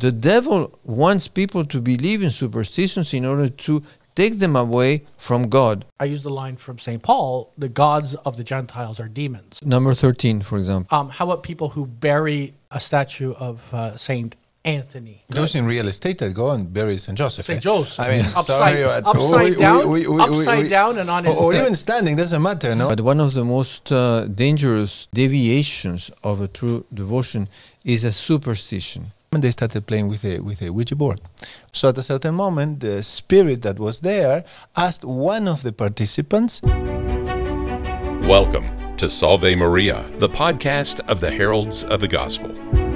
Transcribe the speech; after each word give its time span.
the 0.00 0.12
devil 0.12 0.78
wants 0.84 1.28
people 1.28 1.64
to 1.64 1.80
believe 1.80 2.22
in 2.22 2.30
superstitions 2.30 3.12
in 3.14 3.24
order 3.24 3.48
to 3.48 3.82
take 4.14 4.38
them 4.38 4.56
away 4.56 5.04
from 5.16 5.48
God. 5.48 5.84
I 6.00 6.06
use 6.06 6.22
the 6.22 6.30
line 6.30 6.56
from 6.56 6.78
St. 6.78 7.02
Paul 7.02 7.52
the 7.56 7.68
gods 7.68 8.14
of 8.26 8.36
the 8.36 8.44
Gentiles 8.44 8.98
are 9.00 9.08
demons. 9.08 9.60
Number 9.62 9.94
13, 9.94 10.42
for 10.42 10.58
example. 10.58 10.96
Um, 10.98 11.08
how 11.10 11.24
about 11.26 11.42
people 11.42 11.68
who 11.70 11.86
bury 11.86 12.54
a 12.70 12.80
statue 12.80 13.32
of 13.34 13.72
uh, 13.72 13.96
St. 13.96 14.34
Anthony? 14.64 15.22
Those 15.28 15.54
in 15.54 15.64
real 15.66 15.86
estate 15.86 16.18
that 16.18 16.34
go 16.34 16.50
and 16.50 16.72
bury 16.72 16.98
St. 16.98 17.16
Joseph. 17.16 17.46
St. 17.46 17.58
eh? 17.58 17.60
Joseph. 17.60 18.00
I 18.00 18.08
mean, 18.10 18.24
upside, 18.26 18.44
sorry, 18.44 18.82
upside 18.84 19.14
we- 19.44 19.50
we- 19.50 19.56
down, 19.56 19.88
we- 19.88 20.06
we- 20.08 20.16
we- 20.16 20.22
upside 20.40 20.68
down, 20.68 20.98
and 20.98 21.08
on 21.08 21.24
his. 21.24 21.36
Or, 21.36 21.44
or 21.44 21.54
even 21.54 21.76
standing, 21.76 22.16
doesn't 22.16 22.42
matter, 22.42 22.74
no? 22.74 22.88
But 22.88 23.00
one 23.00 23.20
of 23.20 23.34
the 23.34 23.44
most 23.44 23.92
uh, 23.92 24.24
dangerous 24.26 25.06
deviations 25.14 26.10
of 26.24 26.40
a 26.40 26.48
true 26.48 26.84
devotion 26.92 27.48
is 27.84 28.02
a 28.04 28.12
superstition. 28.12 29.12
And 29.30 29.44
they 29.44 29.50
started 29.50 29.86
playing 29.86 30.08
with 30.08 30.24
a 30.24 30.40
with 30.40 30.62
a 30.62 30.72
Ouija 30.72 30.96
board. 30.96 31.20
So 31.72 31.90
at 31.90 31.98
a 31.98 32.02
certain 32.02 32.34
moment, 32.34 32.80
the 32.80 33.02
spirit 33.02 33.60
that 33.62 33.78
was 33.78 34.00
there 34.00 34.44
asked 34.74 35.04
one 35.04 35.46
of 35.46 35.62
the 35.62 35.72
participants, 35.72 36.62
Welcome 38.22 38.96
to 38.96 39.08
Salve 39.08 39.56
Maria, 39.56 40.10
the 40.18 40.30
podcast 40.30 41.00
of 41.08 41.20
the 41.20 41.30
Heralds 41.30 41.84
of 41.84 42.00
the 42.00 42.08
Gospel. 42.08 42.87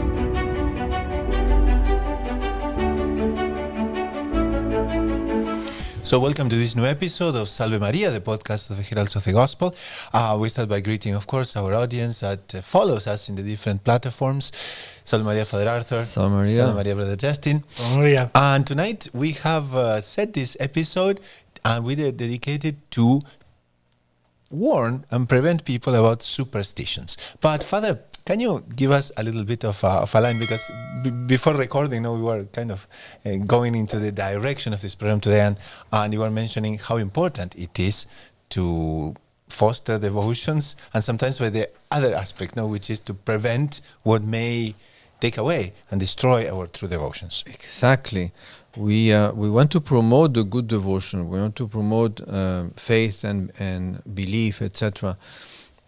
So, 6.12 6.20
welcome 6.20 6.50
to 6.50 6.56
this 6.56 6.76
new 6.76 6.84
episode 6.84 7.36
of 7.36 7.48
Salve 7.48 7.80
Maria, 7.80 8.10
the 8.10 8.20
podcast 8.20 8.68
of 8.68 8.76
the 8.76 8.82
Heralds 8.82 9.16
of 9.16 9.24
the 9.24 9.32
Gospel. 9.32 9.74
Uh, 10.12 10.36
we 10.38 10.50
start 10.50 10.68
by 10.68 10.80
greeting, 10.80 11.14
of 11.14 11.26
course, 11.26 11.56
our 11.56 11.72
audience 11.72 12.20
that 12.20 12.54
uh, 12.54 12.60
follows 12.60 13.06
us 13.06 13.30
in 13.30 13.34
the 13.34 13.42
different 13.42 13.82
platforms. 13.82 14.52
Salve 15.04 15.24
Maria, 15.24 15.46
Father 15.46 15.70
Arthur. 15.70 16.02
Salve 16.02 16.32
Maria. 16.32 16.56
Salve 16.56 16.76
Maria, 16.76 16.94
Brother 16.94 17.16
Justin. 17.16 17.64
Oh, 17.80 18.04
yeah. 18.04 18.28
And 18.34 18.66
tonight 18.66 19.08
we 19.14 19.32
have 19.32 19.74
uh, 19.74 20.02
set 20.02 20.34
this 20.34 20.54
episode 20.60 21.18
and 21.64 21.82
we 21.82 21.94
did 21.94 22.18
dedicated 22.18 22.76
to 22.90 23.22
warn 24.50 25.06
and 25.10 25.26
prevent 25.26 25.64
people 25.64 25.94
about 25.94 26.22
superstitions. 26.22 27.16
But 27.40 27.64
Father, 27.64 28.00
can 28.24 28.40
you 28.40 28.64
give 28.76 28.90
us 28.90 29.10
a 29.16 29.22
little 29.22 29.44
bit 29.44 29.64
of 29.64 29.82
a, 29.84 29.88
of 29.88 30.14
a 30.14 30.20
line 30.20 30.38
because 30.38 30.70
before 31.26 31.54
recording, 31.54 32.02
no, 32.02 32.14
we 32.14 32.22
were 32.22 32.44
kind 32.44 32.70
of 32.70 32.86
uh, 33.24 33.36
going 33.46 33.74
into 33.74 33.98
the 33.98 34.12
direction 34.12 34.72
of 34.72 34.80
this 34.80 34.94
program 34.94 35.20
today, 35.20 35.40
and, 35.40 35.56
and 35.92 36.12
you 36.12 36.20
were 36.20 36.30
mentioning 36.30 36.78
how 36.78 36.96
important 36.96 37.56
it 37.56 37.78
is 37.78 38.06
to 38.50 39.14
foster 39.48 39.98
devotions, 39.98 40.76
and 40.94 41.02
sometimes 41.02 41.38
by 41.38 41.50
the 41.50 41.68
other 41.90 42.14
aspect, 42.14 42.56
no, 42.56 42.66
which 42.66 42.90
is 42.90 43.00
to 43.00 43.14
prevent 43.14 43.80
what 44.02 44.22
may 44.22 44.74
take 45.20 45.38
away 45.38 45.72
and 45.90 46.00
destroy 46.00 46.50
our 46.50 46.66
true 46.66 46.88
devotions. 46.88 47.44
Exactly. 47.46 48.32
We, 48.76 49.12
uh, 49.12 49.32
we 49.32 49.50
want 49.50 49.70
to 49.72 49.80
promote 49.80 50.34
the 50.34 50.42
good 50.42 50.66
devotion. 50.66 51.28
We 51.28 51.38
want 51.38 51.56
to 51.56 51.68
promote 51.68 52.20
uh, 52.26 52.64
faith 52.76 53.22
and, 53.22 53.52
and 53.58 54.02
belief, 54.14 54.62
etc. 54.62 55.16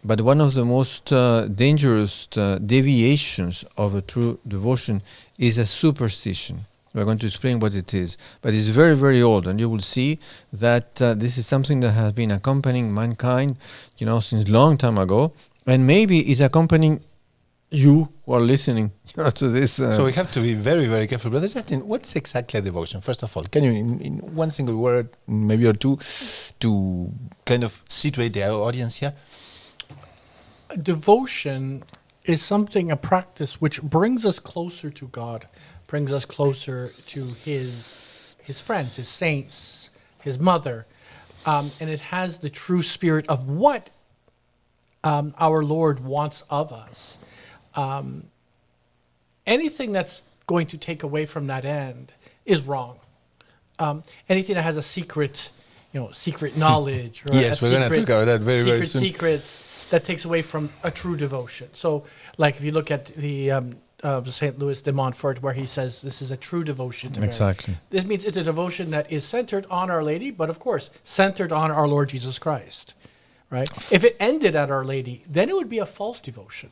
But 0.05 0.21
one 0.21 0.39
of 0.39 0.53
the 0.53 0.63
most 0.63 1.11
uh, 1.11 1.47
dangerous 1.47 2.27
uh, 2.37 2.59
deviations 2.63 3.65
of 3.75 3.95
a 3.95 4.01
true 4.01 4.37
devotion 4.47 5.01
is 5.39 5.57
a 5.57 5.65
superstition. 5.65 6.59
We're 6.93 7.05
going 7.05 7.17
to 7.17 7.25
explain 7.25 7.59
what 7.59 7.73
it 7.73 7.91
is. 7.93 8.15
But 8.43 8.53
it's 8.53 8.67
very, 8.67 8.95
very 8.95 9.23
old, 9.23 9.47
and 9.47 9.59
you 9.59 9.67
will 9.67 9.81
see 9.81 10.19
that 10.53 11.01
uh, 11.01 11.15
this 11.15 11.39
is 11.39 11.47
something 11.47 11.79
that 11.79 11.93
has 11.93 12.13
been 12.13 12.29
accompanying 12.29 12.93
mankind, 12.93 13.57
you 13.97 14.05
know, 14.05 14.19
since 14.19 14.47
long 14.47 14.77
time 14.77 14.99
ago, 14.99 15.33
and 15.65 15.87
maybe 15.87 16.31
is 16.31 16.39
accompanying 16.39 17.01
you 17.71 18.07
who 18.25 18.33
are 18.33 18.39
listening 18.39 18.91
you 19.17 19.23
know, 19.23 19.31
to 19.31 19.49
this. 19.49 19.79
Uh, 19.79 19.91
So 19.91 20.05
we 20.05 20.13
have 20.13 20.31
to 20.33 20.39
be 20.39 20.53
very, 20.53 20.85
very 20.85 21.07
careful. 21.07 21.31
Brother 21.31 21.47
Justin, 21.47 21.79
what's 21.87 22.15
exactly 22.15 22.59
a 22.59 22.61
devotion? 22.61 23.01
First 23.01 23.23
of 23.23 23.35
all, 23.35 23.43
can 23.43 23.63
you, 23.63 23.71
in, 23.71 23.99
in 24.01 24.13
one 24.35 24.51
single 24.51 24.77
word, 24.77 25.09
maybe 25.27 25.65
or 25.65 25.73
two, 25.73 25.97
to 26.59 27.11
kind 27.43 27.63
of 27.63 27.81
situate 27.87 28.33
the 28.33 28.43
audience 28.51 28.97
here? 28.97 29.13
Devotion 30.81 31.83
is 32.23 32.41
something, 32.41 32.91
a 32.91 32.97
practice 32.97 33.61
which 33.61 33.81
brings 33.81 34.25
us 34.25 34.39
closer 34.39 34.89
to 34.89 35.07
God, 35.07 35.47
brings 35.87 36.11
us 36.11 36.25
closer 36.25 36.91
to 37.07 37.25
His 37.25 38.35
His 38.43 38.61
friends, 38.61 38.95
His 38.95 39.07
saints, 39.07 39.89
His 40.21 40.39
mother, 40.39 40.85
um, 41.45 41.71
and 41.79 41.89
it 41.89 41.99
has 41.99 42.39
the 42.39 42.49
true 42.49 42.81
spirit 42.81 43.27
of 43.27 43.47
what 43.47 43.89
um, 45.03 45.33
our 45.39 45.63
Lord 45.63 46.03
wants 46.03 46.43
of 46.49 46.73
us. 46.73 47.17
Um, 47.75 48.25
anything 49.45 49.91
that's 49.91 50.23
going 50.47 50.67
to 50.67 50.77
take 50.77 51.03
away 51.03 51.25
from 51.25 51.47
that 51.47 51.65
end 51.65 52.13
is 52.45 52.61
wrong. 52.61 52.99
Um, 53.77 54.03
anything 54.29 54.55
that 54.55 54.63
has 54.63 54.77
a 54.77 54.83
secret, 54.83 55.51
you 55.93 55.99
know, 55.99 56.11
secret 56.11 56.57
knowledge. 56.57 57.23
Or 57.23 57.33
Yes, 57.35 57.61
we're 57.61 57.71
gonna 57.71 57.89
talk 57.89 57.97
about 57.99 58.25
that 58.25 58.41
very, 58.41 58.63
very 58.63 58.85
soon. 58.85 59.01
secrets 59.01 59.64
that 59.89 60.03
takes 60.03 60.25
away 60.25 60.41
from 60.41 60.69
a 60.83 60.91
true 60.91 61.15
devotion. 61.15 61.69
So, 61.73 62.05
like 62.37 62.57
if 62.57 62.63
you 62.63 62.71
look 62.71 62.91
at 62.91 63.07
the 63.07 63.51
um, 63.51 63.75
uh, 64.03 64.23
Saint 64.25 64.59
Louis 64.59 64.81
de 64.81 64.91
Montfort, 64.91 65.41
where 65.41 65.53
he 65.53 65.65
says 65.65 66.01
this 66.01 66.21
is 66.21 66.31
a 66.31 66.37
true 66.37 66.63
devotion 66.63 67.11
to 67.13 67.19
Mary. 67.19 67.27
Exactly. 67.27 67.77
This 67.89 68.05
means 68.05 68.25
it's 68.25 68.37
a 68.37 68.43
devotion 68.43 68.91
that 68.91 69.11
is 69.11 69.23
centered 69.23 69.65
on 69.69 69.89
Our 69.89 70.03
Lady, 70.03 70.31
but 70.31 70.49
of 70.49 70.59
course 70.59 70.89
centered 71.03 71.51
on 71.51 71.71
our 71.71 71.87
Lord 71.87 72.09
Jesus 72.09 72.37
Christ. 72.39 72.93
Right? 73.49 73.69
If 73.91 74.03
it 74.03 74.17
ended 74.19 74.55
at 74.55 74.69
Our 74.69 74.83
Lady, 74.83 75.23
then 75.27 75.49
it 75.49 75.55
would 75.55 75.69
be 75.69 75.79
a 75.79 75.85
false 75.85 76.19
devotion. 76.19 76.71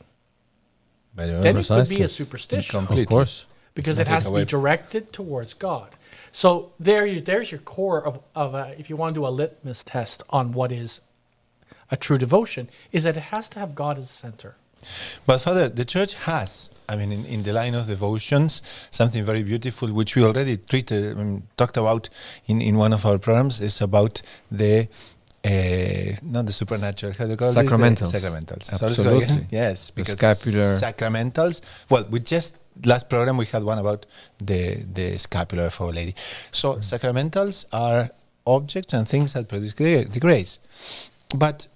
Very 1.15 1.41
Then 1.41 1.57
it 1.57 1.67
could 1.67 1.89
be 1.89 2.01
a 2.01 2.07
superstition 2.07 2.79
Completely. 2.79 3.03
Of 3.03 3.09
course. 3.09 3.45
because 3.75 3.99
it 3.99 4.07
has 4.07 4.23
to 4.23 4.29
take 4.29 4.31
away. 4.31 4.41
be 4.41 4.45
directed 4.45 5.13
towards 5.13 5.53
God. 5.53 5.89
So 6.31 6.73
there, 6.79 7.05
you, 7.05 7.21
there's 7.21 7.51
your 7.51 7.61
core 7.61 8.05
of, 8.05 8.19
of 8.35 8.55
a, 8.55 8.73
if 8.79 8.89
you 8.89 8.95
want 8.95 9.13
to 9.13 9.21
do 9.21 9.27
a 9.27 9.29
litmus 9.29 9.83
test 9.83 10.23
on 10.31 10.51
what 10.51 10.71
is 10.71 11.01
a 11.93 11.97
true 12.05 12.17
devotion, 12.25 12.63
is 12.95 13.01
that 13.05 13.15
it 13.21 13.25
has 13.35 13.45
to 13.53 13.57
have 13.61 13.71
God 13.83 13.95
as 14.03 14.09
center. 14.25 14.51
But 15.27 15.37
Father, 15.45 15.65
the 15.69 15.85
Church 15.95 16.13
has, 16.29 16.49
I 16.91 16.93
mean, 16.99 17.11
in, 17.17 17.23
in 17.35 17.43
the 17.47 17.53
line 17.53 17.75
of 17.79 17.83
devotions, 17.87 18.51
something 18.91 19.23
very 19.31 19.43
beautiful, 19.51 19.87
which 19.99 20.11
we 20.15 20.21
already 20.29 20.55
treated, 20.57 21.01
um, 21.17 21.43
talked 21.61 21.77
about 21.77 22.09
in, 22.51 22.57
in 22.61 22.75
one 22.85 22.91
of 22.97 23.05
our 23.05 23.17
programs, 23.17 23.61
is 23.61 23.79
about 23.89 24.21
the, 24.51 24.75
uh, 25.45 26.15
not 26.35 26.43
the 26.49 26.51
supernatural, 26.61 27.13
how 27.17 27.25
do 27.25 27.31
you 27.31 27.37
call 27.37 27.53
Sacramentals. 27.53 28.11
this? 28.11 28.11
The 28.11 28.21
sacramentals. 28.27 28.63
So 28.63 28.85
Absolutely. 28.87 29.23
again. 29.23 29.47
Yes, 29.51 29.77
The 29.87 29.93
because 30.01 30.15
scapular- 30.19 30.79
sacramentals, 30.87 31.55
well, 31.89 32.05
we 32.09 32.19
just, 32.19 32.57
last 32.91 33.05
program 33.09 33.37
we 33.37 33.45
had 33.55 33.63
one 33.63 33.79
about 33.85 34.05
the, 34.39 34.83
the 34.97 35.17
scapular 35.17 35.65
of 35.71 35.79
Our 35.79 35.93
Lady. 35.99 36.13
So 36.51 36.67
sacramentals 36.77 37.65
are 37.71 38.09
objects 38.45 38.91
and 38.93 39.07
things 39.07 39.31
that 39.33 39.47
produce 39.47 39.73
the 39.75 40.19
grace. 40.19 40.59
But 41.45 41.67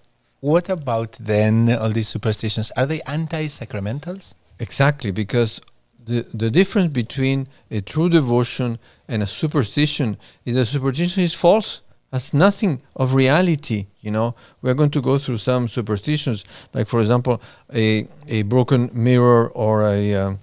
what 0.42 0.70
about 0.70 1.14
then 1.14 1.70
all 1.72 1.90
these 1.90 2.08
superstitions? 2.08 2.72
Are 2.78 2.86
they 2.86 3.02
anti-sacramentals? 3.02 4.34
Exactly, 4.60 5.12
because 5.12 5.62
the, 6.06 6.26
the 6.34 6.50
difference 6.50 6.92
between 6.94 7.48
a 7.70 7.82
true 7.82 8.10
devotion 8.10 8.80
and 9.08 9.22
a 9.24 9.28
superstition 9.28 10.18
is 10.46 10.56
that 10.56 10.66
superstition 10.66 11.24
is 11.24 11.34
false, 11.34 11.82
has 12.12 12.34
nothing 12.34 12.82
of 12.96 13.14
reality. 13.14 13.88
You 14.00 14.12
know, 14.12 14.36
we're 14.62 14.74
going 14.74 14.92
to 14.92 15.02
go 15.02 15.18
through 15.18 15.38
some 15.38 15.68
superstitions, 15.68 16.46
like 16.74 16.88
for 16.88 17.02
example, 17.02 17.42
a 17.74 18.08
a 18.28 18.44
broken 18.44 18.90
mirror 18.94 19.50
or 19.50 19.84
a 19.86 20.16
um, 20.16 20.40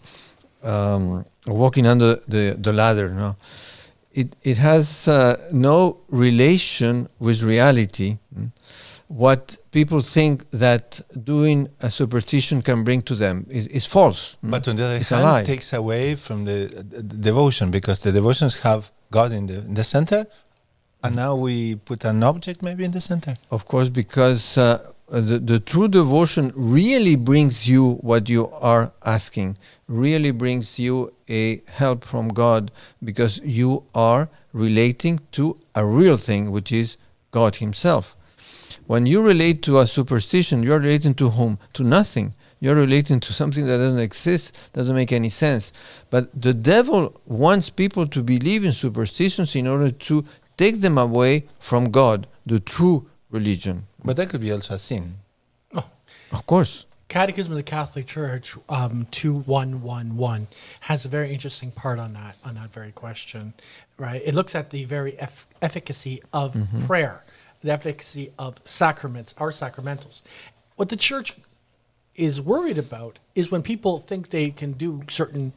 um, 0.62 1.24
walking 1.46 1.86
under 1.86 2.16
the 2.28 2.56
the 2.58 2.72
ladder. 2.72 3.08
No, 3.08 3.36
it 4.12 4.36
it 4.42 4.58
has 4.58 5.08
uh, 5.08 5.40
no 5.52 5.98
relation 6.10 7.08
with 7.18 7.42
reality. 7.42 8.18
mm. 8.38 8.50
What 9.08 9.58
people 9.70 10.00
think 10.00 10.50
that 10.50 11.00
doing 11.24 11.68
a 11.80 11.90
superstition 11.90 12.62
can 12.62 12.84
bring 12.84 13.02
to 13.02 13.14
them 13.14 13.46
is, 13.50 13.66
is 13.68 13.86
false. 13.86 14.36
But 14.42 14.66
on 14.66 14.76
the 14.76 14.84
other 14.84 14.96
It's 14.96 15.10
hand, 15.10 15.46
takes 15.46 15.72
away 15.72 16.14
from 16.14 16.44
the, 16.44 16.84
the 16.90 17.02
devotion 17.02 17.70
because 17.70 18.00
the 18.00 18.12
devotions 18.12 18.62
have 18.62 18.90
God 19.10 19.32
in 19.32 19.46
the, 19.46 19.58
in 19.58 19.74
the 19.74 19.84
center, 19.84 20.26
and 21.02 21.14
now 21.14 21.36
we 21.36 21.76
put 21.76 22.04
an 22.04 22.22
object 22.22 22.62
maybe 22.62 22.82
in 22.84 22.92
the 22.92 23.00
center. 23.00 23.36
Of 23.50 23.66
course, 23.66 23.90
because 23.90 24.56
uh, 24.56 24.90
the, 25.08 25.38
the 25.38 25.60
true 25.60 25.88
devotion 25.88 26.50
really 26.54 27.14
brings 27.14 27.68
you 27.68 27.94
what 27.96 28.28
you 28.28 28.48
are 28.50 28.90
asking, 29.04 29.58
really 29.86 30.30
brings 30.30 30.78
you 30.78 31.12
a 31.28 31.62
help 31.66 32.04
from 32.04 32.28
God 32.28 32.70
because 33.02 33.38
you 33.44 33.84
are 33.94 34.28
relating 34.52 35.20
to 35.32 35.56
a 35.74 35.84
real 35.84 36.16
thing, 36.16 36.50
which 36.50 36.72
is 36.72 36.96
God 37.30 37.56
Himself. 37.56 38.16
When 38.86 39.06
you 39.06 39.22
relate 39.22 39.62
to 39.62 39.80
a 39.80 39.86
superstition, 39.86 40.62
you're 40.62 40.78
relating 40.80 41.14
to 41.14 41.30
whom? 41.30 41.58
To 41.74 41.82
nothing. 41.82 42.34
You're 42.60 42.74
relating 42.76 43.20
to 43.20 43.32
something 43.32 43.66
that 43.66 43.78
doesn't 43.78 43.98
exist, 43.98 44.70
doesn't 44.72 44.94
make 44.94 45.12
any 45.12 45.28
sense. 45.28 45.72
But 46.10 46.40
the 46.40 46.54
devil 46.54 47.20
wants 47.26 47.70
people 47.70 48.06
to 48.06 48.22
believe 48.22 48.64
in 48.64 48.72
superstitions 48.72 49.54
in 49.56 49.66
order 49.66 49.90
to 49.90 50.24
take 50.56 50.80
them 50.80 50.96
away 50.98 51.46
from 51.58 51.90
God, 51.90 52.26
the 52.46 52.60
true 52.60 53.06
religion. 53.30 53.86
But 54.04 54.16
that 54.16 54.28
could 54.30 54.40
be 54.40 54.52
also 54.52 54.74
a 54.74 54.78
sin. 54.78 55.14
Oh, 55.74 55.84
Of 56.32 56.46
course. 56.46 56.86
Catechism 57.08 57.52
of 57.52 57.56
the 57.58 57.62
Catholic 57.62 58.06
Church, 58.06 58.56
um, 58.68 59.06
two 59.10 59.40
one 59.40 59.82
one 59.82 60.16
one, 60.16 60.46
has 60.80 61.04
a 61.04 61.08
very 61.08 61.32
interesting 61.32 61.70
part 61.70 61.98
on 61.98 62.14
that 62.14 62.36
on 62.44 62.54
that 62.54 62.70
very 62.70 62.92
question. 62.92 63.52
Right, 63.98 64.22
it 64.24 64.34
looks 64.34 64.54
at 64.54 64.70
the 64.70 64.84
very 64.84 65.16
eff- 65.20 65.46
efficacy 65.62 66.22
of 66.32 66.56
prayer, 66.86 67.22
the 67.64 67.72
efficacy 67.72 68.30
of 68.38 68.56
sacraments, 68.64 69.34
our 69.38 69.50
sacramentals. 69.50 70.20
What 70.76 70.90
the 70.90 70.96
Church 70.96 71.32
is 72.14 72.40
worried 72.40 72.78
about 72.78 73.18
is 73.34 73.50
when 73.50 73.62
people 73.62 73.98
think 73.98 74.30
they 74.30 74.50
can 74.50 74.72
do 74.72 75.02
certain, 75.08 75.52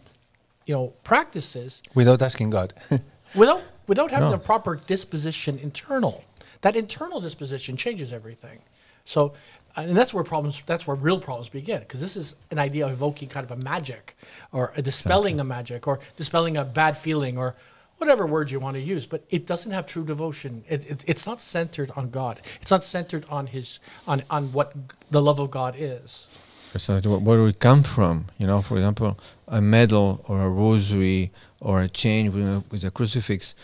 you 0.65 0.73
know, 0.73 0.93
practices 1.03 1.83
Without 1.93 2.21
asking 2.21 2.49
God. 2.49 2.73
without 3.35 3.61
without 3.87 4.09
having 4.11 4.29
No. 4.29 4.35
a 4.35 4.39
proper 4.39 4.75
disposition 4.77 5.59
internal. 5.59 6.23
That 6.61 6.75
internal 6.75 7.19
disposition 7.21 7.77
changes 7.77 8.11
everything. 8.11 8.59
So, 9.05 9.33
and 9.75 9.95
that's 9.95 10.13
where 10.13 10.23
problems. 10.23 10.63
That's 10.65 10.87
where 10.87 10.95
real 10.95 11.19
problems 11.19 11.49
begin 11.49 11.81
because 11.81 11.99
this 12.01 12.15
is 12.15 12.35
an 12.51 12.57
idea 12.57 12.85
of 12.85 12.93
evoking 12.93 13.29
kind 13.29 13.43
of 13.49 13.51
a 13.51 13.63
magic, 13.63 14.15
or 14.51 14.73
a 14.77 14.81
dispelling 14.81 15.39
a 15.39 15.43
magic, 15.43 15.87
or 15.87 15.99
dispelling 16.15 16.57
a 16.57 16.63
bad 16.65 16.97
feeling, 16.97 17.37
or 17.37 17.55
whatever 17.97 18.25
word 18.25 18.51
you 18.51 18.59
want 18.59 18.75
to 18.75 18.81
use. 18.81 19.05
But 19.05 19.23
it 19.29 19.45
doesn't 19.45 19.71
have 19.71 19.85
true 19.85 20.05
devotion. 20.05 20.63
It, 20.67 20.85
it, 20.89 21.03
it's 21.07 21.25
not 21.25 21.41
centered 21.41 21.91
on 21.95 22.09
God. 22.09 22.41
It's 22.61 22.71
not 22.71 22.83
centered 22.83 23.25
on 23.29 23.47
His 23.47 23.79
on 24.07 24.23
on 24.29 24.51
what 24.53 24.73
the 25.11 25.21
love 25.21 25.39
of 25.39 25.51
God 25.51 25.75
is. 25.77 26.27
Precisely. 26.71 27.09
Where 27.09 27.43
we 27.43 27.53
come 27.53 27.83
from? 27.83 28.25
You 28.37 28.47
know, 28.47 28.61
for 28.61 28.75
example, 28.75 29.17
a 29.47 29.61
medal 29.61 30.23
or 30.27 30.43
a 30.43 30.49
rosary 30.49 31.31
or 31.59 31.81
a 31.81 31.89
chain 31.89 32.31
with 32.31 32.43
a, 32.43 32.63
with 32.71 32.83
a 32.83 32.91
crucifix. 32.91 33.55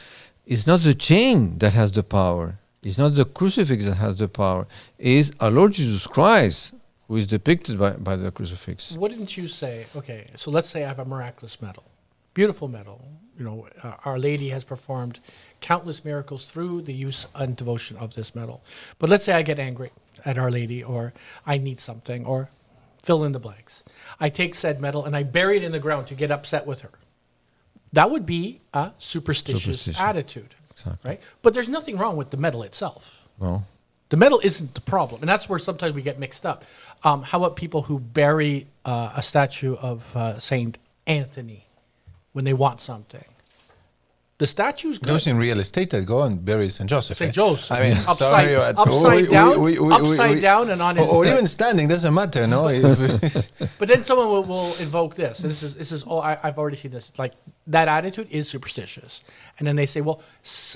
It's 0.45 0.65
not 0.65 0.81
the 0.81 0.93
chain 0.93 1.57
that 1.59 1.73
has 1.73 1.91
the 1.91 2.03
power. 2.03 2.59
It's 2.81 2.97
not 2.97 3.15
the 3.15 3.25
crucifix 3.25 3.85
that 3.85 3.95
has 3.95 4.17
the 4.17 4.27
power. 4.27 4.67
It's 4.97 5.31
our 5.39 5.51
Lord 5.51 5.73
Jesus 5.73 6.05
Christ 6.07 6.73
who 7.07 7.17
is 7.17 7.27
depicted 7.27 7.77
by, 7.77 7.91
by 7.91 8.15
the 8.15 8.31
crucifix. 8.31 8.97
Wouldn't 8.97 9.37
you 9.37 9.47
say, 9.47 9.85
okay, 9.95 10.27
so 10.35 10.51
let's 10.51 10.69
say 10.69 10.83
I 10.83 10.87
have 10.87 10.99
a 10.99 11.05
miraculous 11.05 11.61
medal, 11.61 11.83
beautiful 12.33 12.67
medal. 12.67 13.05
You 13.37 13.45
know, 13.45 13.67
uh, 13.81 13.93
Our 14.05 14.19
Lady 14.19 14.49
has 14.49 14.63
performed 14.63 15.19
countless 15.59 16.05
miracles 16.05 16.45
through 16.45 16.81
the 16.83 16.93
use 16.93 17.25
and 17.33 17.55
devotion 17.55 17.97
of 17.97 18.13
this 18.13 18.35
medal. 18.35 18.63
But 18.99 19.09
let's 19.09 19.25
say 19.25 19.33
I 19.33 19.41
get 19.41 19.59
angry 19.59 19.89
at 20.23 20.37
Our 20.37 20.51
Lady, 20.51 20.83
or 20.83 21.13
I 21.45 21.57
need 21.57 21.79
something, 21.81 22.25
or 22.25 22.49
fill 23.01 23.23
in 23.23 23.31
the 23.31 23.39
blanks. 23.39 23.83
I 24.19 24.29
take 24.29 24.55
said 24.55 24.79
medal 24.79 25.03
and 25.05 25.15
I 25.15 25.23
bury 25.23 25.57
it 25.57 25.63
in 25.63 25.71
the 25.71 25.79
ground 25.79 26.07
to 26.07 26.15
get 26.15 26.31
upset 26.31 26.65
with 26.67 26.81
her. 26.81 26.91
That 27.91 28.09
would 28.11 28.25
be 28.25 28.61
a 28.73 28.91
superstitious 28.97 29.99
attitude, 29.99 30.55
Exactly. 30.71 31.09
right? 31.09 31.21
But 31.41 31.53
there's 31.53 31.69
nothing 31.69 31.97
wrong 31.97 32.15
with 32.17 32.29
the 32.29 32.37
medal 32.37 32.63
itself. 32.63 33.19
Well, 33.39 33.65
The 34.09 34.17
metal 34.17 34.39
isn't 34.43 34.73
the 34.75 34.81
problem, 34.81 35.21
and 35.21 35.29
that's 35.29 35.49
where 35.49 35.59
sometimes 35.59 35.93
we 35.95 36.01
get 36.01 36.19
mixed 36.19 36.45
up. 36.45 36.63
Um, 37.03 37.23
how 37.23 37.39
about 37.39 37.55
people 37.55 37.81
who 37.83 37.99
bury 37.99 38.67
uh, 38.85 39.11
a 39.15 39.23
statue 39.23 39.75
of 39.75 40.15
uh, 40.15 40.39
Saint 40.39 40.77
Anthony 41.07 41.65
when 42.33 42.45
they 42.45 42.53
want 42.53 42.81
something? 42.81 43.25
The 44.39 44.47
statue's 44.47 44.97
good. 44.97 45.07
Those 45.07 45.27
in 45.27 45.37
real 45.37 45.59
estate 45.59 45.91
that 45.91 46.05
go 46.05 46.23
and 46.23 46.43
bury 46.43 46.67
St. 46.67 46.89
Joseph. 46.89 47.17
St. 47.17 47.29
eh? 47.29 47.31
Joseph. 47.31 47.71
I 47.71 47.79
mean, 47.81 47.93
Upside- 47.93 48.17
sorry, 48.17 48.55
but 48.55 48.77
upside 48.77 49.29
down- 49.29 49.93
upside 49.93 50.41
down 50.41 50.69
and 50.71 50.81
on 50.81 50.95
his 50.97 51.07
or 51.07 51.25
even 51.25 51.47
standing 51.47 51.87
doesn't 51.87 52.13
matter, 52.13 52.45
no. 52.47 52.63
But 53.79 53.87
then 53.87 54.03
someone 54.03 54.27
will, 54.27 54.43
will 54.43 54.73
invoke 54.81 55.15
this. 55.15 55.37
This 55.37 55.63
is 55.63 55.75
this 55.75 55.91
is. 55.91 56.03
Oh, 56.05 56.17
I, 56.19 56.37
I've 56.43 56.57
already 56.57 56.77
seen 56.77 56.91
this. 56.91 57.11
Like 57.17 57.33
that 57.67 57.87
attitude 57.87 58.27
is 58.31 58.49
superstitious. 58.49 59.21
And 59.59 59.67
then 59.67 59.75
they 59.75 59.85
say, 59.85 60.01
well, 60.01 60.21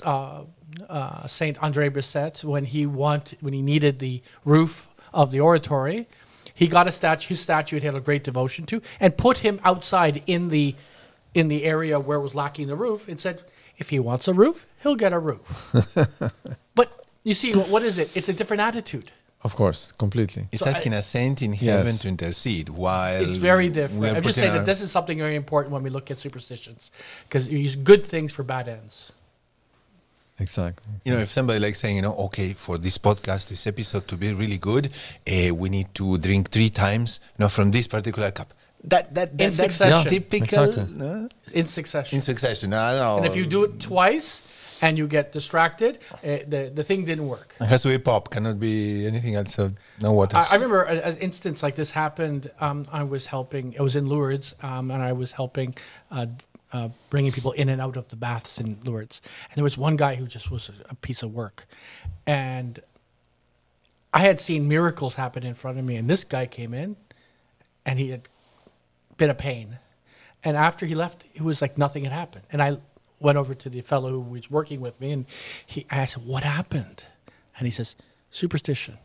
uh, 0.04 0.44
uh, 0.88 1.26
Saint 1.26 1.58
Andre 1.60 1.90
Bessette, 1.90 2.44
when 2.44 2.64
he 2.64 2.86
want 2.86 3.34
when 3.40 3.52
he 3.52 3.60
needed 3.60 3.98
the 3.98 4.22
roof 4.44 4.88
of 5.12 5.32
the 5.32 5.40
oratory, 5.40 6.06
he 6.54 6.68
got 6.68 6.86
a 6.86 6.92
statue. 6.92 7.30
His 7.30 7.40
statue 7.40 7.80
he 7.80 7.86
had 7.86 7.96
a 7.96 8.00
great 8.00 8.22
devotion 8.24 8.66
to, 8.66 8.80
and 9.00 9.16
put 9.16 9.38
him 9.38 9.60
outside 9.64 10.22
in 10.26 10.48
the 10.48 10.76
in 11.34 11.48
the 11.48 11.64
area 11.64 11.98
where 12.00 12.18
it 12.18 12.22
was 12.22 12.34
lacking 12.34 12.68
the 12.68 12.76
roof, 12.76 13.08
and 13.08 13.20
said, 13.20 13.42
if 13.78 13.90
he 13.90 13.98
wants 13.98 14.26
a 14.28 14.34
roof, 14.34 14.66
he'll 14.82 14.96
get 14.96 15.12
a 15.12 15.18
roof. 15.18 15.74
but 16.74 17.04
you 17.22 17.34
see, 17.34 17.54
what, 17.54 17.68
what 17.68 17.82
is 17.82 17.98
it? 17.98 18.16
It's 18.16 18.28
a 18.28 18.32
different 18.32 18.60
attitude. 18.60 19.12
of 19.44 19.54
course, 19.54 19.92
completely. 19.92 20.48
It's 20.50 20.62
So 20.64 20.70
asking 20.70 20.94
a 20.94 21.02
saint 21.02 21.42
in 21.42 21.52
heaven 21.52 21.86
Yes. 21.86 22.00
to 22.00 22.08
intercede 22.08 22.68
while 22.70 23.22
It's 23.22 23.36
very 23.36 23.68
different. 23.68 24.04
I'm 24.04 24.22
just 24.22 24.38
putting 24.38 24.42
saying 24.42 24.54
that 24.54 24.66
this 24.66 24.80
is 24.80 24.90
something 24.90 25.18
very 25.18 25.36
important 25.36 25.72
when 25.72 25.82
we 25.84 25.90
look 25.90 26.10
at 26.10 26.18
superstitions, 26.18 26.90
because 27.24 27.48
you 27.48 27.58
use 27.58 27.76
good 27.76 28.04
things 28.04 28.32
for 28.32 28.42
bad 28.42 28.66
ends. 28.68 29.12
Exactly. 30.40 30.92
you 31.04 31.12
know, 31.12 31.18
if 31.18 31.30
somebody 31.30 31.58
like 31.58 31.74
saying, 31.74 31.96
you 31.96 32.02
know, 32.02 32.14
okay, 32.26 32.52
for 32.52 32.78
this 32.78 32.96
podcast, 32.96 33.48
this 33.48 33.66
episode 33.66 34.06
to 34.06 34.16
be 34.16 34.32
really 34.32 34.58
good, 34.58 34.90
uh, 35.26 35.52
we 35.52 35.68
need 35.68 35.92
to 35.94 36.16
drink 36.18 36.50
three 36.50 36.70
times, 36.70 37.18
you 37.36 37.42
know, 37.42 37.48
from 37.48 37.72
this 37.72 37.88
particular 37.88 38.30
cup. 38.30 38.52
That 38.84 39.14
that, 39.14 39.36
that 39.38 39.44
In 39.44 39.50
that's 39.52 39.56
succession. 39.76 40.06
a 40.06 40.10
typical 40.10 40.64
Exactly. 40.64 40.94
no? 40.96 41.28
in 41.52 41.66
succession. 41.66 42.16
in 42.16 42.20
succession. 42.22 42.72
I 42.72 42.92
don't 42.92 43.00
know. 43.00 43.16
and 43.18 43.26
if 43.26 43.34
you 43.36 43.44
do 43.46 43.64
it 43.64 43.80
twice 43.80 44.42
and 44.80 44.96
you 44.96 45.08
get 45.08 45.32
distracted, 45.32 45.98
uh, 46.12 46.18
the 46.46 46.70
the 46.72 46.84
thing 46.84 47.04
didn't 47.04 47.26
work. 47.26 47.56
it 47.60 47.66
has 47.66 47.82
to 47.82 47.88
be 47.88 47.98
pop, 47.98 48.30
cannot 48.30 48.60
be 48.60 49.04
anything 49.06 49.34
else. 49.34 49.54
So 49.54 49.72
no 50.00 50.12
water. 50.12 50.36
I, 50.36 50.46
I 50.50 50.54
remember 50.54 50.84
a- 50.84 51.02
an 51.10 51.16
instance 51.18 51.62
like 51.62 51.74
this 51.74 51.90
happened. 51.90 52.50
Um, 52.60 52.86
I 52.92 53.02
was 53.02 53.26
helping. 53.26 53.74
I 53.78 53.82
was 53.82 53.96
in 53.96 54.06
Lourdes, 54.08 54.54
um, 54.62 54.90
and 54.92 55.02
I 55.02 55.12
was 55.12 55.32
helping, 55.32 55.74
uh, 56.12 56.26
uh, 56.72 56.88
bringing 57.10 57.32
people 57.32 57.50
in 57.52 57.68
and 57.68 57.80
out 57.80 57.96
of 57.96 58.06
the 58.10 58.16
baths 58.16 58.58
in 58.58 58.78
Lourdes. 58.84 59.20
And 59.50 59.56
there 59.56 59.64
was 59.64 59.76
one 59.76 59.96
guy 59.96 60.14
who 60.14 60.26
just 60.28 60.50
was 60.52 60.68
a, 60.68 60.90
a 60.90 60.94
piece 60.94 61.24
of 61.24 61.34
work, 61.34 61.66
and 62.26 62.78
I 64.14 64.20
had 64.20 64.40
seen 64.40 64.68
miracles 64.68 65.16
happen 65.16 65.42
in 65.44 65.54
front 65.54 65.78
of 65.80 65.84
me. 65.84 65.96
And 65.96 66.08
this 66.08 66.22
guy 66.24 66.46
came 66.46 66.72
in, 66.72 66.96
and 67.84 67.98
he 67.98 68.10
had 68.10 68.28
been 69.18 69.30
a 69.30 69.34
pain. 69.34 69.78
And 70.42 70.56
after 70.56 70.86
he 70.86 70.94
left, 70.94 71.24
it 71.34 71.42
was 71.42 71.60
like 71.60 71.76
nothing 71.76 72.04
had 72.04 72.12
happened. 72.12 72.44
And 72.50 72.62
I 72.62 72.78
went 73.20 73.36
over 73.36 73.54
to 73.54 73.68
the 73.68 73.80
fellow 73.82 74.10
who 74.10 74.20
was 74.20 74.50
working 74.50 74.80
with 74.80 75.00
me, 75.00 75.10
and 75.10 75.26
he 75.66 75.84
I 75.90 75.98
asked, 75.98 76.16
"What 76.16 76.44
happened?" 76.44 77.04
And 77.58 77.66
he 77.66 77.70
says, 77.70 77.96
"Superstition." 78.30 78.98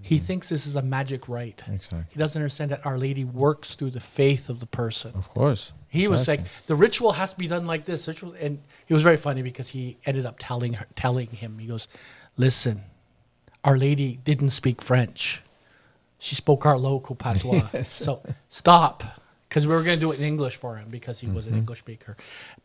He 0.00 0.18
hmm. 0.18 0.24
thinks 0.24 0.48
this 0.48 0.66
is 0.66 0.76
a 0.76 0.82
magic 0.82 1.28
rite. 1.28 1.62
Exactly. 1.66 2.04
He 2.10 2.18
doesn't 2.18 2.40
understand 2.40 2.70
that 2.70 2.84
Our 2.84 2.98
Lady 2.98 3.24
works 3.24 3.74
through 3.74 3.90
the 3.90 4.00
faith 4.00 4.48
of 4.48 4.60
the 4.60 4.66
person. 4.66 5.12
Of 5.14 5.28
course. 5.28 5.72
He 5.88 6.08
was 6.08 6.26
like, 6.26 6.40
the 6.66 6.74
ritual 6.74 7.12
has 7.12 7.32
to 7.32 7.38
be 7.38 7.46
done 7.46 7.66
like 7.66 7.84
this. 7.84 8.08
Ritual, 8.08 8.34
and 8.40 8.60
he 8.86 8.94
was 8.94 9.02
very 9.02 9.16
funny 9.16 9.42
because 9.42 9.68
he 9.68 9.96
ended 10.04 10.26
up 10.26 10.36
telling 10.38 10.74
her, 10.74 10.86
telling 10.96 11.28
him, 11.28 11.58
he 11.58 11.66
goes, 11.66 11.86
"Listen, 12.36 12.82
Our 13.62 13.78
Lady 13.78 14.18
didn't 14.24 14.50
speak 14.50 14.82
French. 14.82 15.42
She 16.26 16.34
spoke 16.34 16.62
our 16.70 16.78
local 16.90 17.14
patois. 17.24 17.68
So 18.02 18.10
stop." 18.48 18.96
Because 19.48 19.66
we 19.68 19.74
were 19.76 19.84
going 19.88 19.98
to 20.00 20.04
do 20.06 20.10
it 20.12 20.18
in 20.20 20.24
English 20.34 20.56
for 20.62 20.72
him 20.80 20.88
because 20.90 21.16
he 21.22 21.26
Mm-hmm. 21.26 21.36
was 21.36 21.46
an 21.50 21.54
English 21.62 21.80
speaker. 21.86 22.12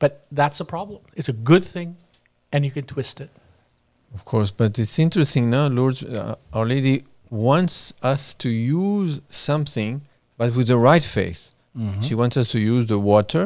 But 0.02 0.12
that's 0.40 0.60
a 0.60 0.66
problem. 0.76 1.02
It's 1.20 1.30
a 1.30 1.38
good 1.52 1.64
thing, 1.76 1.90
and 2.52 2.60
you 2.66 2.72
can 2.78 2.86
twist 2.94 3.16
it. 3.26 3.30
Of 4.18 4.22
course, 4.32 4.50
but 4.62 4.80
it's 4.84 4.98
interesting 4.98 5.44
now, 5.58 5.66
Lord, 5.80 5.96
uh, 6.04 6.36
Our 6.58 6.66
Lady 6.66 6.96
wants 7.30 7.94
us 8.14 8.34
to 8.44 8.50
use 8.50 9.22
something, 9.30 10.02
but 10.40 10.56
with 10.56 10.68
the 10.74 10.78
right 10.90 11.06
faith. 11.18 11.42
She 12.08 12.16
wants 12.22 12.36
us 12.42 12.48
to 12.54 12.60
use 12.60 12.86
the 12.88 13.00
water. 13.14 13.44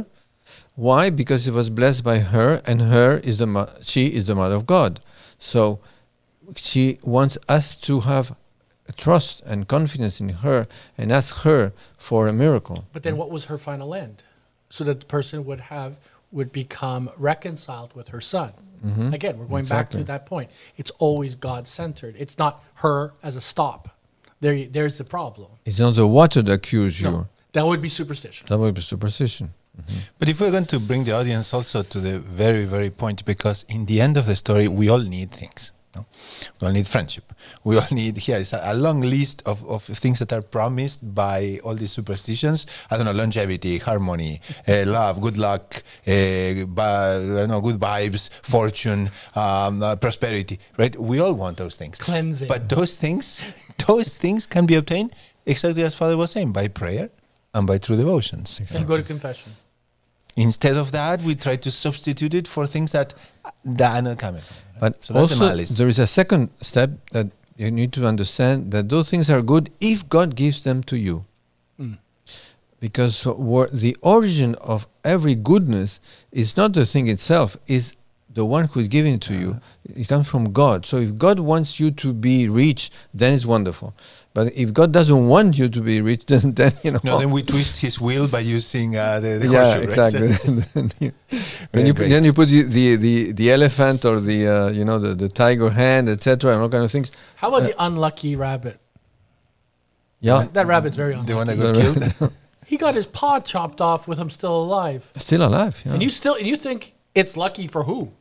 Why? 0.88 1.04
Because 1.22 1.42
it 1.50 1.54
was 1.60 1.70
blessed 1.80 2.04
by 2.12 2.18
her, 2.34 2.50
and 2.70 2.78
her 2.96 3.12
is 3.30 3.36
the 3.38 3.46
mo- 3.56 3.70
she 3.92 4.04
is 4.18 4.24
the 4.30 4.36
mother 4.42 4.56
of 4.62 4.66
God. 4.76 4.92
So 5.38 5.62
she 6.56 6.84
wants 7.16 7.38
us 7.58 7.76
to 7.88 7.94
have 8.12 8.28
trust 8.98 9.42
and 9.46 9.68
confidence 9.68 10.20
in 10.20 10.30
her, 10.30 10.68
and 10.98 11.12
ask 11.12 11.44
her 11.44 11.74
for 11.98 12.28
a 12.28 12.34
miracle. 12.34 12.86
But 12.92 13.04
then 13.04 13.18
what 13.18 13.32
was 13.32 13.46
her 13.46 13.58
final 13.58 13.94
end? 13.94 14.24
So 14.70 14.84
that 14.84 15.00
the 15.00 15.06
person 15.06 15.46
would 15.46 15.62
have 15.62 15.98
would 16.32 16.52
become 16.52 17.10
reconciled 17.18 17.94
with 17.96 18.08
her 18.10 18.20
son. 18.20 18.52
Mm-hmm. 18.84 19.14
Again, 19.14 19.38
we're 19.38 19.46
going 19.46 19.66
back 19.66 19.92
to 19.92 20.04
that 20.04 20.26
point. 20.26 20.50
It's 20.78 20.92
always 20.98 21.36
God 21.36 21.68
centered. 21.68 22.16
It's 22.18 22.38
not 22.38 22.64
her 22.76 23.14
as 23.22 23.36
a 23.36 23.42
stop. 23.42 23.96
There, 24.42 24.66
there's 24.68 24.98
the 24.98 25.06
problem. 25.06 25.52
It's 25.64 25.80
not 25.80 25.96
the 25.96 26.08
water 26.08 26.42
that 26.42 26.64
cures 26.64 27.00
you. 27.00 27.10
No, 27.10 27.28
that 27.54 27.66
would 27.66 27.82
be 27.82 27.88
superstition. 27.88 28.48
That 28.50 28.58
would 28.58 28.74
be 28.74 28.82
superstition. 28.82 29.54
Mm-hmm. 29.80 30.00
But 30.20 30.28
if 30.28 30.42
we're 30.42 30.52
going 30.52 30.66
to 30.66 30.80
bring 30.80 31.04
the 31.06 31.14
audience 31.14 31.54
also 31.54 31.82
to 31.82 32.00
the 32.00 32.20
very, 32.20 32.66
very 32.66 32.90
point, 32.90 33.24
because 33.26 33.64
in 33.70 33.86
the 33.86 34.02
end 34.02 34.18
of 34.18 34.26
the 34.26 34.36
story, 34.36 34.68
we 34.68 34.90
all 34.90 35.00
need 35.00 35.32
things. 35.32 35.72
No? 35.96 36.06
We 36.60 36.68
all 36.68 36.74
need 36.74 36.88
friendship. 36.88 37.34
We 37.64 37.78
all 37.78 37.88
need, 37.92 38.18
here 38.18 38.38
is 38.38 38.54
a, 38.54 38.62
a 38.64 38.74
long 38.74 39.02
list 39.02 39.44
of, 39.46 39.68
of 39.68 39.84
things 39.84 40.20
that 40.20 40.34
are 40.34 40.42
promised 40.42 41.14
by 41.14 41.60
all 41.64 41.76
these 41.76 41.92
superstitions. 41.92 42.66
I 42.90 42.98
don't 42.98 43.06
know, 43.06 43.12
longevity, 43.12 43.78
harmony, 43.78 44.42
uh, 44.68 44.84
love, 44.88 45.22
good 45.22 45.38
luck, 45.38 45.84
uh, 46.08 46.12
know, 46.12 47.62
good 47.64 47.80
vibes, 47.80 48.30
fortune, 48.42 49.12
um, 49.36 49.84
uh, 49.84 49.96
prosperity, 49.98 50.60
right? 50.78 50.98
We 51.00 51.20
all 51.20 51.34
want 51.34 51.58
those 51.58 51.76
things. 51.76 51.98
Cleansing. 52.00 52.48
But 52.48 52.70
those 52.70 52.96
things, 52.96 53.42
those 53.88 54.18
things 54.18 54.48
can 54.48 54.66
be 54.66 54.76
obtained 54.76 55.14
exactly 55.46 55.84
as 55.84 55.96
Father 55.96 56.18
was 56.18 56.32
saying, 56.32 56.52
by 56.52 56.68
prayer 56.68 57.10
and 57.54 57.68
by 57.68 57.78
true 57.78 57.96
devotions. 57.96 58.62
And 58.74 58.88
go 58.88 58.98
to 58.98 59.04
confession. 59.04 59.54
Instead 60.36 60.78
of 60.78 60.92
that, 60.92 61.22
we 61.22 61.36
try 61.36 61.56
to 61.58 61.70
substitute 61.70 62.34
it 62.34 62.48
for 62.48 62.66
things 62.66 62.92
that 62.92 63.14
that 63.64 63.96
are 63.98 64.02
not 64.02 64.18
coming. 64.18 64.42
But 64.80 65.04
so 65.04 65.16
also, 65.16 65.56
there 65.56 65.88
is 65.88 66.00
a 66.00 66.08
second 66.08 66.50
step 66.62 66.92
that 67.12 67.28
you 67.58 67.72
need 67.72 67.94
to 67.94 68.06
understand 68.08 68.72
that 68.72 68.90
those 68.90 69.10
things 69.10 69.30
are 69.30 69.42
good 69.42 69.70
if 69.80 70.08
God 70.10 70.36
gives 70.36 70.64
them 70.64 70.84
to 70.84 70.98
you. 70.98 71.26
Because 72.80 73.24
the 73.24 73.96
origin 74.02 74.56
of 74.56 74.88
every 75.06 75.36
goodness 75.36 76.02
is 76.32 76.58
not 76.58 76.74
the 76.74 76.86
thing 76.86 77.08
itself, 77.08 77.56
is 77.66 77.96
the 78.34 78.46
one 78.46 78.66
who 78.66 78.80
is 78.80 78.88
giving 78.88 79.14
it 79.16 79.22
to 79.22 79.34
you. 79.36 79.60
It 79.96 80.08
comes 80.08 80.28
from 80.28 80.52
God. 80.52 80.86
So 80.86 80.98
if 80.98 81.18
God 81.18 81.40
wants 81.40 81.80
you 81.80 81.92
to 81.92 82.14
be 82.14 82.50
rich, 82.50 82.90
then 83.14 83.34
it's 83.34 83.46
wonderful. 83.46 83.94
But 84.34 84.56
if 84.58 84.74
God 84.74 84.92
doesn't 84.92 85.28
want 85.28 85.58
you 85.58 85.70
to 85.70 85.82
be 85.82 86.02
rich, 86.02 86.26
then, 86.32 86.52
then 86.52 86.74
you 86.84 86.92
know. 86.92 87.00
No, 87.04 87.20
then 87.20 87.32
we 87.32 87.44
twist 87.44 87.78
his 87.78 88.00
will 88.02 88.28
by 88.28 88.40
using 88.40 88.96
uh, 88.96 89.20
the, 89.20 89.38
the 89.40 89.48
yeah, 89.48 89.64
horseshoe, 89.64 90.02
right? 90.02 90.14
exactly. 90.14 90.72
then 90.74 90.92
you, 91.00 91.12
then, 91.72 91.86
you, 91.86 91.94
then 91.94 92.24
you 92.24 92.34
put 92.34 92.50
the, 92.50 92.64
the, 92.64 92.96
the, 92.96 93.32
the 93.34 93.52
elephant 93.52 94.06
or 94.06 94.20
the 94.20 94.48
uh, 94.48 94.70
you 94.70 94.84
know 94.86 94.98
the, 94.98 95.14
the 95.14 95.30
tiger 95.30 95.70
hand, 95.70 96.10
etc., 96.10 96.54
and 96.54 96.62
all 96.62 96.70
kind 96.70 96.84
of 96.84 96.92
things. 96.92 97.12
How 97.36 97.50
about 97.50 97.64
the 97.64 97.76
unlucky 97.84 98.36
rabbit? 98.36 98.80
Yeah, 100.20 100.48
That 100.54 100.68
rabbit's 100.68 100.96
very 100.96 101.16
the 101.22 101.36
one 101.36 101.50
unlucky. 101.50 101.82
that 101.82 101.94
got 101.96 102.20
killed. 102.20 102.34
He 102.66 102.78
got 102.78 102.96
his 102.96 103.06
paw 103.06 103.40
chopped 103.42 103.82
off 103.82 104.08
with 104.08 104.18
him 104.18 104.30
still 104.30 104.64
alive. 104.64 105.12
still 105.18 105.44
alive. 105.44 105.82
Yeah. 105.86 105.94
And 105.94 106.02
you 106.02 106.10
still 106.10 106.36
and 106.36 106.48
you 106.48 106.56
think 106.56 106.96
it's 107.14 107.38
lucky 107.38 107.68
for 107.68 107.84
who? 107.84 108.12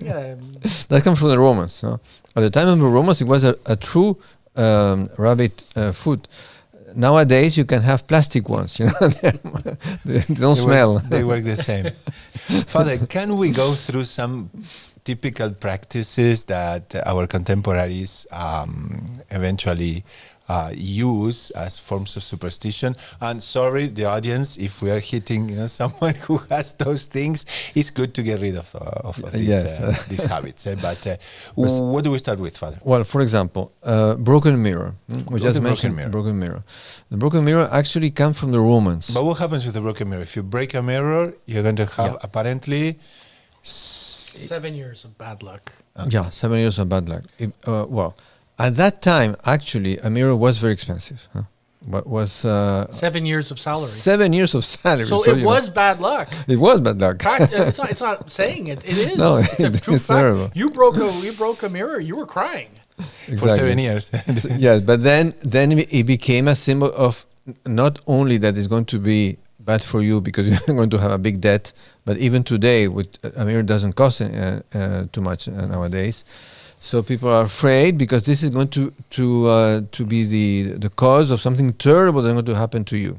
Yeah, 0.00 0.34
that 0.88 1.00
comes 1.02 1.18
from 1.18 1.28
the 1.28 1.38
Romans. 1.38 1.82
no? 1.82 2.00
At 2.36 2.40
the 2.40 2.50
time 2.50 2.68
of 2.68 2.78
the 2.78 2.86
Romans, 2.86 3.20
it 3.20 3.26
was 3.26 3.44
a, 3.44 3.56
a 3.66 3.76
true 3.76 4.18
um, 4.56 5.10
rabbit 5.18 5.64
uh, 5.76 5.92
food. 5.92 6.28
Nowadays, 6.96 7.56
you 7.56 7.64
can 7.64 7.82
have 7.82 8.06
plastic 8.06 8.48
ones. 8.48 8.78
You 8.78 8.86
know, 8.86 9.08
they, 9.08 9.30
they 10.04 10.34
don't 10.34 10.54
They 10.54 10.62
smell. 10.62 10.94
Work, 10.94 11.02
they 11.04 11.24
work 11.24 11.44
the 11.44 11.56
same. 11.56 11.90
Father, 12.66 12.98
can 13.06 13.36
we 13.36 13.50
go 13.50 13.72
through 13.74 14.04
some 14.04 14.50
typical 15.04 15.50
practices 15.50 16.46
that 16.46 16.94
our 17.04 17.26
contemporaries 17.26 18.26
um, 18.30 19.04
eventually 19.30 20.04
uh, 20.48 20.70
use 20.74 21.50
as 21.52 21.78
forms 21.78 22.16
of 22.16 22.22
superstition? 22.22 22.96
And 23.20 23.42
sorry, 23.42 23.86
the 23.88 24.04
audience, 24.04 24.56
if 24.58 24.82
we 24.82 24.90
are 24.90 25.00
hitting 25.00 25.48
you 25.48 25.56
know 25.56 25.66
someone 25.82 26.14
who 26.26 26.38
has 26.50 26.74
those 26.74 27.06
things, 27.06 27.44
it's 27.74 27.90
good 27.90 28.12
to 28.14 28.22
get 28.22 28.40
rid 28.40 28.56
of, 28.56 28.74
uh, 28.74 29.08
of, 29.08 29.22
of 29.24 29.32
these, 29.32 29.48
Yes. 29.48 29.80
uh, 29.80 29.94
these 30.08 30.24
habits. 30.24 30.66
eh? 30.66 30.76
But 30.80 31.06
uh, 31.06 31.16
what 31.92 32.04
do 32.04 32.10
we 32.10 32.18
start 32.18 32.38
with, 32.40 32.56
Father? 32.56 32.78
Well, 32.84 33.04
for 33.04 33.20
example, 33.22 33.72
uh, 33.82 34.14
broken 34.16 34.62
mirror. 34.62 34.94
mm, 35.10 35.30
We 35.30 35.40
just 35.40 35.54
to 35.56 35.60
broken 35.60 35.62
mentioned 35.62 35.96
mirror. 35.96 36.10
broken 36.10 36.38
mirror. 36.38 36.62
The 37.10 37.16
broken 37.16 37.44
mirror 37.44 37.68
actually 37.72 38.10
comes 38.10 38.38
from 38.38 38.52
the 38.52 38.60
Romans. 38.60 39.10
But 39.14 39.24
what 39.24 39.38
happens 39.38 39.64
with 39.64 39.74
the 39.74 39.80
broken 39.80 40.08
mirror? 40.10 40.22
If 40.22 40.36
you 40.36 40.42
break 40.42 40.74
a 40.74 40.82
mirror, 40.82 41.32
you're 41.46 41.62
going 41.62 41.76
to 41.76 41.86
have 41.86 42.12
Yeah. 42.12 42.18
apparently. 42.22 42.98
seven 43.62 44.74
years 44.74 45.04
of 45.04 45.16
bad 45.16 45.42
luck. 45.42 45.72
Yeah, 46.08 46.28
seven 46.30 46.58
years 46.58 46.78
of 46.78 46.88
bad 46.88 47.08
luck. 47.08 47.22
If, 47.38 47.50
uh, 47.66 47.86
well, 47.88 48.14
at 48.58 48.76
that 48.76 49.02
time, 49.02 49.36
actually, 49.44 49.98
a 49.98 50.10
mirror 50.10 50.36
was 50.36 50.58
very 50.58 50.72
expensive. 50.72 51.26
Huh? 51.32 51.42
What 51.86 52.06
was 52.06 52.46
uh, 52.46 52.90
Seven 52.92 53.26
years 53.26 53.50
of 53.50 53.58
salary. 53.60 53.86
seven 53.88 54.32
years 54.32 54.54
of 54.54 54.64
salary? 54.64 55.04
so, 55.06 55.22
you 55.26 55.32
it 55.32 55.38
know, 55.40 55.44
was 55.44 55.68
bad 55.68 56.00
luck. 56.00 56.28
it 56.48 56.56
was 56.58 56.80
bad 56.80 56.98
luck. 56.98 57.20
Fact, 57.20 57.52
uh, 57.52 57.64
it's 57.64 57.78
not. 57.78 57.90
It's 57.90 58.00
not 58.00 58.32
saying 58.40 58.68
it. 58.68 58.82
It 58.86 58.96
is. 58.96 59.18
No, 59.18 59.36
it's 59.36 59.60
a 59.60 59.66
it 59.66 59.82
true 59.82 59.98
fact. 59.98 60.08
terrible. 60.08 60.50
You 60.54 60.70
broke 60.70 60.96
a. 60.96 61.10
You 61.22 61.32
broke 61.32 61.62
a 61.62 61.68
mirror. 61.68 62.00
You 62.00 62.16
were 62.16 62.26
crying. 62.26 62.70
For 63.38 63.48
seven 63.50 63.78
years. 63.78 64.10
So- 64.36 64.48
yes, 64.56 64.80
but 64.80 65.02
then 65.02 65.34
then 65.40 65.72
it 65.78 66.06
became 66.06 66.48
a 66.48 66.54
symbol 66.54 66.90
of 66.96 67.26
not 67.66 67.98
only 68.06 68.38
that 68.38 68.56
it's 68.56 68.66
going 68.68 68.86
to 68.86 68.98
be 68.98 69.36
bad 69.58 69.84
for 69.84 70.00
you 70.00 70.20
because 70.22 70.46
you're 70.48 70.76
going 70.76 70.90
to 70.90 70.98
have 70.98 71.10
a 71.12 71.18
big 71.18 71.40
debt, 71.42 71.72
but 72.06 72.16
even 72.16 72.44
today, 72.44 72.88
with 72.88 73.08
a 73.36 73.44
mirror 73.44 73.62
doesn't 73.62 73.92
cost 73.94 74.22
uh, 74.22 74.60
uh, 74.74 75.04
too 75.12 75.20
much 75.20 75.48
uh, 75.48 75.66
nowadays. 75.66 76.24
So 76.84 77.02
people 77.02 77.30
are 77.30 77.44
afraid 77.44 77.96
because 77.96 78.22
this 78.24 78.42
is 78.42 78.50
going 78.50 78.68
to 78.76 78.92
to 79.16 79.24
uh, 79.48 79.80
to 79.96 80.02
be 80.04 80.20
the 80.36 80.76
the 80.84 80.90
cause 80.90 81.30
of 81.34 81.40
something 81.40 81.72
terrible 81.72 82.20
that's 82.22 82.34
going 82.34 82.44
to 82.44 82.54
happen 82.64 82.84
to 82.84 82.96
you, 83.04 83.12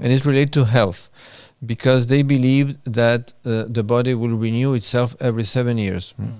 and 0.00 0.12
it's 0.12 0.26
related 0.26 0.52
to 0.54 0.64
health, 0.64 1.08
because 1.64 2.08
they 2.08 2.22
believe 2.24 2.66
that 2.84 3.32
uh, 3.44 3.64
the 3.76 3.84
body 3.84 4.14
will 4.14 4.36
renew 4.46 4.74
itself 4.74 5.14
every 5.20 5.44
seven 5.44 5.78
years. 5.78 6.14
Mm. 6.18 6.32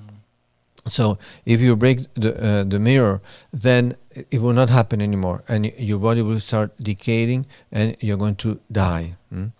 So 0.88 1.18
if 1.46 1.60
you 1.60 1.76
break 1.76 1.98
the 2.14 2.30
uh, 2.34 2.64
the 2.64 2.80
mirror, 2.80 3.20
then 3.62 3.94
it 4.34 4.40
will 4.40 4.54
not 4.54 4.68
happen 4.68 5.00
anymore, 5.00 5.38
and 5.46 5.70
your 5.78 6.00
body 6.00 6.22
will 6.22 6.40
start 6.40 6.72
decaying, 6.82 7.46
and 7.70 7.94
you're 8.00 8.18
going 8.18 8.36
to 8.36 8.58
die. 8.72 9.14
mm. 9.32 9.52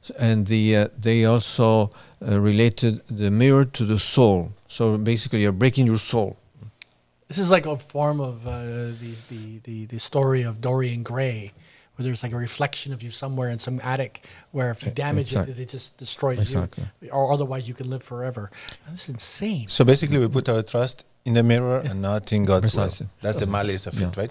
So- 0.00 0.14
and 0.18 0.46
the 0.46 0.76
uh, 0.76 0.88
they 1.02 1.26
also 1.26 1.90
uh, 2.26 2.40
related 2.40 3.02
the 3.08 3.30
mirror 3.30 3.66
to 3.76 3.84
the 3.84 3.98
soul. 3.98 4.52
So 4.68 4.96
basically, 4.96 5.42
you're 5.42 5.58
breaking 5.64 5.86
your 5.86 5.98
soul. 5.98 6.36
This 7.28 7.38
is 7.38 7.50
like 7.50 7.66
a 7.66 7.76
form 7.76 8.20
of 8.20 8.46
uh, 8.46 8.62
the, 8.62 9.14
the 9.30 9.58
the 9.64 9.86
the 9.86 9.98
story 9.98 10.42
of 10.42 10.60
Dorian 10.60 11.02
Gray, 11.02 11.52
where 11.94 12.04
there's 12.04 12.22
like 12.22 12.32
a 12.32 12.36
reflection 12.36 12.92
of 12.92 13.02
you 13.02 13.10
somewhere 13.10 13.50
in 13.50 13.58
some 13.58 13.80
attic, 13.82 14.24
where 14.52 14.70
if 14.70 14.82
you 14.84 14.92
damage 14.92 15.28
exact- 15.28 15.48
it, 15.50 15.58
it 15.58 15.68
just 15.68 15.96
destroys 15.98 16.38
exactly. 16.38 16.84
you, 17.00 17.10
or 17.10 17.32
otherwise 17.32 17.66
you 17.68 17.74
can 17.74 17.90
live 17.90 18.02
forever. 18.04 18.50
That's 18.86 19.08
insane. 19.08 19.66
So 19.68 19.84
basically, 19.84 20.18
we 20.18 20.28
put 20.28 20.48
our 20.48 20.62
trust 20.62 21.04
in 21.24 21.34
the 21.34 21.42
mirror 21.42 21.78
and 21.80 22.00
not 22.00 22.32
in 22.32 22.44
God's 22.44 22.72
Precisely. 22.74 23.06
will. 23.06 23.12
That's 23.22 23.40
the 23.40 23.46
malice 23.46 23.88
of 23.88 24.00
Yeah. 24.00 24.08
it, 24.08 24.16
right? 24.16 24.30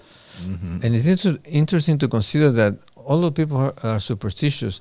And 0.82 0.94
it's 0.94 1.06
inter- 1.06 1.38
interesting 1.44 1.98
to 1.98 2.08
consider 2.08 2.50
that 2.52 2.78
although 2.96 3.30
people 3.30 3.58
are, 3.58 3.74
are 3.82 4.00
superstitious, 4.00 4.80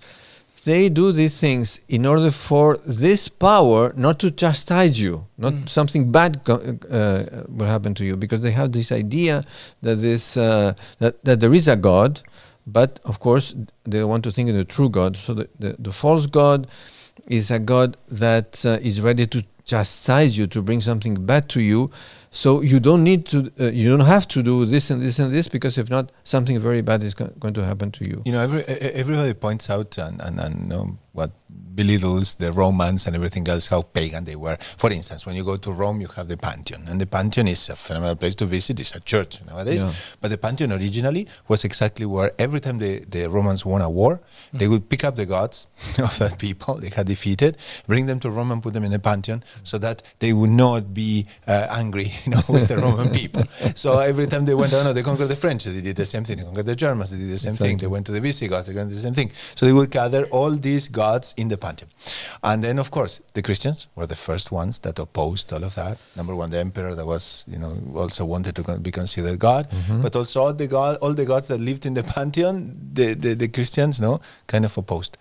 they 0.66 0.90
do 0.90 1.12
these 1.12 1.40
things 1.40 1.80
in 1.88 2.06
order 2.06 2.32
for 2.32 2.78
this 3.04 3.30
power 3.30 3.94
not 3.96 4.20
to 4.20 4.32
chastise 4.32 5.00
you, 5.00 5.26
not 5.38 5.54
something 5.70 6.12
bad 6.12 6.42
uh, 6.50 7.24
will 7.48 7.68
happen 7.76 7.94
to 7.94 8.04
you, 8.04 8.16
because 8.18 8.42
they 8.42 8.52
have 8.52 8.72
this 8.72 8.92
idea 8.92 9.44
that 9.82 9.96
this 9.96 10.38
uh, 10.38 10.74
that 11.00 11.24
that 11.24 11.40
there 11.40 11.54
is 11.54 11.68
a 11.68 11.76
God, 11.76 12.22
but 12.66 13.00
of 13.06 13.20
course 13.20 13.56
they 13.84 14.04
want 14.04 14.24
to 14.24 14.32
think 14.32 14.50
of 14.50 14.56
the 14.56 14.66
true 14.66 14.90
God. 14.90 15.16
So 15.16 15.34
the, 15.34 15.48
the, 15.60 15.76
the 15.80 15.92
false 15.92 16.26
God 16.28 16.68
is 17.28 17.52
a 17.52 17.60
God 17.60 17.98
that 18.10 18.66
uh, 18.66 18.78
is 18.82 19.02
ready 19.02 19.26
to 19.28 19.44
chastise 19.66 20.38
you, 20.38 20.48
to 20.48 20.62
bring 20.62 20.82
something 20.82 21.26
bad 21.26 21.50
to 21.50 21.62
you. 21.62 21.90
So 22.30 22.62
you 22.62 22.80
don't 22.80 23.04
need 23.04 23.26
to, 23.28 23.52
uh, 23.60 23.72
you 23.72 23.90
don't 23.90 24.06
have 24.06 24.28
to 24.30 24.44
do 24.44 24.66
this 24.66 24.92
and 24.92 25.02
this 25.02 25.20
and 25.20 25.34
this 25.34 25.48
because 25.48 25.78
if 25.78 25.90
not, 25.90 26.12
something 26.24 26.60
very 26.60 26.82
bad 26.82 27.02
is 27.04 27.14
go- 27.14 27.34
going 27.40 27.54
to 27.54 27.64
happen 27.66 27.92
to 27.92 28.06
you. 28.06 28.22
You 28.26 28.34
know, 28.34 28.42
every, 28.42 28.64
everybody 28.66 29.34
points 29.34 29.70
out 29.70 29.98
and, 29.98 30.22
and, 30.22 30.40
and 30.40 30.70
know, 30.70 30.98
what 31.16 31.32
belittles 31.76 32.36
the 32.36 32.52
Romans 32.54 33.06
and 33.06 33.16
everything 33.16 33.48
else, 33.48 33.68
how 33.68 33.82
pagan 33.82 34.24
they 34.24 34.36
were. 34.36 34.58
For 34.78 34.92
instance, 34.92 35.26
when 35.26 35.36
you 35.36 35.44
go 35.44 35.58
to 35.58 35.72
Rome, 35.72 36.00
you 36.00 36.08
have 36.16 36.28
the 36.28 36.38
Pantheon, 36.38 36.84
and 36.88 37.00
the 37.02 37.06
Pantheon 37.06 37.48
is 37.48 37.68
a 37.70 37.76
phenomenal 37.76 38.16
place 38.16 38.36
to 38.36 38.46
visit. 38.46 38.80
It's 38.80 38.96
a 38.96 39.00
church 39.02 39.40
nowadays, 39.46 39.84
Yeah. 39.84 39.92
but 40.22 40.30
the 40.30 40.38
Pantheon 40.38 40.72
originally 40.72 41.28
was 41.48 41.64
exactly 41.66 42.06
where 42.06 42.32
every 42.40 42.60
time 42.60 42.78
the, 42.78 43.00
the 43.00 43.28
Romans 43.28 43.66
won 43.66 43.82
a 43.82 43.90
war, 43.90 44.22
they 44.54 44.68
would 44.68 44.90
pick 44.90 45.04
up 45.04 45.16
the 45.16 45.26
gods 45.26 45.68
of 45.98 46.18
that 46.20 46.38
people 46.38 46.76
they 46.76 46.90
had 46.90 47.08
defeated, 47.08 47.58
bring 47.88 48.06
them 48.06 48.20
to 48.22 48.30
Rome 48.30 48.52
and 48.52 48.62
put 48.64 48.74
them 48.74 48.84
in 48.84 48.92
the 48.92 49.00
Pantheon, 49.00 49.44
so 49.64 49.78
that 49.78 50.02
they 50.20 50.32
would 50.34 50.50
not 50.52 50.94
be 50.94 51.28
uh, 51.48 51.68
angry, 51.72 52.12
you 52.26 52.32
know, 52.34 52.44
with 52.50 52.68
the 52.68 52.78
Roman 52.78 53.10
people. 53.12 53.44
So 53.76 54.00
every 54.00 54.28
time 54.28 54.46
they 54.46 54.54
went 54.56 54.72
down, 54.72 54.94
they 54.96 55.04
conquered 55.04 55.28
the 55.28 55.36
French, 55.36 55.66
they 55.66 55.82
did 55.82 55.96
the 55.98 56.06
same 56.06 56.24
thing. 56.24 56.38
They 56.38 56.44
conquered 56.44 56.66
the 56.68 56.76
Germans, 56.76 57.12
they 57.12 57.18
did 57.18 57.30
the 57.30 57.38
same 57.38 57.56
thing. 57.56 57.78
They 57.78 57.88
went 57.88 58.06
to 58.08 58.12
the 58.12 58.22
Visigoths, 58.22 58.68
they 58.68 58.74
did 58.74 58.90
the 58.90 59.00
same 59.00 59.14
thing. 59.14 59.32
So 59.56 59.66
they 59.66 59.74
would 59.74 59.92
gather 59.92 60.26
all 60.28 60.52
these 60.52 60.88
gods 60.88 61.05
in 61.38 61.48
the 61.50 61.58
Pantheon. 61.58 61.90
And 62.44 62.64
then, 62.64 62.80
of 62.80 62.92
course, 62.92 63.22
the 63.34 63.42
Christians 63.42 63.88
were 63.96 64.08
the 64.08 64.16
first 64.16 64.52
ones 64.52 64.80
that 64.80 65.00
opposed 65.00 65.52
all 65.54 65.64
of 65.64 65.76
that. 65.76 65.98
Number 66.16 66.36
one, 66.36 66.52
the 66.52 66.60
emperor 66.60 66.96
that 66.96 67.06
was, 67.06 67.44
you 67.48 67.58
know, 67.58 67.78
also 67.96 68.26
wanted 68.26 68.56
to 68.56 68.80
be 68.80 68.92
considered 68.92 69.40
God, 69.40 69.70
mm-hmm. 69.70 70.02
but 70.02 70.16
also 70.16 70.42
all 70.42 70.54
the 70.54 70.68
god, 70.68 70.98
all 71.02 71.14
the 71.14 71.26
gods 71.26 71.48
that 71.50 71.60
lived 71.60 71.86
in 71.86 71.94
the 71.94 72.04
pantheon, 72.16 72.56
the, 72.94 73.14
the, 73.14 73.34
the 73.36 73.48
Christians, 73.48 74.00
no, 74.00 74.20
kind 74.48 74.66
of 74.66 74.78
opposed. 74.78 75.18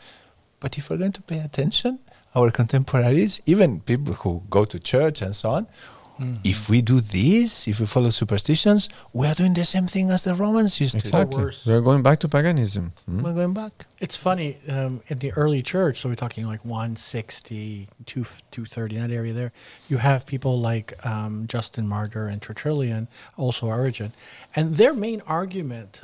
But 0.60 0.78
if 0.78 0.88
we're 0.88 0.96
going 0.96 1.12
to 1.12 1.22
pay 1.22 1.40
attention, 1.40 1.98
our 2.34 2.50
contemporaries, 2.50 3.40
even 3.46 3.80
people 3.80 4.14
who 4.14 4.42
go 4.50 4.64
to 4.64 4.78
church 4.78 5.22
and 5.22 5.34
so 5.36 5.50
on, 5.50 5.68
if 6.18 6.68
we 6.68 6.80
do 6.80 7.00
this, 7.00 7.66
if 7.66 7.80
we 7.80 7.86
follow 7.86 8.10
superstitions, 8.10 8.88
we 9.12 9.26
are 9.26 9.34
doing 9.34 9.54
the 9.54 9.64
same 9.64 9.86
thing 9.86 10.10
as 10.10 10.22
the 10.22 10.34
Romans 10.34 10.80
used 10.80 10.98
to. 11.00 11.08
Exactly. 11.08 11.52
We're 11.66 11.80
going 11.80 12.02
back 12.02 12.20
to 12.20 12.28
paganism. 12.28 12.92
mm. 13.10 13.22
We're 13.22 13.34
going 13.34 13.52
back. 13.52 13.86
It's 14.00 14.16
funny 14.16 14.58
um, 14.68 15.02
in 15.08 15.18
the 15.18 15.32
early 15.32 15.62
church. 15.62 16.00
So 16.00 16.08
we're 16.08 16.14
talking 16.14 16.46
like 16.46 16.64
160, 16.64 17.88
2, 18.06 18.24
230, 18.24 18.98
that 18.98 19.10
area 19.10 19.32
there. 19.32 19.52
You 19.88 19.96
have 19.96 20.26
people 20.26 20.60
like 20.60 21.04
um, 21.04 21.46
Justin 21.48 21.88
Martyr 21.88 22.28
and 22.28 22.40
Tertullian, 22.40 23.08
also 23.36 23.66
Origen, 23.66 24.12
and 24.54 24.76
their 24.76 24.94
main 24.94 25.20
argument 25.26 26.02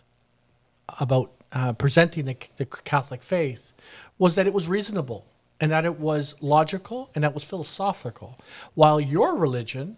about 0.99 1.31
uh, 1.53 1.73
presenting 1.73 2.25
the, 2.25 2.37
the 2.57 2.67
Catholic 2.67 3.23
faith 3.23 3.73
was 4.19 4.35
that 4.35 4.47
it 4.47 4.53
was 4.53 4.67
reasonable 4.67 5.25
and 5.61 5.71
that 5.71 5.85
it 5.85 5.99
was 6.01 6.35
logical 6.41 7.11
and 7.15 7.23
that 7.25 7.35
was 7.35 7.45
philosophical, 7.45 8.39
while 8.75 8.99
your 9.01 9.37
religion 9.37 9.97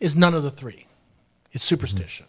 is 0.00 0.16
none 0.16 0.34
of 0.34 0.42
the 0.42 0.50
three. 0.50 0.86
It's 1.52 1.64
superstition. 1.64 2.26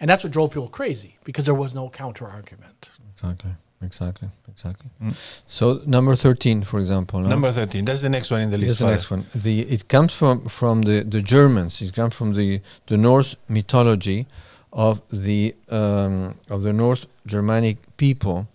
And 0.00 0.08
that's 0.08 0.22
what 0.24 0.32
drove 0.32 0.52
people 0.52 0.68
crazy 0.68 1.16
because 1.24 1.44
there 1.44 1.54
was 1.54 1.74
no 1.74 1.90
counter 1.90 2.26
argument. 2.26 2.90
Exactly. 3.14 3.50
exactly, 3.82 4.28
exactly. 4.48 4.88
Mm. 5.02 5.42
So 5.46 5.82
number 5.86 6.14
thirteen, 6.14 6.62
for 6.62 6.78
example. 6.78 7.20
no? 7.20 7.28
Number 7.28 7.50
13. 7.50 7.84
That's 7.84 8.02
the 8.02 8.08
next 8.08 8.30
one 8.30 8.40
in 8.42 8.50
the 8.50 8.56
Here's 8.58 8.68
list. 8.68 8.78
the 8.80 8.86
next 8.86 9.10
one. 9.10 9.26
The 9.34 9.60
it 9.62 9.88
comes 9.88 10.12
from 10.14 10.46
from 10.48 10.82
the 10.82 11.02
the 11.02 11.20
Germans. 11.20 11.82
It 11.82 11.92
comes 11.94 12.14
from 12.14 12.34
the 12.34 12.60
the 12.86 12.96
Norse 12.96 13.34
mythology 13.48 14.26
of 14.72 15.02
the 15.10 15.54
um, 15.68 16.36
of 16.48 16.62
the 16.62 16.72
North 16.72 17.06
Germanic 17.26 17.76
people. 17.96 18.46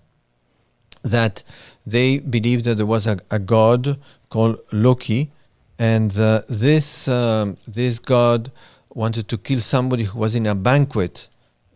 That 1.03 1.43
they 1.86 2.19
believed 2.19 2.65
that 2.65 2.75
there 2.75 2.86
was 2.86 3.07
a, 3.07 3.17
a 3.29 3.39
god 3.39 4.00
called 4.29 4.60
Loki, 4.72 5.31
and 5.77 6.17
uh, 6.17 6.41
this 6.48 7.07
um, 7.07 7.57
this 7.67 8.00
god 8.00 8.51
wanted 8.93 9.27
to 9.27 9.38
kill 9.38 9.60
somebody 9.60 10.03
who 10.03 10.19
was 10.19 10.36
in 10.36 10.45
a 10.45 10.55
banquet. 10.55 11.27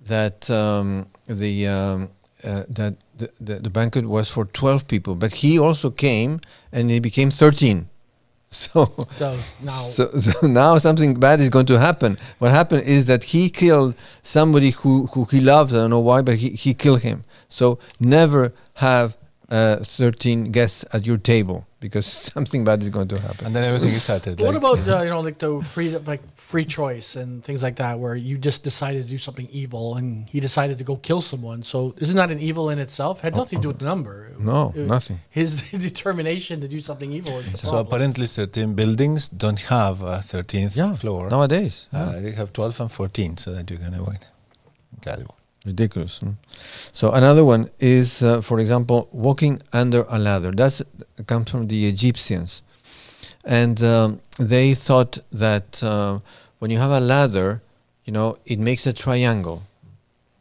That 0.06 0.50
um, 0.50 1.08
the 1.28 1.68
um, 1.68 2.10
uh, 2.44 2.64
that 2.70 2.96
the, 3.18 3.32
the, 3.40 3.56
the 3.56 3.70
banquet 3.70 4.06
was 4.06 4.30
for 4.30 4.46
12 4.46 4.88
people, 4.88 5.16
but 5.16 5.32
he 5.34 5.58
also 5.60 5.90
came 5.90 6.40
and 6.72 6.90
he 6.90 7.00
became 7.00 7.32
13. 7.32 7.90
So, 8.50 8.86
So 9.18 9.38
now, 9.62 9.72
so, 9.72 10.08
so 10.08 10.48
now 10.48 10.78
something 10.78 11.20
bad 11.20 11.42
is 11.42 11.50
going 11.50 11.66
to 11.66 11.78
happen. 11.78 12.18
What 12.40 12.52
happened 12.52 12.84
is 12.84 13.06
that 13.08 13.26
he 13.26 13.50
killed 13.50 13.94
somebody 14.24 14.70
who, 14.72 15.08
who 15.08 15.26
he 15.26 15.42
loved. 15.42 15.74
I 15.74 15.78
don't 15.78 15.90
know 15.90 16.00
why, 16.00 16.22
but 16.22 16.36
he, 16.36 16.52
he 16.52 16.74
killed 16.74 17.02
him. 17.02 17.26
So 17.50 17.78
never 18.00 18.54
have 18.76 19.17
uh, 19.50 19.78
13 19.78 20.52
guests 20.52 20.84
at 20.92 21.06
your 21.06 21.18
table 21.18 21.66
because 21.80 22.06
something 22.34 22.64
bad 22.66 22.82
is 22.84 22.90
going 22.90 23.08
to 23.08 23.20
happen. 23.20 23.46
And 23.48 23.56
then 23.56 23.64
everything 23.64 23.90
is 23.90 24.04
started. 24.04 24.40
what 24.42 24.48
like- 24.54 24.58
about 24.58 24.80
uh, 24.88 25.02
you 25.04 25.10
know 25.10 25.22
like 25.22 25.38
the 25.40 25.62
free 25.62 25.90
like 26.12 26.22
free 26.36 26.66
choice 26.66 27.16
and 27.16 27.44
things 27.44 27.62
like 27.64 27.76
that, 27.78 28.00
where 28.00 28.16
you 28.16 28.38
just 28.38 28.64
decided 28.64 29.04
to 29.06 29.10
do 29.10 29.18
something 29.18 29.48
evil 29.52 29.96
and 29.96 30.28
he 30.30 30.40
decided 30.40 30.78
to 30.80 30.84
go 30.84 30.96
kill 30.98 31.22
someone? 31.22 31.64
So 31.64 31.94
isn't 31.98 32.16
that 32.22 32.30
an 32.32 32.40
evil 32.40 32.70
in 32.70 32.80
itself? 32.80 33.22
Had 33.22 33.36
nothing 33.36 33.60
to 33.60 33.64
do 33.64 33.68
with 33.70 33.80
the 33.80 33.86
number. 33.86 34.14
No, 34.40 34.74
It- 34.76 34.88
nothing. 34.88 35.20
His 35.30 35.62
determination 35.90 36.60
to 36.62 36.68
do 36.68 36.80
something 36.82 37.12
evil 37.20 37.38
is 37.40 37.52
the 37.52 37.58
So 37.58 37.78
apparently, 37.78 38.28
certain 38.28 38.74
buildings 38.76 39.30
don't 39.30 39.60
have 39.76 40.02
a 40.02 40.18
13th 40.32 40.76
Yeah, 40.76 40.94
floor. 40.96 41.30
nowadays. 41.30 41.88
yeah. 41.94 42.00
Uh, 42.02 42.20
they 42.22 42.32
have 42.32 42.52
12 42.54 42.82
and 42.82 42.92
14, 42.92 43.38
so 43.38 43.54
that 43.54 43.70
you 43.72 43.78
can 43.78 43.94
avoid. 43.94 44.20
Incredible. 44.96 45.36
Ridiculous. 45.66 46.20
So 46.94 47.12
another 47.12 47.46
one 47.46 47.70
is, 47.80 48.24
uh, 48.24 48.42
for 48.42 48.60
example, 48.60 49.08
walking 49.12 49.62
under 49.74 50.06
a 50.10 50.18
ladder. 50.18 50.52
That 50.52 50.82
comes 51.28 51.50
from 51.50 51.68
the 51.68 51.88
Egyptians, 51.88 52.64
and 53.46 53.82
um, 53.84 54.20
they 54.40 54.74
thought 54.74 55.20
that 55.32 55.84
uh, 55.84 56.20
when 56.60 56.72
you 56.72 56.78
have 56.80 56.92
a 56.92 57.00
ladder, 57.00 57.62
you 58.06 58.14
know, 58.14 58.38
it 58.46 58.60
makes 58.60 58.88
a 58.88 58.94
triangle. 58.94 59.64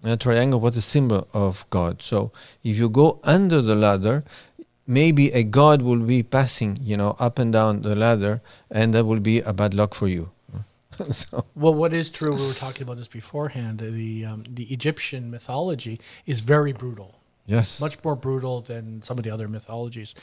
And 0.02 0.12
a 0.12 0.16
triangle 0.16 0.60
was 0.60 0.76
a 0.76 0.82
symbol 0.82 1.26
of 1.32 1.68
God. 1.70 2.00
So 2.00 2.30
if 2.62 2.76
you 2.76 2.88
go 2.88 3.18
under 3.24 3.60
the 3.60 3.74
ladder, 3.74 4.22
maybe 4.86 5.32
a 5.32 5.42
god 5.42 5.82
will 5.82 5.98
be 5.98 6.22
passing, 6.22 6.78
you 6.80 6.96
know, 6.96 7.16
up 7.18 7.40
and 7.40 7.52
down 7.52 7.82
the 7.82 7.96
ladder, 7.96 8.40
and 8.70 8.94
that 8.94 9.04
will 9.04 9.20
be 9.20 9.40
a 9.40 9.52
bad 9.52 9.74
luck 9.74 9.94
for 9.94 10.06
you. 10.06 10.30
so 11.10 11.44
Well, 11.54 11.74
what 11.74 11.92
is 11.92 12.10
true, 12.10 12.34
we 12.34 12.46
were 12.46 12.54
talking 12.54 12.82
about 12.82 12.96
this 12.96 13.08
beforehand. 13.08 13.78
The 13.78 14.24
um, 14.24 14.44
the 14.48 14.64
Egyptian 14.64 15.30
mythology 15.30 16.00
is 16.26 16.40
very 16.40 16.72
brutal, 16.72 17.20
yes, 17.46 17.80
much 17.80 18.02
more 18.04 18.16
brutal 18.16 18.60
than 18.60 19.02
some 19.02 19.18
of 19.18 19.24
the 19.24 19.30
other 19.30 19.48
mythologies. 19.48 20.14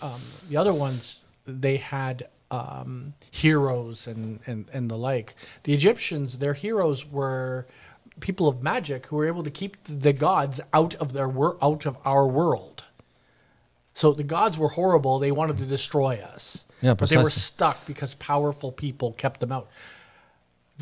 Um, 0.00 0.20
the 0.48 0.56
other 0.56 0.74
ones, 0.74 1.24
they 1.46 1.76
had 1.76 2.28
um, 2.50 3.14
heroes 3.30 4.06
and, 4.06 4.40
and 4.46 4.68
and 4.72 4.90
the 4.90 4.96
like. 4.96 5.34
The 5.64 5.72
Egyptians, 5.72 6.38
their 6.38 6.54
heroes 6.54 7.06
were 7.06 7.66
people 8.20 8.46
of 8.46 8.62
magic 8.62 9.06
who 9.06 9.16
were 9.16 9.26
able 9.26 9.42
to 9.42 9.50
keep 9.50 9.76
the 9.84 10.12
gods 10.12 10.60
out 10.72 10.94
of 10.96 11.12
their 11.12 11.28
wor- 11.28 11.56
out 11.62 11.86
of 11.86 11.96
our 12.04 12.26
world. 12.26 12.84
So 13.94 14.12
the 14.12 14.22
gods 14.22 14.58
were 14.58 14.68
horrible; 14.68 15.18
they 15.18 15.32
wanted 15.32 15.58
to 15.58 15.66
destroy 15.66 16.16
us. 16.16 16.64
Yeah, 16.80 16.94
but 16.94 17.08
they 17.08 17.16
were 17.16 17.30
stuck 17.30 17.86
because 17.86 18.14
powerful 18.14 18.72
people 18.72 19.12
kept 19.12 19.40
them 19.40 19.52
out. 19.52 19.68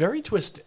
Very 0.00 0.22
twisted. 0.22 0.64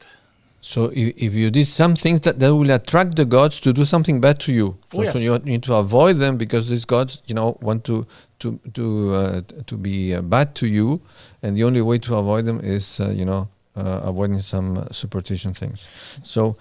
So 0.61 0.79
if, 0.93 1.07
if 1.27 1.33
you 1.33 1.49
did 1.49 1.67
some 1.67 1.95
things 1.95 2.21
that, 2.21 2.39
that 2.39 2.55
will 2.55 2.71
attract 2.71 3.15
the 3.15 3.25
gods 3.25 3.59
to 3.61 3.73
do 3.73 3.83
something 3.83 4.21
bad 4.21 4.39
to 4.41 4.51
you, 4.53 4.77
so, 4.91 5.01
Oh, 5.01 5.03
so 5.13 5.17
yes. 5.17 5.23
you 5.25 5.39
need 5.51 5.63
to 5.63 5.73
avoid 5.73 6.15
them 6.19 6.37
because 6.37 6.69
these 6.69 6.85
gods, 6.85 7.21
you 7.25 7.35
know, 7.35 7.57
want 7.59 7.83
to 7.85 8.05
to 8.39 8.59
to 8.77 8.85
uh, 9.19 9.41
to 9.69 9.75
be 9.87 10.15
uh, 10.15 10.21
bad 10.21 10.47
to 10.55 10.65
you, 10.67 11.01
and 11.41 11.57
the 11.57 11.63
only 11.63 11.81
way 11.81 11.97
to 12.07 12.15
avoid 12.15 12.45
them 12.45 12.59
is, 12.63 12.99
uh, 12.99 13.09
you 13.09 13.25
know, 13.25 13.47
uh, 13.75 14.09
avoiding 14.11 14.41
some 14.41 14.77
uh, 14.77 14.85
superstition 14.91 15.53
things. 15.53 15.89
So 16.23 16.55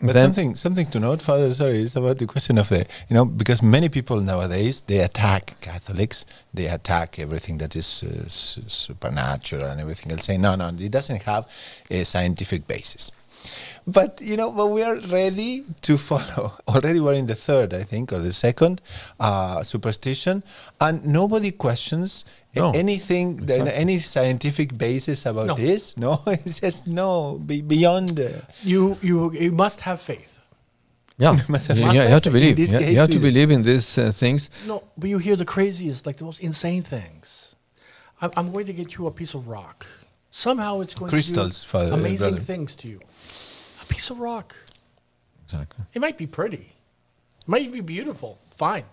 But 0.00 0.12
then 0.12 0.32
something 0.32 0.54
something 0.54 0.86
to 0.90 1.00
note, 1.00 1.22
Father, 1.22 1.50
sorry, 1.52 1.82
is 1.82 1.96
about 1.96 2.18
the 2.18 2.26
question 2.26 2.58
of 2.58 2.68
the, 2.68 2.86
you 3.08 3.14
know, 3.14 3.24
because 3.24 3.62
many 3.62 3.88
people 3.88 4.20
nowadays, 4.20 4.82
they 4.82 4.98
attack 4.98 5.56
Catholics, 5.62 6.26
they 6.52 6.66
attack 6.66 7.18
everything 7.18 7.58
that 7.58 7.74
is 7.74 8.02
uh, 8.02 8.28
supernatural 8.28 9.64
and 9.64 9.80
everything 9.80 10.12
else, 10.12 10.24
saying, 10.24 10.42
no, 10.42 10.54
no, 10.54 10.68
it 10.68 10.90
doesn't 10.90 11.22
have 11.22 11.46
a 11.90 12.04
scientific 12.04 12.66
basis. 12.66 13.10
But, 13.86 14.20
you 14.20 14.36
know, 14.36 14.50
but 14.50 14.66
we 14.68 14.82
are 14.82 14.96
ready 14.96 15.64
to 15.82 15.96
follow. 15.96 16.52
Already 16.68 16.98
we're 16.98 17.14
in 17.14 17.26
the 17.26 17.36
third, 17.36 17.72
I 17.72 17.84
think, 17.84 18.12
or 18.12 18.18
the 18.18 18.32
second 18.32 18.80
uh, 19.20 19.62
superstition, 19.62 20.42
and 20.80 21.04
nobody 21.06 21.52
questions 21.52 22.24
No, 22.56 22.70
anything, 22.72 23.36
the- 23.36 23.54
exactly. 23.54 23.74
any 23.74 23.98
scientific 23.98 24.76
basis 24.76 25.24
about 25.26 25.46
No. 25.46 25.54
this. 25.54 25.96
No, 26.06 26.20
it's 26.26 26.58
just 26.60 26.86
no, 26.86 27.38
be, 27.46 27.60
beyond. 27.62 28.18
Uh, 28.18 28.30
You 28.64 28.96
you 29.02 29.30
you 29.32 29.52
must 29.52 29.80
have 29.82 30.00
faith. 30.00 30.32
yeah, 31.18 31.36
Must 31.48 31.68
you, 31.68 31.74
have 31.84 31.94
you- 31.94 32.02
you 32.02 32.08
have 32.16 32.22
to 32.22 32.30
believe. 32.30 32.56
this 32.56 32.72
You, 32.72 32.80
you 32.80 32.98
have 32.98 33.10
to 33.10 33.20
believe 33.20 33.50
in 33.52 33.62
these 33.62 33.98
uh, 33.98 34.10
things. 34.10 34.50
No, 34.66 34.82
but 34.98 35.08
you 35.12 35.18
hear 35.18 35.36
the 35.36 35.44
craziest, 35.56 36.06
like 36.06 36.16
the 36.18 36.24
most 36.24 36.40
insane 36.40 36.82
things. 36.82 37.54
I'm, 38.20 38.30
I'm 38.38 38.50
going 38.52 38.66
to 38.66 38.72
get 38.72 38.88
you 38.96 39.06
a 39.06 39.10
piece 39.12 39.34
of 39.38 39.46
rock. 39.46 39.86
Somehow 40.30 40.80
it's 40.82 40.94
going 40.94 41.10
Crystals, 41.10 41.62
to 41.62 41.68
Father, 41.68 41.90
do 41.90 41.94
amazing 41.94 42.30
brother. 42.36 42.40
things 42.52 42.74
to 42.76 42.88
you. 42.88 43.00
A 43.86 43.92
piece 43.94 44.10
of 44.10 44.18
rock. 44.18 44.56
Exactly. 45.44 45.84
It 45.94 46.00
might 46.00 46.18
be 46.18 46.26
pretty. 46.26 46.72
It 47.40 47.48
might 47.48 47.72
be 47.72 47.80
beautiful. 47.80 48.38
Fine. 48.56 48.84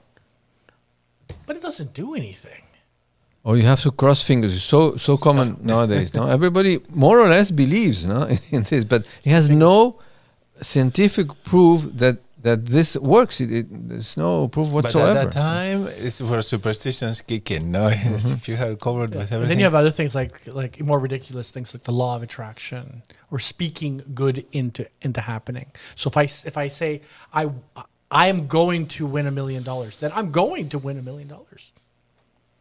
But 1.45 1.56
it 1.56 1.62
doesn't 1.62 1.93
do 1.93 2.13
anything. 2.15 2.62
Oh, 3.45 3.56
you 3.56 3.63
have 3.63 3.82
to 3.82 3.91
cross 3.91 4.23
fingers. 4.23 4.56
It's 4.56 4.63
so 4.63 4.95
so 4.95 5.17
common 5.17 5.58
nowadays. 5.62 6.13
No, 6.13 6.27
everybody 6.27 6.79
more 6.89 7.19
or 7.19 7.27
less 7.27 7.51
believes, 7.51 8.06
no, 8.06 8.27
in 8.51 8.63
this, 8.63 8.86
but 8.86 9.06
it 9.23 9.32
has 9.32 9.49
no 9.49 9.99
scientific 10.56 11.27
proof 11.43 11.84
that 11.97 12.19
that 12.43 12.65
this 12.65 12.95
works. 12.97 13.41
It, 13.41 13.51
it, 13.51 13.67
there's 13.89 14.15
no 14.15 14.47
proof 14.47 14.69
whatsoever. 14.71 15.13
But 15.13 15.17
at 15.27 15.32
that 15.32 15.34
time, 15.34 15.88
it's 16.06 16.21
where 16.21 16.41
superstitions 16.41 17.21
kick 17.21 17.49
in. 17.51 17.71
No, 17.71 17.88
Yes, 18.06 18.29
if 18.32 18.47
you 18.47 18.56
are 18.56 18.75
covered 18.75 19.15
with 19.15 19.32
everything. 19.32 19.41
And 19.41 19.49
then 19.49 19.58
you 19.60 19.63
have 19.65 19.75
other 19.75 19.91
things 19.91 20.13
like 20.13 20.45
like 20.53 20.79
more 20.82 20.99
ridiculous 20.99 21.51
things 21.51 21.73
like 21.73 21.84
the 21.84 21.91
law 21.93 22.15
of 22.15 22.21
attraction 22.23 23.03
or 23.32 23.39
speaking 23.39 24.03
good 24.13 24.45
into 24.51 24.86
into 25.01 25.21
happening. 25.21 25.67
So 25.95 26.10
if 26.10 26.17
I 26.17 26.23
s- 26.25 26.45
if 26.45 26.56
I 26.58 26.67
say 26.69 27.01
I 27.34 27.49
I 28.12 28.27
am 28.27 28.47
going 28.47 28.88
to 28.97 29.06
win 29.08 29.25
a 29.27 29.32
million 29.32 29.63
dollars, 29.63 29.97
then 29.97 30.12
I'm 30.13 30.32
going 30.32 30.69
to 30.69 30.77
win 30.77 30.97
a 30.99 31.01
million 31.01 31.27
dollars. 31.27 31.71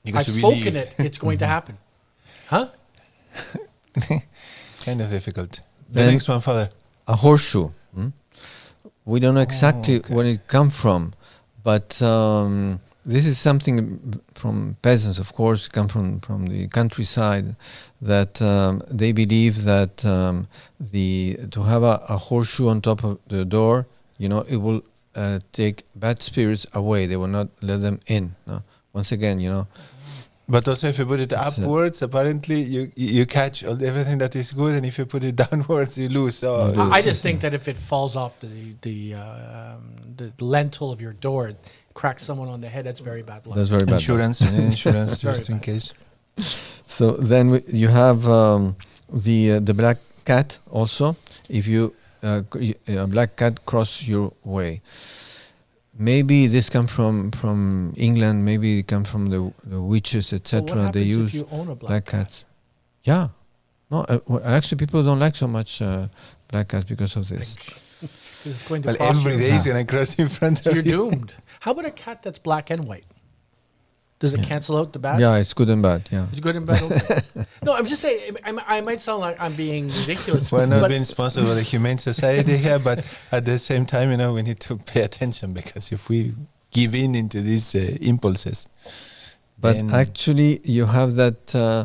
You 0.04 0.12
got 0.12 0.20
I've 0.20 0.26
to 0.26 0.32
spoken 0.32 0.58
believe. 0.58 0.76
it. 0.76 0.94
It's 0.98 1.18
going 1.18 1.38
to 1.38 1.46
happen. 1.46 1.76
Huh? 2.48 2.68
kind 4.84 5.00
of 5.00 5.10
difficult. 5.10 5.60
The 5.88 5.94
Then- 6.00 6.12
next 6.12 6.28
one, 6.28 6.40
Father. 6.40 6.68
a 7.06 7.16
horseshoe. 7.16 7.70
hmm? 7.94 8.08
We 9.04 9.20
don't 9.20 9.34
know 9.34 9.40
exactly 9.40 9.96
okay. 9.96 10.14
where 10.14 10.26
it 10.26 10.46
come 10.46 10.70
from, 10.70 11.12
but 11.64 12.00
um, 12.02 12.80
this 13.04 13.26
is 13.26 13.36
something 13.38 14.20
from 14.34 14.76
peasants, 14.80 15.18
of 15.18 15.32
course, 15.32 15.68
come 15.68 15.88
from 15.88 16.20
from 16.20 16.46
the 16.46 16.68
countryside, 16.68 17.56
that 18.00 18.40
um, 18.40 18.82
they 18.88 19.12
believe 19.12 19.64
that 19.64 20.04
um, 20.04 20.46
the 20.78 21.36
to 21.50 21.62
have 21.64 21.82
a, 21.82 22.00
a 22.08 22.16
horseshoe 22.16 22.68
on 22.68 22.80
top 22.80 23.02
of 23.02 23.18
the 23.26 23.44
door, 23.44 23.86
you 24.18 24.28
know, 24.28 24.44
it 24.48 24.58
will 24.58 24.82
uh, 25.16 25.40
take 25.52 25.84
bad 25.96 26.22
spirits 26.22 26.66
away. 26.74 27.06
They 27.06 27.16
will 27.16 27.28
not 27.28 27.48
let 27.60 27.82
them 27.82 27.98
in. 28.06 28.34
No? 28.46 28.62
Once 28.92 29.10
again, 29.10 29.40
you 29.40 29.50
know, 29.50 29.66
But 30.54 30.68
also, 30.68 30.86
if 30.92 30.98
you 30.98 31.06
put 31.12 31.20
it 31.26 31.32
It's, 31.32 31.42
uh, 31.42 31.48
upwards, 31.48 31.98
apparently 32.08 32.58
you 32.74 32.82
you 33.02 33.08
you 33.18 33.24
catch 33.38 33.56
all, 33.68 33.78
everything 33.90 34.18
that 34.24 34.34
is 34.42 34.48
good, 34.62 34.72
and 34.76 34.84
if 34.90 34.94
you 34.98 35.06
put 35.14 35.22
it 35.30 35.34
downwards, 35.44 35.92
you 36.02 36.08
lose. 36.20 36.34
So 36.42 36.48
You 36.66 36.72
lose. 36.82 36.92
I, 36.92 36.98
I 36.98 37.00
just 37.10 37.20
think 37.26 37.40
that 37.44 37.52
if 37.60 37.64
it 37.72 37.78
falls 37.90 38.14
off 38.22 38.32
the 38.44 38.56
the 38.88 38.98
uh, 39.14 39.58
um, 39.58 39.82
the 40.20 40.28
lintel 40.54 40.88
of 40.94 40.98
your 41.04 41.14
door, 41.26 41.42
it 41.52 41.58
cracks 42.00 42.22
someone 42.28 42.48
on 42.54 42.60
the 42.64 42.68
head. 42.74 42.84
That's 42.88 43.00
very 43.12 43.22
bad 43.32 43.40
luck. 43.46 43.56
that's 43.56 43.70
very 43.76 43.86
bad. 43.86 43.94
insurance, 43.94 44.38
insurance, 44.42 45.12
just 45.28 45.48
in 45.48 45.56
bad. 45.56 45.64
case. 45.68 45.86
So 46.96 47.04
then 47.32 47.44
we, 47.52 47.58
you 47.82 47.88
have 47.88 48.20
um, 48.28 48.62
the 49.26 49.38
uh, 49.52 49.60
the 49.68 49.74
black 49.74 49.98
cat 50.30 50.58
also. 50.70 51.16
If 51.48 51.64
you 51.66 51.82
uh, 52.22 52.42
c- 52.52 52.76
y- 52.88 52.94
a 53.02 53.06
black 53.06 53.30
cat 53.40 53.54
cross 53.70 53.92
your 54.12 54.32
way, 54.44 54.80
maybe 55.98 56.46
this 56.46 56.68
come 56.70 56.86
from 56.86 57.30
from 57.30 57.92
England. 57.96 58.44
Maybe 58.44 58.78
it 58.80 58.86
come 58.88 59.04
from 59.04 59.26
the 59.26 59.52
the 59.64 59.80
witches, 59.80 60.32
etc. 60.32 60.84
what 60.84 60.92
they 60.92 61.02
use 61.02 61.34
if 61.34 61.34
you 61.34 61.48
own 61.50 61.68
a 61.68 61.74
black, 61.74 61.88
black 61.90 62.04
cat? 62.04 62.20
cats. 62.26 62.44
Yeah, 63.04 63.28
no, 63.90 64.00
uh, 64.08 64.20
well, 64.26 64.42
actually 64.44 64.78
people 64.78 65.02
don't 65.02 65.18
like 65.20 65.36
so 65.36 65.46
much 65.48 65.82
uh, 65.82 66.08
black 66.48 66.68
cats 66.68 66.84
because 66.84 67.16
of 67.16 67.28
this. 67.28 67.56
It's 68.44 68.66
going 68.68 68.82
to 68.82 68.88
Well, 68.88 68.96
every 69.00 69.36
day 69.36 69.50
every 69.50 69.64
you. 69.70 69.72
gonna 69.72 69.84
cross 69.84 70.18
in 70.18 70.28
front 70.28 70.66
of 70.66 70.74
you. 70.74 70.82
You're 70.82 70.84
you. 70.84 71.10
doomed. 71.10 71.34
How 71.60 71.70
about 71.70 71.84
a 71.86 71.92
cat 71.92 72.22
that's 72.24 72.40
black 72.40 72.70
and 72.70 72.84
white? 72.86 73.04
Does 74.22 74.34
it 74.34 74.44
cancel 74.44 74.76
out 74.76 74.92
the 74.92 75.00
bad? 75.00 75.18
Yeah, 75.18 75.34
it's 75.34 75.52
good 75.52 75.68
and 75.68 75.82
bad. 75.82 76.08
Yeah. 76.12 76.26
It's 76.30 76.38
good 76.38 76.54
and 76.54 76.64
bad. 76.64 76.80
Okay. 76.80 77.20
no, 77.64 77.74
I'm 77.74 77.86
just 77.86 78.02
saying. 78.02 78.36
I, 78.44 78.76
I 78.76 78.80
might 78.80 79.00
sound 79.00 79.20
like 79.20 79.40
I'm 79.40 79.54
being 79.56 79.88
ridiculous. 79.88 80.52
We're 80.52 80.66
not 80.66 80.88
being 80.88 81.02
sponsored 81.04 81.42
by 81.42 81.54
the 81.54 81.62
Humane 81.62 81.98
Society 81.98 82.56
here, 82.56 82.78
but 82.78 83.04
at 83.32 83.44
the 83.44 83.58
same 83.58 83.84
time, 83.84 84.12
you 84.12 84.16
know, 84.16 84.32
we 84.32 84.42
need 84.42 84.60
to 84.60 84.76
pay 84.76 85.02
attention 85.02 85.52
because 85.52 85.90
if 85.90 86.08
we 86.08 86.34
give 86.70 86.94
in 86.94 87.16
into 87.16 87.40
these 87.40 87.74
uh, 87.74 87.96
impulses, 88.00 88.68
But 89.58 89.76
actually, 89.92 90.60
you 90.62 90.86
have 90.86 91.16
that 91.16 91.54
uh, 91.54 91.84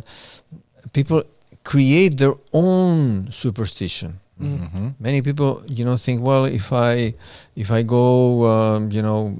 people 0.93 1.23
create 1.63 2.17
their 2.19 2.35
own 2.53 3.31
superstition. 3.31 4.19
Mhm. 4.41 4.93
Many 4.99 5.21
people, 5.21 5.63
you 5.67 5.83
know, 5.85 5.97
think, 5.97 6.21
well, 6.21 6.45
if 6.45 6.71
I 6.71 7.13
if 7.55 7.71
I 7.71 7.81
go, 7.83 8.45
um, 8.45 8.91
you 8.91 9.01
know, 9.01 9.35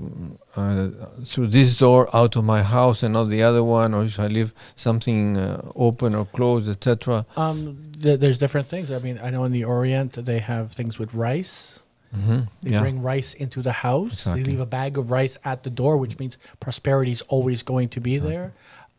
uh, 0.56 0.88
through 1.24 1.48
this 1.48 1.78
door 1.78 2.08
out 2.16 2.36
of 2.36 2.44
my 2.44 2.64
house 2.64 3.04
and 3.04 3.14
not 3.14 3.26
the 3.30 3.44
other 3.44 3.64
one, 3.64 3.94
or 3.94 4.04
if 4.06 4.20
I 4.20 4.28
leave 4.28 4.54
something 4.76 5.38
uh, 5.38 5.62
open 5.76 6.16
or 6.16 6.26
closed, 6.26 6.68
etc. 6.70 7.26
um, 7.38 7.78
th- 8.02 8.20
there's 8.20 8.38
different 8.40 8.68
things. 8.68 8.92
I 8.92 9.00
mean, 9.00 9.20
I 9.22 9.30
know 9.30 9.44
in 9.44 9.52
the 9.52 9.66
Orient 9.66 10.14
they 10.26 10.40
have 10.40 10.72
things 10.72 10.98
with 10.98 11.14
rice. 11.14 11.80
Mm-hmm. 12.16 12.40
They 12.64 12.72
Yeah. 12.72 12.80
bring 12.80 13.02
rice 13.04 13.34
into 13.34 13.62
the 13.62 13.74
house. 13.74 14.14
Exactly. 14.14 14.44
They 14.44 14.52
leave 14.52 14.62
a 14.62 14.66
bag 14.66 14.98
of 14.98 15.12
rice 15.12 15.38
at 15.44 15.62
the 15.64 15.70
door, 15.70 15.98
which 15.98 16.18
means 16.18 16.38
prosperity 16.60 17.12
is 17.12 17.22
always 17.28 17.62
going 17.64 17.90
to 17.90 18.00
be 18.02 18.18
there. 18.18 18.54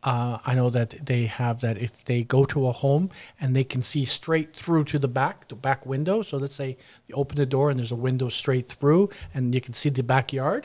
Uh, 0.09 0.39
I 0.51 0.55
know 0.55 0.71
that 0.71 0.91
they 1.11 1.27
have 1.27 1.57
that 1.61 1.77
if 1.77 1.93
they 2.11 2.21
go 2.37 2.41
to 2.47 2.67
a 2.67 2.73
home 2.85 3.11
and 3.41 3.49
they 3.57 3.65
can 3.73 3.83
see 3.83 4.05
straight 4.07 4.51
through 4.61 4.85
to 4.93 4.99
the 4.99 5.13
back, 5.21 5.37
the 5.49 5.55
back 5.69 5.81
window. 5.95 6.23
So 6.23 6.39
let's 6.43 6.55
say 6.63 6.71
you 7.07 7.15
open 7.23 7.37
the 7.37 7.51
door 7.57 7.67
and 7.71 7.79
there's 7.79 7.93
a 7.93 8.03
window 8.09 8.29
straight 8.31 8.69
through, 8.69 9.11
and 9.35 9.55
you 9.55 9.61
can 9.61 9.75
see 9.75 9.91
the 9.91 10.03
backyard. 10.03 10.63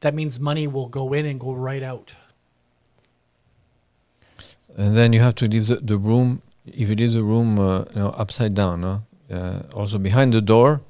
That 0.00 0.14
means 0.14 0.40
money 0.40 0.66
will 0.66 0.88
go 0.88 1.12
in 1.18 1.24
and 1.30 1.38
go 1.46 1.52
right 1.70 1.82
out. 1.92 2.08
and 4.78 4.96
then 4.96 5.12
you 5.12 5.20
have 5.20 5.34
to 5.34 5.46
leave 5.46 5.66
the, 5.66 5.76
the 5.92 5.98
room 5.98 6.40
if 6.66 6.88
you 6.88 6.96
leave 7.02 7.12
the 7.12 7.22
room 7.32 7.58
uh, 7.58 7.80
you 7.94 8.00
know 8.00 8.10
upside 8.22 8.54
down 8.54 8.80
no? 8.80 8.94
uh, 9.30 9.60
also 9.74 9.98
behind 9.98 10.32
the 10.32 10.40
door 10.40 10.80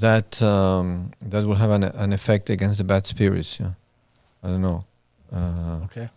that 0.00 0.40
um, 0.42 1.10
that 1.20 1.44
will 1.46 1.60
have 1.64 1.70
an, 1.70 1.84
an 1.84 2.12
effect 2.18 2.48
against 2.50 2.78
the 2.78 2.84
bad 2.92 3.06
spirits 3.06 3.60
yeah 3.60 3.72
i 4.42 4.48
don't 4.48 4.62
know 4.62 4.84
uh, 5.32 5.80
Okay. 5.84 6.08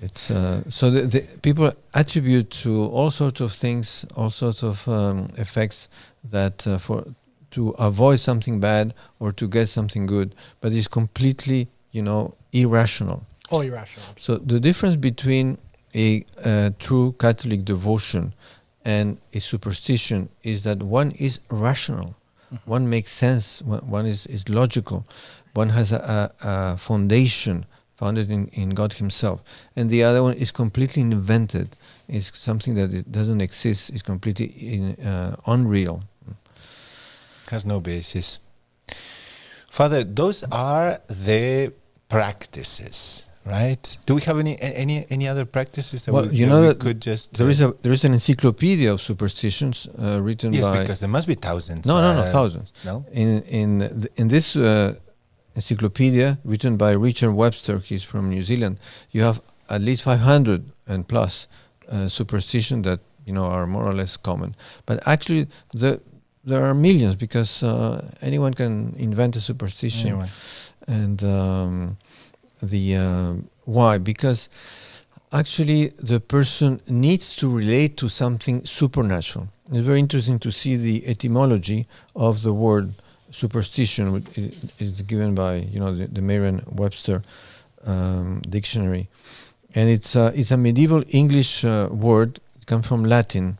It's 0.00 0.30
uh, 0.30 0.62
so 0.68 0.90
the, 0.90 1.02
the 1.02 1.20
people 1.42 1.72
attribute 1.94 2.50
to 2.50 2.84
all 2.86 3.10
sorts 3.10 3.40
of 3.40 3.52
things 3.52 4.06
all 4.16 4.30
sorts 4.30 4.62
of 4.62 4.86
um, 4.88 5.28
effects 5.36 5.88
that 6.24 6.66
uh, 6.66 6.78
for 6.78 7.04
to 7.50 7.70
avoid 7.70 8.20
something 8.20 8.60
bad 8.60 8.94
or 9.18 9.32
to 9.32 9.48
get 9.48 9.68
something 9.68 10.06
good 10.06 10.34
but 10.60 10.72
it's 10.72 10.88
completely 10.88 11.68
you 11.90 12.02
know 12.02 12.34
irrational. 12.52 13.24
Oh, 13.52 13.60
irrational. 13.60 14.06
so 14.16 14.36
the 14.36 14.60
difference 14.60 14.96
between 14.96 15.58
a 15.94 16.24
uh, 16.44 16.70
true 16.78 17.12
Catholic 17.18 17.64
devotion 17.64 18.32
and 18.84 19.18
a 19.34 19.40
superstition 19.40 20.28
is 20.42 20.64
that 20.64 20.82
one 20.82 21.10
is 21.12 21.40
rational, 21.50 22.14
one 22.64 22.88
makes 22.88 23.10
sense, 23.12 23.60
one, 23.62 23.80
one 23.80 24.06
is, 24.06 24.26
is 24.26 24.48
logical, 24.48 25.04
one 25.54 25.68
has 25.70 25.92
a, 25.92 26.32
a, 26.42 26.48
a 26.48 26.76
foundation 26.76 27.66
founded 28.00 28.30
in, 28.30 28.42
in 28.62 28.68
God 28.80 28.90
Himself, 28.94 29.38
and 29.76 29.84
the 29.90 30.02
other 30.08 30.22
one 30.22 30.34
is 30.44 30.50
completely 30.62 31.02
invented. 31.02 31.68
It's 32.08 32.28
something 32.38 32.74
that 32.80 32.90
it 33.00 33.06
doesn't 33.18 33.42
exist. 33.48 33.90
It's 33.94 34.06
completely 34.12 34.46
in, 34.74 34.82
uh, 35.12 35.36
unreal. 35.46 35.96
has 37.50 37.64
no 37.64 37.78
basis. 37.80 38.38
Father, 39.78 40.00
those 40.20 40.38
are 40.50 41.00
the 41.26 41.72
practices, 42.08 42.98
right? 43.56 43.84
Do 44.06 44.12
we 44.18 44.22
have 44.28 44.38
any 44.44 44.54
any 44.82 44.96
any 45.16 45.26
other 45.32 45.44
practices 45.56 45.98
that 46.04 46.12
Well, 46.14 46.26
we, 46.30 46.38
you 46.40 46.46
know 46.46 46.60
we 46.68 46.74
could 46.74 47.00
just? 47.10 47.24
There 47.38 47.46
uh, 47.46 47.54
is 47.54 47.60
a 47.60 47.68
there 47.82 47.94
is 47.98 48.04
an 48.04 48.12
encyclopedia 48.12 48.92
of 48.94 49.00
superstitions 49.00 49.88
uh, 49.88 50.20
written 50.26 50.52
yes, 50.52 50.66
by 50.66 50.80
because 50.80 51.00
there 51.02 51.12
must 51.16 51.28
be 51.28 51.36
thousands. 51.48 51.84
no 51.86 51.96
no 52.06 52.10
no 52.20 52.24
uh, 52.24 52.36
thousands. 52.36 52.68
No. 52.84 52.94
in 53.12 53.28
in 53.60 53.68
in 54.20 54.28
this 54.28 54.56
uh, 54.56 54.94
encyclopedia 55.60 56.38
written 56.44 56.76
by 56.76 56.92
Richard 56.92 57.32
Webster, 57.32 57.78
he's 57.78 58.02
from 58.04 58.30
New 58.30 58.42
Zealand, 58.42 58.78
you 59.10 59.22
have 59.22 59.40
at 59.68 59.80
least 59.82 60.02
500 60.02 60.64
and 60.86 61.06
plus 61.06 61.46
uh, 61.88 62.08
superstition 62.08 62.82
that 62.82 63.00
you 63.26 63.32
know 63.32 63.44
are 63.44 63.66
more 63.66 63.84
or 63.86 63.92
less 63.94 64.16
common. 64.16 64.54
But 64.86 65.06
actually, 65.06 65.46
the 65.72 66.00
there 66.44 66.62
are 66.64 66.74
millions 66.74 67.14
because 67.16 67.62
uh, 67.62 68.00
anyone 68.22 68.54
can 68.54 68.94
invent 68.96 69.36
a 69.36 69.40
superstition, 69.40 70.10
Anyway. 70.12 70.28
and 70.86 71.22
um, 71.22 71.96
the 72.62 72.96
uh, 72.96 73.32
why 73.66 73.98
because 73.98 74.48
actually 75.32 75.88
the 76.12 76.18
person 76.20 76.80
needs 76.88 77.34
to 77.36 77.46
relate 77.62 77.96
to 77.98 78.08
something 78.08 78.64
supernatural. 78.64 79.46
It's 79.72 79.86
very 79.86 79.98
interesting 80.00 80.38
to 80.40 80.50
see 80.50 80.76
the 80.76 81.06
etymology 81.06 81.86
of 82.14 82.42
the 82.42 82.52
word 82.52 82.86
superstition, 83.30 84.24
is 84.78 85.02
given 85.02 85.34
by 85.34 85.56
you 85.56 85.80
know 85.80 85.94
the, 85.94 86.06
the 86.06 86.20
Merriam-Webster 86.20 87.22
um, 87.84 88.40
dictionary, 88.48 89.08
and 89.74 89.88
it's 89.88 90.16
uh, 90.16 90.32
it's 90.34 90.50
a 90.50 90.56
medieval 90.56 91.02
English 91.08 91.64
uh, 91.64 91.88
word. 91.90 92.40
It 92.56 92.66
comes 92.66 92.86
from 92.86 93.04
Latin, 93.04 93.58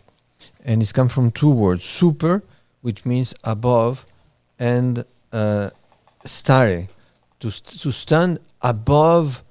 and 0.65 0.83
it's 0.83 0.93
come 0.93 1.09
from 1.09 1.31
two 1.31 1.51
words: 1.51 1.85
super, 1.85 2.43
which 2.83 3.05
means 3.05 3.35
above, 3.45 4.07
and 4.59 5.05
uh, 5.33 5.71
stare, 6.25 6.89
to 7.41 7.51
st- 7.51 7.81
to 7.81 7.93
stand 7.93 8.39
above 8.63 9.43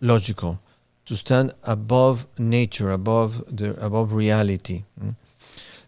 logical, 0.00 0.58
to 1.06 1.16
stand 1.16 1.52
above 1.64 2.26
nature, 2.38 2.90
above 2.90 3.44
the 3.48 3.74
above 3.84 4.12
reality. 4.12 4.84
mm. 5.02 5.14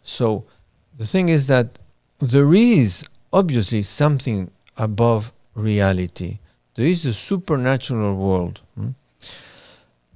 So 0.02 0.44
the 0.98 1.06
thing 1.06 1.28
is 1.28 1.46
that 1.46 1.78
there 2.18 2.52
is 2.52 3.04
obviously 3.32 3.82
something 3.82 4.50
above 4.76 5.32
reality. 5.54 6.38
There 6.74 6.86
is 6.86 7.02
the 7.02 7.12
supernatural 7.12 8.16
world. 8.16 8.60
mm. 8.78 8.94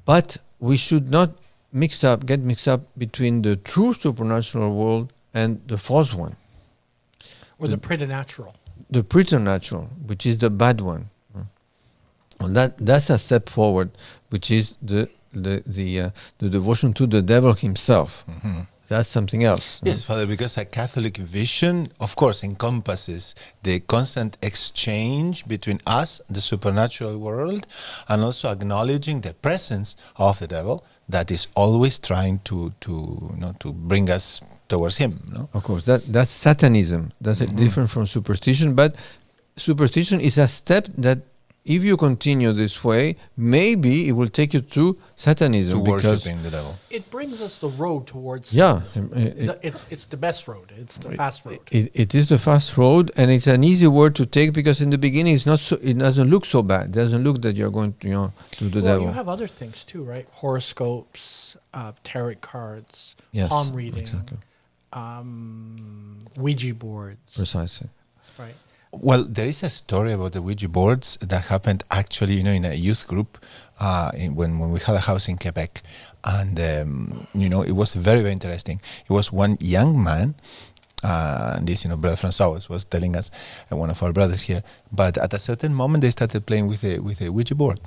But 0.05 0.37
we 0.61 0.77
should 0.77 1.09
not 1.11 1.31
mix 1.72 2.05
up, 2.05 2.27
get 2.27 2.40
mixed 2.40 2.68
up 2.68 2.83
between 2.96 3.42
the 3.42 3.57
true 3.57 3.94
supernatural 3.94 4.74
world 4.74 5.12
and 5.33 5.61
the 5.66 5.77
false 5.79 6.14
one, 6.14 6.37
Or 7.59 7.68
the 7.68 7.79
preternatural. 7.79 8.55
the 8.90 9.03
preternatural, 9.03 9.88
which 10.07 10.24
is 10.27 10.38
the 10.38 10.50
bad 10.50 10.81
one. 10.81 11.11
mm. 11.37 11.46
Well, 12.40 12.50
that 12.50 12.79
that's 12.79 13.11
a 13.11 13.18
step 13.18 13.48
forward, 13.48 13.90
which 14.31 14.50
is 14.50 14.77
the 14.83 15.09
the 15.33 15.62
the 15.66 16.00
uh, 16.00 16.11
the 16.38 16.48
devotion 16.48 16.92
to 16.94 17.07
the 17.07 17.22
devil 17.22 17.55
himself. 17.55 18.24
That's 18.88 19.09
something 19.09 19.44
else. 19.44 19.81
mm. 19.81 19.87
Yes, 19.87 20.05
Father, 20.05 20.27
because 20.27 20.57
a 20.59 20.64
Catholic 20.64 21.16
vision, 21.16 21.90
of 22.01 22.16
course, 22.16 22.44
encompasses 22.44 23.35
the 23.62 23.81
constant 23.81 24.37
exchange 24.42 25.47
between 25.47 25.81
us, 25.87 26.20
the 26.29 26.40
supernatural 26.40 27.18
world, 27.18 27.66
and 28.09 28.23
also 28.23 28.51
acknowledging 28.51 29.20
the 29.23 29.35
presence 29.35 29.97
of 30.16 30.38
the 30.38 30.47
devil 30.47 30.85
that 31.09 31.31
is 31.31 31.47
always 31.55 31.99
trying 31.99 32.40
to, 32.44 32.73
to, 32.81 32.92
you 33.35 33.40
know, 33.40 33.55
to 33.61 33.73
bring 33.73 34.11
us 34.11 34.40
towards 34.68 34.97
him. 34.97 35.20
No? 35.33 35.49
Of 35.53 35.62
course, 35.64 35.85
that 35.85 36.05
that's 36.07 36.31
Satanism. 36.31 37.12
That's 37.20 37.40
uh, 37.40 37.47
different 37.47 37.90
from 37.90 38.07
superstition. 38.07 38.75
But 38.75 38.97
superstition 39.57 40.20
is 40.20 40.38
a 40.38 40.49
step 40.49 40.88
that, 40.99 41.18
if 41.64 41.83
you 41.83 41.96
continue 41.96 42.53
this 42.53 42.85
way, 42.85 43.16
maybe 43.37 44.09
it 44.09 44.12
will 44.12 44.29
take 44.29 44.53
you 44.53 44.61
to 44.61 44.98
Satanism. 45.16 45.83
To 45.83 45.90
worshiping 45.90 46.42
the 46.42 46.50
devil. 46.50 46.77
It 46.90 47.11
brings 47.11 47.40
us 47.40 47.57
the 47.57 47.68
road 47.68 48.07
towards. 48.07 48.55
yeah, 48.55 48.83
Satanism. 48.88 49.48
um, 49.48 49.48
it, 49.48 49.59
it's 49.62 49.90
it's 49.90 50.05
the 50.07 50.18
best 50.18 50.46
road. 50.46 50.72
It's 50.77 50.98
the 50.98 51.12
fast 51.12 51.44
road. 51.46 51.61
it, 51.70 51.90
it 51.94 52.14
is 52.14 52.29
the 52.29 52.38
fast 52.38 52.77
road, 52.77 53.11
and 53.16 53.31
it's 53.31 53.46
an 53.46 53.64
easy 53.64 53.87
word 53.87 54.14
to 54.16 54.27
take 54.27 54.53
because 54.53 54.83
in 54.83 54.90
the 54.90 54.98
beginning 54.98 55.35
it's 55.35 55.46
not 55.46 55.61
so. 55.61 55.79
It 55.83 55.98
doesn't 55.98 56.29
look 56.29 56.44
so 56.44 56.62
bad. 56.62 56.87
It 56.87 56.92
doesn't 56.92 57.24
look 57.24 57.40
that 57.42 57.57
you're 57.57 57.70
going 57.70 57.94
to 58.00 58.09
you 58.09 58.14
know 58.14 58.33
to 58.53 58.68
the 58.68 58.83
well, 58.83 58.92
devil. 58.92 59.07
you 59.07 59.12
have 59.12 59.29
other 59.29 59.48
things 59.48 59.85
too, 59.85 60.03
right? 60.05 60.27
Horoscopes, 60.33 61.57
uh, 61.72 61.92
tarot 62.05 62.37
cards, 62.42 63.16
yes, 63.33 63.48
palm 63.48 63.72
reading, 63.74 64.00
exactly, 64.00 64.37
um, 64.92 66.18
Ouija 66.37 66.74
boards, 66.74 67.35
precisely. 67.35 67.88
right? 68.38 68.55
Well, 69.01 69.25
there 69.25 69.47
is 69.47 69.63
a 69.63 69.71
story 69.71 70.13
about 70.13 70.33
the 70.33 70.43
Ouija 70.43 70.69
boards 70.69 71.19
that 71.21 71.47
happened 71.47 71.83
actually, 71.91 72.35
you 72.35 72.43
know, 72.45 72.53
in 72.53 72.65
a 72.65 72.75
youth 72.75 73.09
group 73.09 73.39
uh, 73.81 74.13
in, 74.15 74.35
when, 74.37 74.59
when 74.59 74.71
we 74.71 74.81
had 74.81 74.95
a 74.95 75.01
house 75.01 75.29
in 75.29 75.37
Quebec. 75.37 75.83
And, 76.23 76.59
um, 76.61 77.27
you 77.35 77.49
know, 77.49 77.63
it 77.63 77.73
was 77.73 77.95
very, 77.95 78.21
very 78.21 78.33
interesting. 78.33 78.81
It 79.09 79.13
was 79.13 79.33
one 79.33 79.59
young 79.61 80.03
man, 80.03 80.37
uh, 81.05 81.55
and 81.57 81.67
this, 81.67 81.85
you 81.85 81.90
know, 81.90 81.97
Brother 81.97 82.17
Francois 82.17 82.49
was, 82.49 82.69
was 82.69 82.85
telling 82.85 83.17
us, 83.17 83.31
uh, 83.71 83.77
one 83.77 83.90
of 83.90 84.03
our 84.03 84.12
brothers 84.12 84.43
here, 84.43 84.62
but 84.90 85.19
at 85.19 85.33
a 85.35 85.38
certain 85.38 85.75
moment 85.75 86.03
they 86.03 86.11
started 86.11 86.47
playing 86.47 86.67
with 86.67 86.83
a, 86.83 86.99
with 86.99 87.21
a 87.21 87.31
Ouija 87.31 87.55
board. 87.55 87.81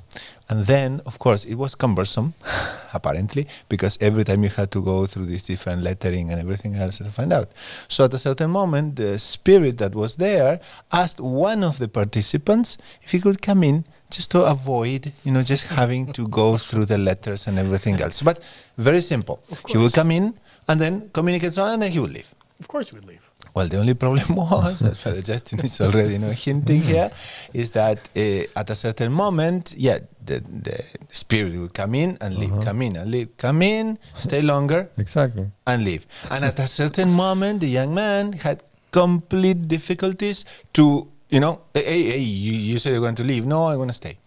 And 0.48 0.64
then, 0.64 1.00
of 1.04 1.18
course, 1.18 1.44
it 1.44 1.56
was 1.56 1.74
cumbersome. 1.74 2.34
apparently, 2.94 3.46
because 3.68 3.98
every 4.00 4.24
time 4.24 4.42
you 4.42 4.50
had 4.50 4.70
to 4.72 4.82
go 4.82 5.06
through 5.06 5.26
this 5.26 5.42
different 5.44 5.82
lettering 5.82 6.30
and 6.30 6.40
everything 6.40 6.74
else 6.74 6.98
to 6.98 7.04
find 7.04 7.32
out. 7.32 7.50
So 7.88 8.04
at 8.04 8.14
a 8.14 8.18
certain 8.18 8.50
moment, 8.50 8.96
the 8.96 9.18
spirit 9.18 9.78
that 9.78 9.94
was 9.94 10.16
there 10.16 10.60
asked 10.92 11.20
one 11.20 11.64
of 11.64 11.78
the 11.78 11.88
participants 11.88 12.78
if 13.02 13.12
he 13.12 13.20
could 13.20 13.42
come 13.42 13.62
in 13.62 13.84
just 14.10 14.30
to 14.30 14.44
avoid, 14.44 15.12
you 15.24 15.32
know, 15.32 15.42
just 15.42 15.66
having 15.66 16.12
to 16.12 16.28
go 16.28 16.56
through 16.66 16.86
the 16.86 16.98
letters 16.98 17.46
and 17.46 17.58
everything 17.58 18.00
else. 18.00 18.22
But 18.22 18.42
very 18.76 19.00
simple. 19.00 19.42
He 19.68 19.76
would 19.76 19.92
come 19.92 20.10
in 20.10 20.34
and 20.66 20.80
then 20.80 21.10
communicate 21.12 21.56
on, 21.58 21.74
and 21.74 21.82
then 21.82 21.90
he 21.90 21.98
would 21.98 22.12
leave. 22.12 22.34
Of 22.60 22.66
course, 22.66 22.92
we'd 22.92 23.04
leave. 23.04 23.30
Well, 23.54 23.68
the 23.68 23.78
only 23.78 23.94
problem 23.94 24.34
was, 24.36 24.82
as 24.82 24.98
Father 25.00 25.22
Justin 25.22 25.60
is 25.60 25.80
already 25.80 26.14
you 26.14 26.18
know, 26.18 26.30
hinting 26.30 26.82
here, 26.82 27.10
is 27.54 27.70
that 27.72 28.08
uh, 28.16 28.20
at 28.60 28.68
a 28.70 28.74
certain 28.74 29.12
moment, 29.12 29.74
yeah, 29.76 29.98
the, 30.24 30.40
the 30.40 30.84
spirit 31.10 31.54
would 31.54 31.72
come 31.72 31.94
in 31.94 32.18
and 32.20 32.36
leave, 32.36 32.52
come 32.64 32.82
in 32.82 32.96
and 32.96 33.10
leave, 33.10 33.36
come 33.36 33.62
in, 33.62 33.98
stay 34.14 34.42
longer, 34.42 34.90
Exactly. 34.98 35.46
and 35.66 35.84
leave. 35.84 36.06
And 36.30 36.44
at 36.44 36.58
a 36.58 36.66
certain 36.66 37.10
moment, 37.12 37.60
the 37.60 37.68
young 37.68 37.94
man 37.94 38.32
had 38.32 38.62
complete 38.90 39.68
difficulties 39.68 40.44
to, 40.72 41.08
you 41.30 41.40
know, 41.40 41.60
hey, 41.74 42.02
hey, 42.10 42.18
you, 42.18 42.52
you 42.52 42.78
said 42.78 42.90
you're 42.92 43.00
going 43.00 43.14
to 43.14 43.24
leave. 43.24 43.46
No, 43.46 43.64
I 43.66 43.76
want 43.76 43.90
to 43.90 43.94
stay. 43.94 44.18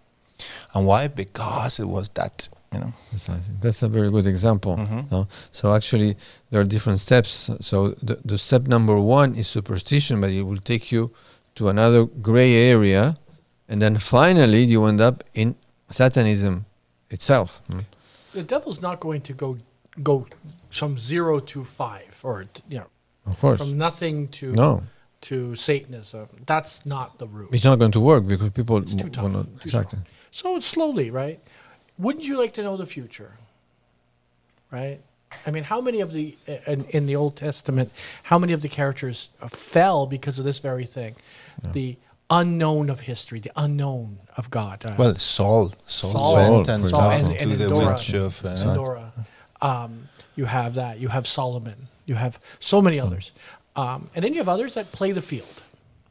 And 0.73 0.87
why? 0.87 1.07
Because 1.09 1.79
it 1.79 1.87
was 1.87 2.09
that, 2.09 2.47
you 2.73 2.79
know. 2.79 2.93
Precisely. 3.09 3.53
That's 3.59 3.83
a 3.83 3.89
very 3.89 4.09
good 4.09 4.25
example. 4.27 4.77
no? 5.11 5.27
So 5.51 5.73
actually, 5.73 6.15
there 6.49 6.61
are 6.61 6.63
different 6.63 6.99
steps. 6.99 7.49
So 7.59 7.89
the, 8.01 8.19
the 8.23 8.37
step 8.37 8.67
number 8.67 8.99
one 8.99 9.35
is 9.35 9.47
superstition, 9.47 10.21
but 10.21 10.29
it 10.29 10.43
will 10.43 10.59
take 10.59 10.91
you 10.91 11.11
to 11.55 11.67
another 11.69 12.05
gray 12.05 12.53
area, 12.69 13.15
and 13.67 13.81
then 13.81 13.97
finally 13.97 14.63
you 14.63 14.85
end 14.85 15.01
up 15.01 15.23
in 15.33 15.55
Satanism 15.89 16.65
itself. 17.09 17.61
mm. 17.69 17.83
The 18.33 18.43
devil's 18.43 18.81
not 18.81 19.01
going 19.01 19.21
to 19.21 19.33
go 19.33 19.57
go 20.01 20.25
from 20.69 20.97
zero 20.97 21.41
to 21.41 21.65
five, 21.65 22.17
or 22.23 22.45
you 22.69 22.77
know, 22.79 22.87
Of 23.25 23.37
course. 23.41 23.59
from 23.59 23.77
nothing 23.77 24.29
to 24.39 24.53
No, 24.53 24.83
to 25.23 25.55
Satanism. 25.57 26.29
That's 26.45 26.85
not 26.85 27.19
the 27.19 27.27
route. 27.27 27.49
it's 27.51 27.65
not 27.65 27.77
going 27.77 27.91
to 27.91 27.99
work 27.99 28.25
because 28.25 28.49
people 28.51 28.77
It's 28.77 28.91
too 28.93 29.09
w- 29.09 29.11
tough. 29.13 29.23
will 29.25 29.31
not- 29.31 29.45
too 29.59 29.65
exactly. 29.65 29.99
strong. 29.99 30.05
So 30.31 30.55
it's 30.55 30.67
slowly, 30.67 31.11
right? 31.11 31.41
Wouldn't 32.01 32.25
you 32.25 32.37
like 32.37 32.53
to 32.53 32.63
know 32.63 32.77
the 32.77 32.85
future? 32.85 33.33
Right? 34.71 34.99
I 35.45 35.51
mean, 35.51 35.63
how 35.63 35.79
many 35.79 36.01
of 36.01 36.11
the 36.11 36.35
in, 36.67 36.83
in 36.89 37.05
the 37.05 37.15
Old 37.15 37.35
Testament, 37.37 37.91
how 38.23 38.37
many 38.37 38.53
of 38.53 38.61
the 38.61 38.67
characters 38.67 39.29
uh, 39.41 39.47
fell 39.47 40.05
because 40.05 40.39
of 40.39 40.45
this 40.45 40.59
very 40.59 40.85
thing, 40.85 41.15
the 41.73 41.95
unknown 42.29 42.89
of 42.89 43.01
history, 43.01 43.39
the 43.39 43.51
unknown 43.55 44.17
of 44.37 44.49
God. 44.49 44.85
Uh, 44.85 44.95
Well, 44.97 45.15
Saul, 45.15 45.73
Saul, 45.85 46.11
Saul, 46.11 46.35
went 46.35 46.69
and 46.69 46.83
example. 46.85 46.89
talked 46.99 47.15
and- 47.23 47.37
to 47.37 47.43
and 47.43 47.51
the 47.59 47.65
Endora. 47.67 47.91
witch 47.93 48.13
of. 48.13 48.45
Uh, 48.45 48.55
Pandora. 48.55 49.13
Um, 49.61 50.09
you 50.35 50.45
have 50.45 50.73
that. 50.75 50.99
You 50.99 51.09
have 51.09 51.27
Solomon. 51.27 51.87
You 52.05 52.15
have 52.15 52.39
so 52.59 52.81
many 52.81 52.99
others, 52.99 53.31
um, 53.75 54.05
and 54.15 54.25
then 54.25 54.33
you 54.33 54.39
have 54.39 54.49
others 54.49 54.73
that 54.73 54.91
play 54.91 55.11
the 55.11 55.21
field, 55.21 55.61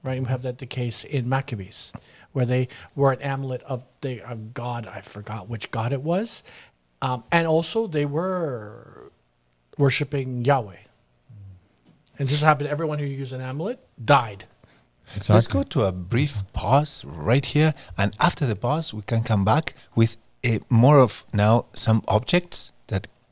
right? 0.03 0.19
You 0.19 0.25
have 0.25 0.43
that 0.43 0.59
the 0.59 0.67
case 0.67 1.05
in 1.05 1.29
Maccabees, 1.29 1.93
where 2.33 2.47
they 2.47 2.69
were 2.95 3.13
an 3.13 3.23
amulet 3.23 3.63
of 3.63 3.85
the 4.01 4.21
of 4.23 4.55
god. 4.55 4.87
I 4.87 5.01
forgot 5.01 5.49
which 5.49 5.71
god 5.71 5.93
it 5.93 6.03
was, 6.03 6.43
um, 7.03 7.25
and 7.33 7.47
also 7.47 7.87
they 7.87 8.07
were 8.07 9.11
worshiping 9.79 10.45
Yahweh. 10.45 10.77
And 12.19 12.29
this 12.29 12.43
happened. 12.43 12.69
Everyone 12.69 12.99
who 12.99 13.07
used 13.07 13.33
an 13.33 13.41
amulet 13.41 13.79
died. 14.05 14.45
Exactly. 15.17 15.35
Let's 15.35 15.47
go 15.47 15.63
to 15.63 15.85
a 15.87 15.93
brief 15.93 16.45
pause 16.53 17.05
right 17.05 17.45
here, 17.45 17.75
and 17.99 18.15
after 18.21 18.47
the 18.47 18.57
pause, 18.57 18.95
we 18.95 19.03
can 19.03 19.23
come 19.23 19.45
back 19.45 19.75
with 19.95 20.17
a, 20.45 20.61
more 20.69 21.01
of 21.01 21.25
now 21.33 21.67
some 21.75 22.03
objects 22.07 22.73
that 22.80 22.80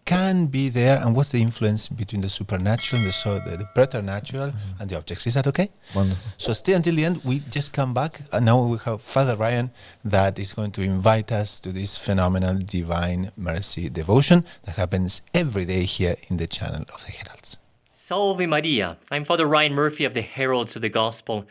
can 0.09 0.47
be 0.47 0.71
there, 0.71 0.97
and 1.03 1.15
what's 1.15 1.33
the 1.33 1.43
influence 1.43 1.87
between 1.87 2.23
the 2.23 2.31
supernatural 2.31 2.99
and 2.99 3.09
the 3.09 3.13
so 3.13 3.39
the, 3.41 3.59
the 3.59 3.69
preternatural 3.75 4.49
mm-hmm. 4.49 4.81
and 4.81 4.89
the 4.89 4.97
objects. 4.97 5.27
Is 5.27 5.35
that 5.35 5.47
okay? 5.49 5.69
Wonderful. 5.95 6.33
So 6.39 6.55
stay 6.55 6.73
until 6.73 6.95
the 6.95 7.05
end. 7.05 7.23
We 7.27 7.41
just 7.41 7.75
come 7.75 7.93
back, 7.93 8.23
and 8.33 8.47
now 8.47 8.65
we 8.65 8.79
have 8.87 9.03
Father 9.03 9.37
Ryan 9.37 9.71
that 10.03 10.39
is 10.39 10.55
going 10.55 10.71
to 10.73 10.83
invite 10.83 11.31
us 11.31 11.61
to 11.61 11.73
this 11.73 11.99
phenomenal 11.99 12.59
divine 12.59 13.33
mercy 13.37 13.91
devotion 13.91 14.47
that 14.65 14.77
happens 14.77 15.21
every 15.35 15.67
day 15.67 15.83
here 15.83 16.17
in 16.29 16.39
the 16.39 16.47
channel 16.47 16.85
of 16.95 17.05
the 17.05 17.13
Heralds. 17.13 17.59
Salve 17.91 18.49
Maria. 18.49 18.97
I'm 19.11 19.25
Father 19.25 19.47
Ryan 19.47 19.75
Murphy 19.75 20.05
of 20.07 20.15
the 20.15 20.23
Heralds 20.23 20.75
of 20.75 20.81
the 20.81 20.89
Gospel, 20.89 21.47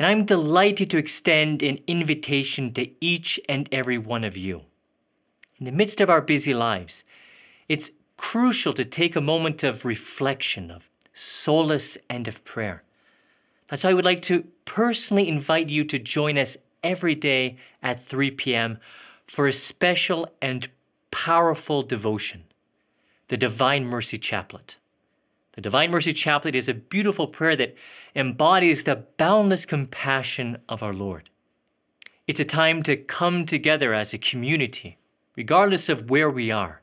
and 0.00 0.08
I'm 0.08 0.24
delighted 0.24 0.90
to 0.90 0.98
extend 0.98 1.62
an 1.62 1.78
invitation 1.86 2.72
to 2.72 2.90
each 3.00 3.38
and 3.48 3.68
every 3.70 3.98
one 3.98 4.24
of 4.24 4.36
you. 4.36 4.62
In 5.60 5.66
the 5.66 5.78
midst 5.80 6.00
of 6.00 6.10
our 6.10 6.20
busy 6.20 6.54
lives, 6.54 7.04
it's 7.68 7.92
crucial 8.20 8.74
to 8.74 8.84
take 8.84 9.16
a 9.16 9.20
moment 9.20 9.64
of 9.64 9.86
reflection, 9.86 10.70
of 10.70 10.90
solace, 11.10 11.96
and 12.10 12.28
of 12.28 12.44
prayer. 12.44 12.82
That's 13.66 13.82
why 13.82 13.90
I 13.90 13.94
would 13.94 14.04
like 14.04 14.20
to 14.22 14.44
personally 14.66 15.26
invite 15.26 15.68
you 15.68 15.84
to 15.84 15.98
join 15.98 16.36
us 16.36 16.58
every 16.82 17.14
day 17.14 17.56
at 17.82 17.98
3 17.98 18.30
p.m. 18.32 18.78
for 19.26 19.46
a 19.46 19.54
special 19.54 20.28
and 20.42 20.68
powerful 21.10 21.82
devotion, 21.82 22.44
the 23.28 23.38
Divine 23.38 23.86
Mercy 23.86 24.18
Chaplet. 24.18 24.76
The 25.52 25.62
Divine 25.62 25.90
Mercy 25.90 26.12
Chaplet 26.12 26.54
is 26.54 26.68
a 26.68 26.74
beautiful 26.74 27.26
prayer 27.26 27.56
that 27.56 27.74
embodies 28.14 28.84
the 28.84 28.96
boundless 29.16 29.64
compassion 29.64 30.58
of 30.68 30.82
our 30.82 30.92
Lord. 30.92 31.30
It's 32.26 32.38
a 32.38 32.44
time 32.44 32.82
to 32.82 32.96
come 32.96 33.46
together 33.46 33.94
as 33.94 34.12
a 34.12 34.18
community, 34.18 34.98
regardless 35.36 35.88
of 35.88 36.10
where 36.10 36.30
we 36.30 36.50
are, 36.50 36.82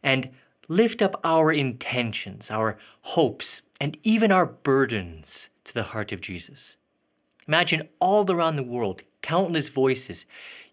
and 0.00 0.30
lift 0.70 1.02
up 1.02 1.20
our 1.24 1.50
intentions, 1.50 2.48
our 2.48 2.78
hopes, 3.02 3.62
and 3.80 3.98
even 4.04 4.30
our 4.30 4.46
burdens 4.46 5.50
to 5.64 5.74
the 5.74 5.82
heart 5.82 6.12
of 6.12 6.20
Jesus. 6.20 6.76
Imagine 7.48 7.88
all 7.98 8.30
around 8.30 8.54
the 8.54 8.62
world, 8.62 9.02
countless 9.20 9.68
voices 9.68 10.26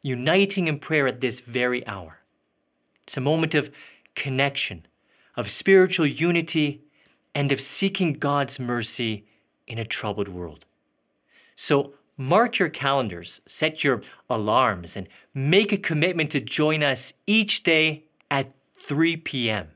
uniting 0.04 0.68
in 0.68 0.78
prayer 0.78 1.08
at 1.08 1.20
this 1.20 1.40
very 1.40 1.86
hour. 1.88 2.20
It's 3.02 3.18
a 3.18 3.22
moment 3.22 3.56
of 3.56 3.72
connection, 4.14 4.86
of 5.36 5.50
spiritual 5.50 6.06
unity, 6.06 6.84
and 7.34 7.52
of 7.52 7.60
seeking 7.60 8.14
God's 8.14 8.60
mercy 8.60 9.26
in 9.66 9.80
a 9.80 9.84
troubled 9.84 10.28
world. 10.28 10.68
So 11.56 11.94
mark 12.18 12.60
your 12.60 12.70
calendars, 12.70 13.42
set 13.48 13.84
your 13.84 14.04
alarms, 14.30 14.96
and 14.96 15.10
make 15.34 15.72
a 15.72 15.78
commitment 15.78 16.30
to 16.32 16.40
join 16.40 16.84
us 16.84 17.16
each 17.26 17.64
day 17.64 18.04
at 18.30 18.54
3 18.78 19.18
p.m. 19.18 19.70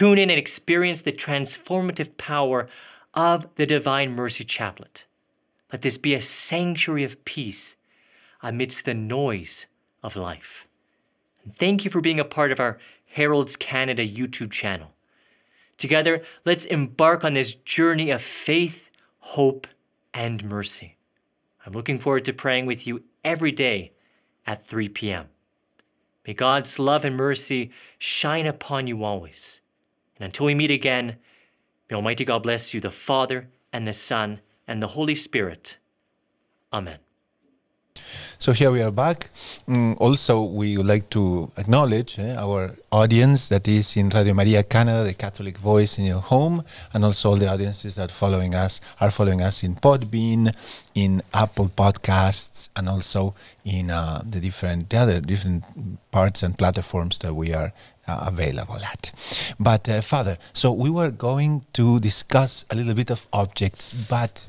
Tune 0.00 0.16
in 0.16 0.30
and 0.30 0.38
experience 0.38 1.02
the 1.02 1.12
transformative 1.12 2.16
power 2.16 2.68
of 3.12 3.54
the 3.56 3.66
Divine 3.66 4.14
Mercy 4.14 4.44
Chaplet. 4.44 5.04
Let 5.70 5.82
this 5.82 5.98
be 5.98 6.14
a 6.14 6.22
sanctuary 6.22 7.04
of 7.04 7.22
peace 7.26 7.76
amidst 8.42 8.86
the 8.86 8.94
noise 8.94 9.66
of 10.02 10.16
life. 10.16 10.66
And 11.44 11.54
thank 11.54 11.84
you 11.84 11.90
for 11.90 12.00
being 12.00 12.18
a 12.18 12.24
part 12.24 12.50
of 12.50 12.58
our 12.58 12.78
Heralds 13.08 13.56
Canada 13.56 14.08
YouTube 14.08 14.50
channel. 14.50 14.94
Together, 15.76 16.22
let's 16.46 16.64
embark 16.64 17.22
on 17.22 17.34
this 17.34 17.54
journey 17.54 18.08
of 18.08 18.22
faith, 18.22 18.90
hope, 19.18 19.66
and 20.14 20.42
mercy. 20.42 20.96
I'm 21.66 21.74
looking 21.74 21.98
forward 21.98 22.24
to 22.24 22.32
praying 22.32 22.64
with 22.64 22.86
you 22.86 23.02
every 23.22 23.52
day 23.52 23.92
at 24.46 24.62
3 24.62 24.88
p.m. 24.88 25.28
May 26.26 26.32
God's 26.32 26.78
love 26.78 27.04
and 27.04 27.18
mercy 27.18 27.70
shine 27.98 28.46
upon 28.46 28.86
you 28.86 29.04
always. 29.04 29.60
And 30.20 30.26
until 30.26 30.46
we 30.46 30.54
meet 30.54 30.70
again, 30.70 31.16
may 31.88 31.96
Almighty 31.96 32.26
God 32.26 32.42
bless 32.42 32.74
you, 32.74 32.80
the 32.80 32.90
Father, 32.90 33.48
and 33.72 33.86
the 33.86 33.94
Son, 33.94 34.40
and 34.68 34.82
the 34.82 34.88
Holy 34.88 35.14
Spirit. 35.14 35.78
Amen. 36.72 36.98
So 38.38 38.52
here 38.52 38.70
we 38.70 38.82
are 38.82 38.90
back. 38.90 39.30
Mm, 39.68 39.96
also, 39.98 40.42
we 40.44 40.76
would 40.76 40.86
like 40.86 41.10
to 41.10 41.50
acknowledge 41.56 42.18
eh, 42.18 42.34
our 42.36 42.76
audience 42.90 43.48
that 43.48 43.66
is 43.68 43.96
in 43.96 44.08
Radio 44.08 44.34
Maria 44.34 44.62
Canada, 44.62 45.04
the 45.04 45.14
Catholic 45.14 45.58
voice 45.58 45.98
in 45.98 46.04
your 46.04 46.20
home, 46.20 46.64
and 46.94 47.04
also 47.04 47.30
all 47.30 47.36
the 47.36 47.50
audiences 47.50 47.96
that 47.96 48.10
following 48.10 48.54
us 48.54 48.80
are 49.00 49.10
following 49.10 49.42
us 49.42 49.62
in 49.62 49.74
Podbean, 49.74 50.54
in 50.94 51.22
Apple 51.34 51.68
Podcasts, 51.68 52.70
and 52.76 52.88
also 52.88 53.34
in 53.64 53.90
uh, 53.90 54.22
the 54.24 54.40
different 54.40 54.88
the 54.90 54.96
other 54.96 55.20
different 55.20 55.64
parts 56.10 56.42
and 56.42 56.56
platforms 56.56 57.18
that 57.18 57.34
we 57.34 57.52
are 57.52 57.72
available 58.22 58.76
at. 58.76 59.12
But 59.58 59.88
uh, 59.88 60.00
Father, 60.00 60.38
so 60.52 60.72
we 60.72 60.90
were 60.90 61.10
going 61.10 61.64
to 61.74 62.00
discuss 62.00 62.64
a 62.70 62.74
little 62.74 62.94
bit 62.94 63.10
of 63.10 63.26
objects, 63.32 63.92
but 63.92 64.48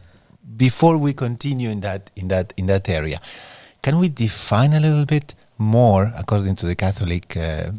before 0.57 0.97
we 0.97 1.13
continue 1.13 1.69
in 1.69 1.81
that 1.81 2.09
in 2.15 2.27
that 2.29 2.53
in 2.57 2.65
that 2.67 2.89
area, 2.89 3.19
can 3.81 3.97
we 3.99 4.09
define 4.09 4.73
a 4.73 4.79
little 4.79 5.05
bit 5.05 5.35
more 5.57 6.11
according 6.17 6.55
to 6.55 6.65
the 6.65 6.75
Catholic, 6.75 7.37
uh, 7.37 7.71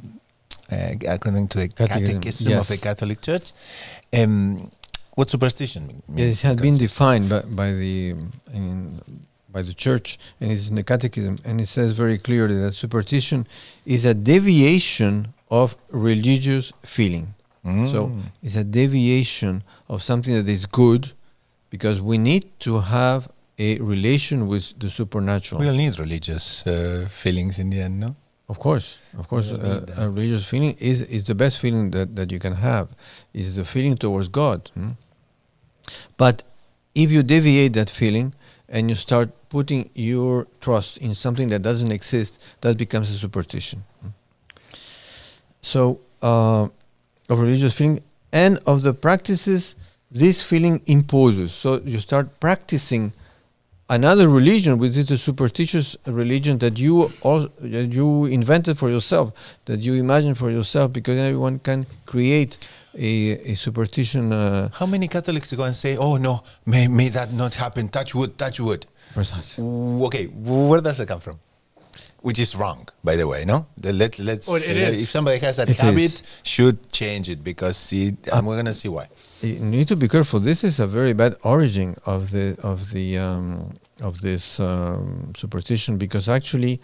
uh, 0.70 0.94
according 1.08 1.48
to 1.48 1.58
the 1.58 1.68
Catechism, 1.68 2.20
Catechism 2.20 2.58
of 2.58 2.68
the. 2.68 2.78
Catholic 2.78 3.20
Church, 3.20 3.52
um, 4.12 4.70
what 5.14 5.28
superstition 5.28 5.86
means? 5.86 6.02
Yes, 6.14 6.44
it 6.44 6.46
has 6.46 6.56
been 6.56 6.78
defined 6.78 7.28
by, 7.28 7.40
by 7.40 7.72
the 7.72 8.14
in, 8.54 9.00
by 9.50 9.62
the 9.62 9.74
church, 9.74 10.18
and 10.40 10.50
it's 10.50 10.68
in 10.70 10.76
the 10.76 10.82
Catechism, 10.82 11.38
and 11.44 11.60
it 11.60 11.68
says 11.68 11.92
very 11.92 12.16
clearly 12.18 12.58
that 12.62 12.72
superstition 12.72 13.46
is 13.84 14.04
a 14.06 14.14
deviation 14.14 15.34
of 15.52 15.76
religious 15.90 16.72
feeling. 16.82 17.26
So 17.92 18.10
it's 18.42 18.56
a 18.56 18.64
deviation 18.64 19.62
of 19.88 20.02
something 20.02 20.34
that 20.34 20.48
is 20.48 20.66
good 20.66 21.12
because 21.70 22.00
we 22.00 22.18
need 22.18 22.44
to 22.66 22.80
have 22.80 23.28
a 23.56 23.78
relation 23.78 24.48
with 24.48 24.64
the 24.80 24.90
supernatural. 24.90 25.60
We'll 25.60 25.76
need 25.84 25.96
religious 25.98 26.66
uh, 26.66 27.06
feelings 27.08 27.58
in 27.58 27.70
the 27.70 27.80
end, 27.86 28.00
no? 28.00 28.16
Of 28.48 28.58
course, 28.58 28.98
of 29.16 29.28
course, 29.28 29.52
uh, 29.52 29.86
a 29.96 30.08
religious 30.10 30.44
feeling 30.44 30.74
is 30.78 30.98
is 31.16 31.22
the 31.24 31.34
best 31.34 31.56
feeling 31.60 31.92
that, 31.92 32.08
that 32.16 32.28
you 32.32 32.40
can 32.40 32.54
have. 32.54 32.86
Is 33.32 33.54
the 33.54 33.64
feeling 33.64 33.96
towards 33.96 34.28
God. 34.28 34.60
hmm? 34.74 34.92
But 36.16 36.42
if 36.94 37.10
you 37.14 37.22
deviate 37.22 37.72
that 37.74 37.90
feeling 37.90 38.34
and 38.68 38.82
you 38.90 38.96
start 38.96 39.28
putting 39.48 39.90
your 39.94 40.46
trust 40.60 40.98
in 40.98 41.14
something 41.14 41.48
that 41.50 41.62
doesn't 41.62 41.92
exist, 41.92 42.30
that 42.60 42.76
becomes 42.76 43.10
a 43.10 43.18
superstition. 43.24 43.78
hmm? 44.02 44.08
So, 45.62 46.00
uh, 46.22 46.68
of 47.30 47.40
religious 47.40 47.74
feeling 47.74 48.02
and 48.32 48.58
of 48.66 48.82
the 48.82 48.92
practices, 48.92 49.74
this 50.10 50.42
feeling 50.42 50.82
imposes. 50.86 51.52
So 51.52 51.80
you 51.84 51.98
start 51.98 52.40
practicing 52.40 53.12
another 53.88 54.28
religion, 54.28 54.78
which 54.78 54.96
is 54.96 55.10
a 55.10 55.18
superstitious 55.18 55.96
religion 56.06 56.58
that 56.58 56.78
you 56.78 57.12
all, 57.22 57.48
that 57.60 57.92
you 57.92 58.26
invented 58.26 58.76
for 58.78 58.90
yourself, 58.90 59.32
that 59.66 59.80
you 59.80 59.94
imagine 59.94 60.34
for 60.34 60.50
yourself, 60.50 60.92
because 60.92 61.18
everyone 61.18 61.58
can 61.60 61.86
create 62.06 62.58
a, 62.94 63.52
a 63.52 63.54
superstition. 63.54 64.32
Uh, 64.32 64.68
How 64.74 64.86
many 64.86 65.08
Catholics 65.08 65.52
go 65.52 65.64
and 65.64 65.76
say, 65.76 65.96
oh 65.96 66.16
no, 66.16 66.42
may, 66.66 66.88
may 66.88 67.08
that 67.10 67.32
not 67.32 67.54
happen, 67.54 67.88
touch 67.88 68.14
wood, 68.14 68.36
touch 68.36 68.60
wood? 68.60 68.86
Precisely. 69.14 69.64
Okay, 69.64 70.26
where 70.26 70.80
does 70.80 70.98
that 70.98 71.06
come 71.06 71.20
from? 71.20 71.38
Which 72.22 72.38
is 72.38 72.54
wrong, 72.54 72.88
by 73.02 73.16
the 73.16 73.26
way, 73.26 73.44
no? 73.44 73.66
Let, 73.82 74.18
let's, 74.18 74.48
Oh, 74.48 74.54
it 74.54 74.68
uh, 74.70 74.72
is. 74.94 75.02
if 75.02 75.08
somebody 75.10 75.38
has 75.40 75.56
that 75.56 75.68
It 75.68 75.76
habit, 75.78 76.02
is. 76.02 76.22
should 76.44 76.76
change 76.92 77.28
it 77.28 77.42
because 77.42 77.76
see, 77.76 78.16
and 78.32 78.46
we're 78.46 78.54
going 78.54 78.66
to 78.66 78.78
see 78.82 78.88
why. 78.88 79.06
you 79.42 79.58
need 79.58 79.88
to 79.88 79.96
be 79.96 80.06
careful. 80.08 80.38
This 80.40 80.62
is 80.62 80.78
a 80.78 80.86
very 80.86 81.14
bad 81.14 81.34
origin 81.42 81.96
of 82.06 82.30
the 82.30 82.46
of 82.62 82.78
the 82.94 83.06
um, 83.18 83.74
of 84.00 84.20
this 84.20 84.60
um, 84.60 85.32
superstition 85.42 85.98
because 85.98 86.28
actually, 86.28 86.74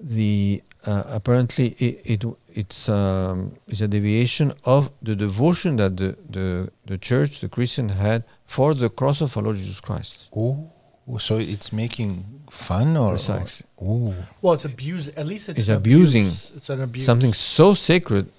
the 0.00 0.62
uh, 0.86 1.02
apparently 1.06 1.66
it, 1.78 2.00
it 2.04 2.24
it's 2.54 2.88
um, 2.88 3.52
it's 3.68 3.82
a 3.82 3.88
deviation 3.88 4.52
of 4.64 4.90
the 5.02 5.14
devotion 5.14 5.76
that 5.76 5.96
the, 5.98 6.16
the 6.30 6.70
the 6.86 6.96
church, 6.98 7.40
the 7.40 7.48
Christian 7.48 7.88
had 7.90 8.24
for 8.46 8.72
the 8.74 8.88
cross 8.88 9.20
of 9.20 9.36
our 9.36 9.42
Lord 9.44 9.56
Jesus 9.56 9.80
Christ. 9.80 10.28
Oh, 10.34 10.70
so 11.18 11.36
it's 11.38 11.72
making 11.72 12.42
fun 12.50 12.96
or? 12.96 13.10
Precisely. 13.12 13.66
Oh, 13.80 14.14
Well, 14.42 14.54
it's 14.54 14.64
abuse. 14.64 15.08
At 15.16 15.26
least 15.26 15.48
it's, 15.48 15.60
It's 15.60 15.68
an 15.68 15.76
abusing 15.76 16.26
abuse. 16.26 16.52
It's 16.56 16.70
an 16.70 16.80
abuse. 16.82 17.04
Something 17.04 17.32
so 17.32 17.74
sacred, 17.74 18.30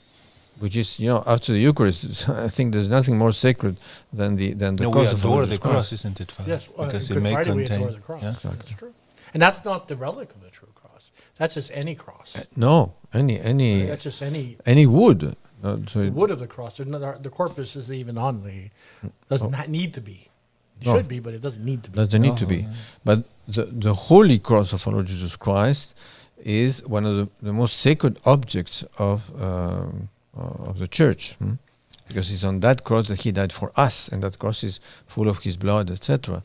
which 0.60 0.76
is 0.78 1.00
you 1.00 1.10
know 1.10 1.24
after 1.26 1.54
the 1.54 1.60
Eucharist, 1.60 2.30
I 2.46 2.48
think 2.48 2.74
there's 2.74 2.88
nothing 2.88 3.18
more 3.18 3.32
sacred 3.32 3.78
than 4.14 4.36
the 4.36 4.54
than 4.54 4.76
the 4.76 4.84
no, 4.84 4.90
we 4.90 4.94
cross 4.94 5.14
of 5.14 5.20
our 5.26 5.26
adore 5.26 5.36
Lord 5.38 5.46
the 5.46 5.50
Jesus 5.50 5.60
cross, 5.64 5.74
Christ. 5.90 5.94
isn't 5.94 6.22
it, 6.22 6.32
Father? 6.32 6.52
Yes, 6.52 6.68
because 6.68 7.12
on 7.12 7.18
it 7.18 7.22
may 7.22 7.34
Friday 7.34 7.52
we 7.52 7.58
contain. 7.66 7.82
adore 7.82 7.92
the 7.92 8.00
cross. 8.02 8.24
yeah? 8.24 8.52
That's 8.52 8.74
true. 8.76 8.94
And 9.34 9.42
that's 9.42 9.64
not 9.66 9.88
the 9.88 9.96
relic 9.96 10.32
of 10.36 10.42
the 10.42 10.50
true 10.50 10.68
cross. 10.76 11.12
That's 11.38 11.54
just 11.56 11.72
any 11.74 11.96
cross. 11.96 12.36
No, 12.56 12.94
any 13.14 13.40
any 13.40 13.84
That's 13.84 14.04
just 14.04 14.22
any 14.22 14.58
any 14.66 14.86
wood. 14.86 15.36
Uh, 15.64 15.78
so 15.88 16.00
it- 16.00 16.14
wood 16.14 16.32
of 16.32 16.40
the 16.40 16.48
cross. 16.48 16.78
There's 16.78 16.90
no, 16.90 17.00
the 17.00 17.30
corpus 17.30 17.76
isn't 17.76 17.96
even 17.96 18.18
on 18.18 18.44
the. 18.44 18.70
Doesn't 19.30 19.52
not 19.52 19.70
need 19.70 19.94
to 19.94 20.02
be. 20.02 20.28
It 20.82 20.88
No. 20.88 20.98
should 20.98 21.08
be, 21.08 21.20
but 21.20 21.34
it 21.34 21.42
doesn't 21.42 21.64
need 21.64 21.84
to 21.84 21.92
be. 21.92 21.96
doesn't 21.96 22.22
need 22.22 22.38
to 22.38 22.46
be. 22.46 22.66
But 23.06 23.24
the, 23.48 23.66
the 23.66 23.94
holy 23.94 24.40
cross 24.40 24.74
of 24.74 24.86
our 24.88 24.94
Lord 24.94 25.06
Jesus 25.08 25.36
Christ 25.36 25.96
is 26.44 26.84
one 26.88 27.06
of 27.06 27.16
the, 27.18 27.30
the 27.42 27.54
most 27.54 27.78
sacred 27.78 28.18
objects 28.26 28.84
of 28.98 29.30
um, 29.42 30.10
uh, 30.36 30.70
of 30.70 30.80
the 30.80 30.88
church, 30.88 31.34
hmm? 31.36 31.54
because 32.08 32.32
it's 32.32 32.44
on 32.44 32.62
that 32.62 32.84
cross 32.84 33.08
that 33.10 33.22
He 33.22 33.32
died 33.32 33.52
for 33.54 33.72
us, 33.76 34.08
and 34.08 34.24
that 34.24 34.40
cross 34.40 34.64
is 34.64 34.80
full 35.06 35.28
of 35.28 35.40
His 35.40 35.56
blood, 35.58 35.92
etc. 35.92 36.42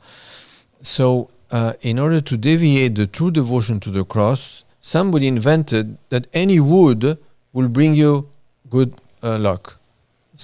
So, 0.83 1.31
uh, 1.51 1.73
in 1.81 1.99
order 1.99 2.21
to 2.21 2.37
deviate 2.37 2.97
the 2.97 3.07
true 3.07 3.31
devotion 3.31 3.81
to 3.81 3.91
the 3.91 4.05
cross, 4.05 4.65
somebody 4.81 5.29
invented 5.29 5.97
that 6.11 6.27
any 6.35 6.61
wood 6.61 7.17
will 7.53 7.69
bring 7.69 7.95
you 7.95 8.29
good 8.69 8.93
uh, 9.23 9.39
luck. 9.39 9.79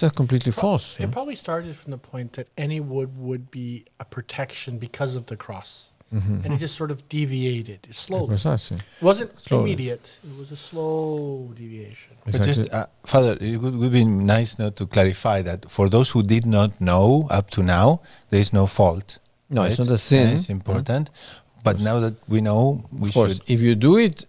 It's 0.01 0.15
completely 0.15 0.51
false. 0.51 0.99
It 0.99 1.05
hmm? 1.05 1.11
probably 1.11 1.35
started 1.35 1.75
from 1.75 1.91
the 1.91 1.97
point 1.97 2.33
that 2.33 2.47
any 2.57 2.79
wood 2.79 3.17
would 3.17 3.51
be 3.51 3.85
a 3.99 4.05
protection 4.05 4.77
because 4.77 5.15
of 5.15 5.27
the 5.27 5.37
cross. 5.37 5.91
Mm-hmm. 6.13 6.41
And 6.43 6.53
it 6.53 6.57
just 6.57 6.75
sort 6.75 6.91
of 6.91 7.07
deviated 7.09 7.87
slowly. 7.91 8.27
Precisely. 8.27 8.77
It 8.77 9.03
wasn't 9.03 9.31
Slowly. 9.41 9.63
immediate. 9.63 10.19
It 10.23 10.37
was 10.37 10.51
a 10.51 10.55
slow 10.55 11.51
deviation. 11.55 12.13
But 12.23 12.35
Exactly. 12.35 12.65
just, 12.65 12.73
uh, 12.73 12.85
Father, 13.03 13.35
it 13.41 13.57
would, 13.57 13.75
would 13.75 13.91
be 13.91 14.05
nice 14.05 14.59
now 14.59 14.69
to 14.69 14.85
clarify 14.85 15.41
that 15.41 15.71
for 15.71 15.89
those 15.89 16.11
who 16.11 16.21
did 16.21 16.45
not 16.45 16.79
know 16.79 17.27
up 17.31 17.49
to 17.51 17.63
now, 17.63 18.01
there 18.29 18.39
is 18.39 18.53
no 18.53 18.67
fault. 18.67 19.17
No, 19.49 19.63
it's 19.63 19.79
not 19.79 19.87
a 19.87 19.97
sin. 19.97 20.29
Yeah, 20.29 20.35
it's 20.35 20.49
important. 20.49 21.09
But 21.63 21.79
now 21.79 21.99
that 21.99 22.15
we 22.27 22.41
know, 22.41 22.83
we 22.91 23.09
of 23.09 23.13
course, 23.15 23.37
should. 23.37 23.49
if 23.49 23.61
you 23.61 23.73
do 23.73 23.97
it 23.97 24.25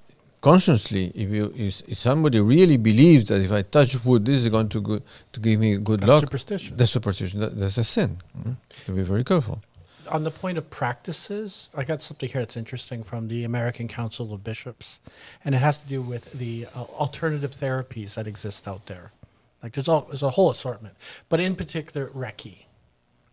consciously, 0.48 1.04
if 1.22 1.28
you 1.36 1.44
if, 1.66 1.72
if 1.92 1.96
somebody 2.08 2.38
really 2.54 2.78
believes 2.90 3.24
that 3.30 3.40
if 3.48 3.52
I 3.60 3.62
touch 3.76 3.92
wood, 4.04 4.22
this 4.26 4.36
is 4.44 4.48
going 4.56 4.68
to 4.76 4.80
go, 4.88 4.94
to 5.34 5.38
give 5.46 5.56
me 5.64 5.70
good 5.90 6.00
That's 6.00 6.10
luck, 6.10 6.20
superstition. 6.28 6.76
that's 6.78 6.92
superstition. 6.98 7.36
That, 7.40 7.52
that's 7.60 7.78
a 7.78 7.84
sin. 7.94 8.10
Mm. 8.38 8.56
So 8.86 8.92
be 8.92 9.02
very 9.14 9.24
careful. 9.32 9.56
on 10.16 10.22
the 10.28 10.30
point 10.42 10.58
of 10.58 10.64
practices, 10.82 11.70
I 11.80 11.82
got 11.84 12.02
something 12.02 12.28
here 12.34 12.42
that's 12.42 12.56
interesting 12.64 13.00
from 13.10 13.28
the 13.28 13.44
American 13.44 13.86
Council 13.88 14.26
of 14.34 14.40
Bishops, 14.50 15.00
and 15.44 15.54
it 15.54 15.62
has 15.68 15.78
to 15.82 15.86
do 15.96 16.00
with 16.12 16.24
the 16.44 16.54
uh, 16.74 16.82
alternative 17.04 17.52
therapies 17.64 18.14
that 18.16 18.26
exist 18.26 18.68
out 18.68 18.84
there. 18.86 19.06
Like 19.62 19.72
there's 19.74 19.88
all 19.88 20.02
there's 20.10 20.22
a 20.22 20.30
whole 20.36 20.50
assortment, 20.50 20.94
but 21.30 21.40
in 21.40 21.56
particular 21.56 22.08
Reiki, 22.08 22.56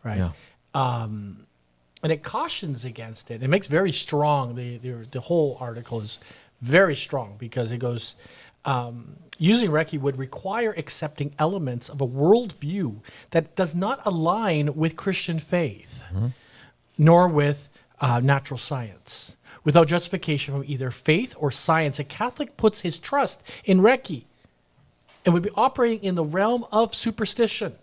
right? 0.04 0.17
Yeah. 0.17 0.32
Um, 0.74 1.45
and 2.04 2.12
it 2.12 2.24
cautions 2.24 2.86
against 2.86 3.30
it. 3.32 3.43
It 3.43 3.50
makes 3.50 3.67
very 3.67 3.91
strong. 4.06 4.56
The 4.56 4.78
the, 4.86 4.93
the 5.12 5.19
whole 5.30 5.58
article 5.60 6.00
is 6.02 6.19
very 6.62 6.95
strong 6.95 7.36
because 7.38 7.71
it 7.71 7.78
goes. 7.80 8.15
Um, 8.63 9.17
using 9.39 9.71
Reiki 9.71 10.00
would 10.00 10.17
require 10.17 10.71
accepting 10.78 11.34
elements 11.39 11.89
of 11.89 12.00
a 12.00 12.08
worldview 12.08 12.97
that 13.32 13.56
does 13.56 13.74
not 13.74 14.00
align 14.06 14.76
with 14.76 14.95
Christian 14.95 15.39
faith 15.39 16.04
nor 16.97 17.28
with 17.28 17.67
uh, 18.00 18.19
natural 18.19 18.58
science. 18.60 19.36
Without 19.63 19.88
justification 19.88 20.54
from 20.54 20.63
either 20.67 20.91
faith 20.91 21.34
or 21.38 21.52
science, 21.52 22.00
a 22.00 22.04
Catholic 22.04 22.58
puts 22.58 22.82
his 22.82 23.00
trust 23.00 23.41
in 23.63 23.80
Reiki 23.80 24.24
and 25.26 25.34
would 25.34 25.43
be 25.43 25.52
operating 25.56 26.04
in 26.04 26.15
the 26.15 26.24
realm 26.24 26.65
of 26.71 26.95
superstition, 26.95 27.76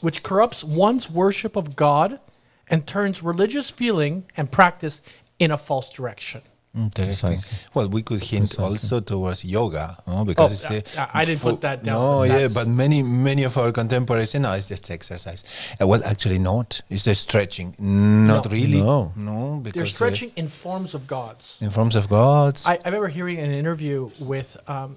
which 0.00 0.22
corrupts 0.22 0.62
one's 0.62 1.10
worship 1.10 1.56
of 1.56 1.76
God 1.76 2.20
and 2.68 2.86
turns 2.86 3.22
religious 3.22 3.70
feeling 3.70 4.24
and 4.36 4.50
practice 4.50 5.00
in 5.38 5.50
a 5.50 5.58
false 5.58 5.92
direction. 5.92 6.42
Interesting. 6.76 7.30
Precisely. 7.30 7.68
Well, 7.74 7.88
we 7.88 8.02
could 8.02 8.22
hint 8.22 8.50
Precisely. 8.50 8.64
also 8.64 9.00
towards 9.00 9.44
yoga, 9.44 9.96
no? 10.06 10.24
because 10.26 10.52
it's, 10.70 10.94
yeah, 10.94 11.02
uh, 11.02 11.06
I- 11.14 11.22
I 11.22 11.24
didn't 11.24 11.40
for- 11.40 11.52
put 11.52 11.62
that 11.62 11.82
down, 11.82 11.94
No, 11.94 12.22
yeah, 12.24 12.48
but 12.48 12.68
many 12.68 13.02
many 13.02 13.44
of 13.44 13.56
our 13.56 13.72
contemporaries 13.72 14.30
say 14.30 14.38
no, 14.40 14.52
it's 14.52 14.68
just 14.68 14.90
exercise. 14.90 15.42
Uh, 15.80 15.86
well, 15.86 16.02
actually, 16.04 16.38
not. 16.38 16.82
It's 16.90 17.04
the 17.04 17.14
stretching. 17.14 17.74
Not 17.78 18.44
No. 18.44 18.50
really. 18.50 18.82
No. 18.82 19.12
no, 19.16 19.60
because 19.62 19.72
They're 19.72 19.82
uh, 19.84 19.86
stretching 19.86 20.32
in 20.36 20.48
forms 20.48 20.94
of 20.94 21.06
gods. 21.06 21.56
in 21.62 21.70
forms 21.70 21.96
of 21.96 22.08
gods. 22.08 22.66
I, 22.66 22.74
I 22.74 22.86
remember 22.86 23.08
hearing 23.08 23.38
an 23.38 23.52
interview 23.52 24.10
with 24.20 24.56
um, 24.68 24.96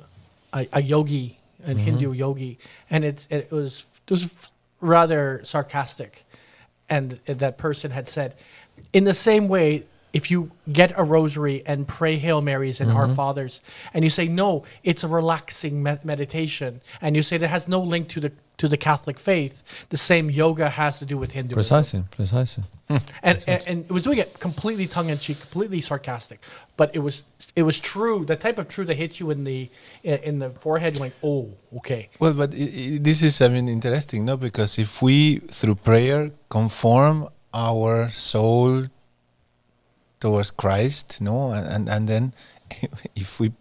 a, 0.54 0.68
a 0.74 0.82
yogi, 0.82 1.38
an 1.64 1.78
Hindu 1.78 2.12
yogi, 2.12 2.60
and 2.90 3.06
it, 3.06 3.26
it 3.30 3.52
was 3.52 3.86
it 4.06 4.12
was 4.12 4.28
rather 4.82 5.40
sarcastic, 5.44 6.26
and 6.90 7.20
that 7.26 7.58
person 7.58 7.92
had 7.92 8.10
said, 8.10 8.34
in 8.92 9.04
the 9.06 9.14
same 9.14 9.48
way, 9.48 9.84
if 10.14 10.32
you 10.32 10.52
get 10.72 10.94
a 10.98 11.04
rosary 11.04 11.64
and 11.66 11.88
pray 11.88 12.18
Hail 12.18 12.42
Marys 12.42 12.82
and 12.82 12.92
Our 12.92 13.06
mm-hmm. 13.06 13.16
Fathers, 13.16 13.62
and 13.94 14.04
you 14.04 14.10
say 14.10 14.28
no, 14.28 14.64
it's 14.84 15.04
a 15.04 15.08
relaxing 15.08 15.84
med- 15.84 16.04
meditation, 16.04 16.82
and 17.02 17.16
you 17.16 17.22
say 17.22 17.38
that 17.38 17.48
has 17.48 17.68
no 17.68 17.82
link 17.82 18.08
to 18.10 18.20
the 18.20 18.32
to 18.58 18.68
the 18.68 18.78
Catholic 18.78 19.18
faith, 19.18 19.64
the 19.88 19.98
same 19.98 20.30
yoga 20.30 20.70
has 20.70 21.00
to 21.00 21.06
do 21.06 21.18
with 21.18 21.32
Hinduism. 21.32 21.56
Precisely, 21.56 22.04
precisely. 22.12 22.64
Hmm. 22.90 22.98
And, 23.24 23.44
and 23.48 23.68
and 23.68 23.86
it 23.86 23.92
was 23.92 24.04
doing 24.04 24.18
it 24.18 24.40
completely 24.40 24.86
tongue 24.86 25.10
in 25.10 25.18
cheek, 25.18 25.40
completely 25.40 25.80
sarcastic, 25.80 26.42
but 26.76 26.94
it 26.94 27.00
was 27.00 27.24
it 27.56 27.64
was 27.64 27.80
true. 27.80 28.26
The 28.26 28.36
type 28.36 28.58
of 28.58 28.68
true 28.68 28.86
that 28.86 28.96
hits 28.96 29.20
you 29.20 29.32
in 29.32 29.44
the 29.44 29.70
in, 30.04 30.18
in 30.30 30.40
the 30.40 30.50
forehead, 30.50 30.94
you're 30.94 31.04
like, 31.04 31.16
oh, 31.24 31.54
okay. 31.78 32.10
Well, 32.20 32.34
but 32.34 32.54
i 32.54 32.58
i 32.58 32.98
this 33.00 33.22
is, 33.22 33.42
I 33.42 33.48
mean, 33.48 33.70
interesting, 33.70 34.26
no? 34.26 34.36
Because 34.38 34.78
if 34.78 35.02
we, 35.02 35.38
through 35.38 35.76
prayer, 35.76 36.32
conform 36.50 37.30
our 37.54 38.10
soul 38.10 38.86
towards 40.20 40.52
Christ, 40.52 41.22
no, 41.22 41.52
and 41.52 41.68
and, 41.68 41.90
and 41.90 42.08
then 42.08 42.34
if 43.16 43.40
we 43.40 43.52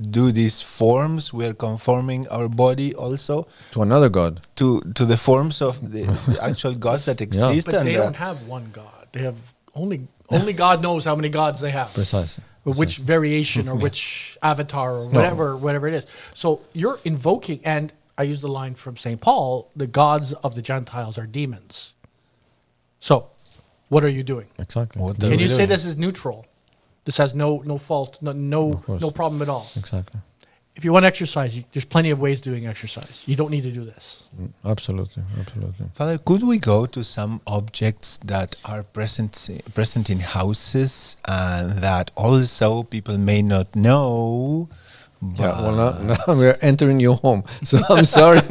do 0.00 0.32
these 0.32 0.62
forms, 0.62 1.32
we 1.32 1.44
are 1.44 1.52
conforming 1.52 2.26
our 2.28 2.48
body 2.48 2.94
also 2.94 3.46
To 3.72 3.82
another 3.82 4.08
God. 4.08 4.40
to 4.56 4.80
to 4.94 5.04
the 5.04 5.16
forms 5.16 5.60
of 5.60 5.80
the, 5.92 6.02
the 6.26 6.38
actual 6.50 6.74
gods 6.74 7.04
that 7.04 7.20
exist. 7.20 7.66
But 7.66 7.74
and 7.74 7.86
they 7.88 7.96
uh, 7.96 8.04
don't 8.04 8.16
have 8.16 8.46
one 8.46 8.70
God. 8.72 9.08
They 9.12 9.20
have 9.22 9.36
only 9.74 10.08
only 10.30 10.52
God 10.52 10.80
knows 10.82 11.04
how 11.04 11.16
many 11.16 11.28
gods 11.28 11.60
they 11.60 11.70
have. 11.72 11.92
Precisely. 11.92 12.44
or 12.64 12.74
which 12.74 12.96
variation 12.98 13.68
or 13.68 13.74
which 13.86 14.38
avatar 14.42 14.90
or 14.94 15.06
whatever 15.08 15.56
whatever 15.56 15.88
it 15.88 15.94
is. 15.94 16.06
So 16.34 16.60
you're 16.72 16.98
invoking, 17.04 17.60
and 17.64 17.92
I 18.16 18.22
use 18.24 18.40
the 18.40 18.48
line 18.48 18.74
from 18.76 18.96
Saint 18.96 19.20
Paul: 19.20 19.70
the 19.76 19.86
gods 19.86 20.32
of 20.44 20.54
the 20.54 20.62
Gentiles 20.62 21.18
are 21.18 21.26
demons. 21.26 21.94
So, 23.00 23.30
what 23.90 24.02
are 24.04 24.08
you 24.18 24.22
doing? 24.22 24.48
Exactly. 24.58 25.02
What 25.02 25.20
Can 25.20 25.38
you 25.38 25.48
say 25.48 25.58
doing? 25.58 25.68
this 25.68 25.84
is 25.84 25.96
neutral? 25.96 26.46
This 27.04 27.16
has 27.18 27.34
no 27.34 27.48
no 27.72 27.76
fault, 27.76 28.18
no 28.22 28.32
no, 28.32 28.82
no 28.88 29.10
problem 29.10 29.42
at 29.42 29.48
all. 29.48 29.66
Exactly. 29.76 30.20
If 30.76 30.84
you 30.84 30.92
want 30.92 31.04
exercise, 31.04 31.56
you, 31.56 31.64
there's 31.72 31.84
plenty 31.84 32.10
of 32.10 32.18
ways 32.20 32.40
doing 32.40 32.66
exercise. 32.66 33.24
You 33.26 33.36
don't 33.36 33.50
need 33.50 33.64
to 33.64 33.72
do 33.72 33.84
this. 33.84 34.22
Mm, 34.40 34.52
absolutely. 34.64 35.22
Absolutely. 35.38 35.86
Father, 35.92 36.16
could 36.18 36.42
we 36.42 36.58
go 36.58 36.86
to 36.86 37.02
some 37.04 37.40
objects 37.46 38.18
that 38.32 38.56
are 38.64 38.82
present 38.84 39.32
present 39.74 40.08
in 40.08 40.20
houses 40.20 41.16
and 41.26 41.72
that 41.82 42.10
also 42.16 42.84
people 42.84 43.18
may 43.18 43.42
not 43.42 43.74
know? 43.74 44.68
Yeah, 45.22 45.60
well, 45.60 45.74
now, 45.74 46.14
now 46.14 46.24
we're 46.28 46.56
entering 46.62 46.98
your 47.00 47.16
home. 47.16 47.44
So 47.64 47.78
I'm 47.90 48.06
sorry. 48.06 48.40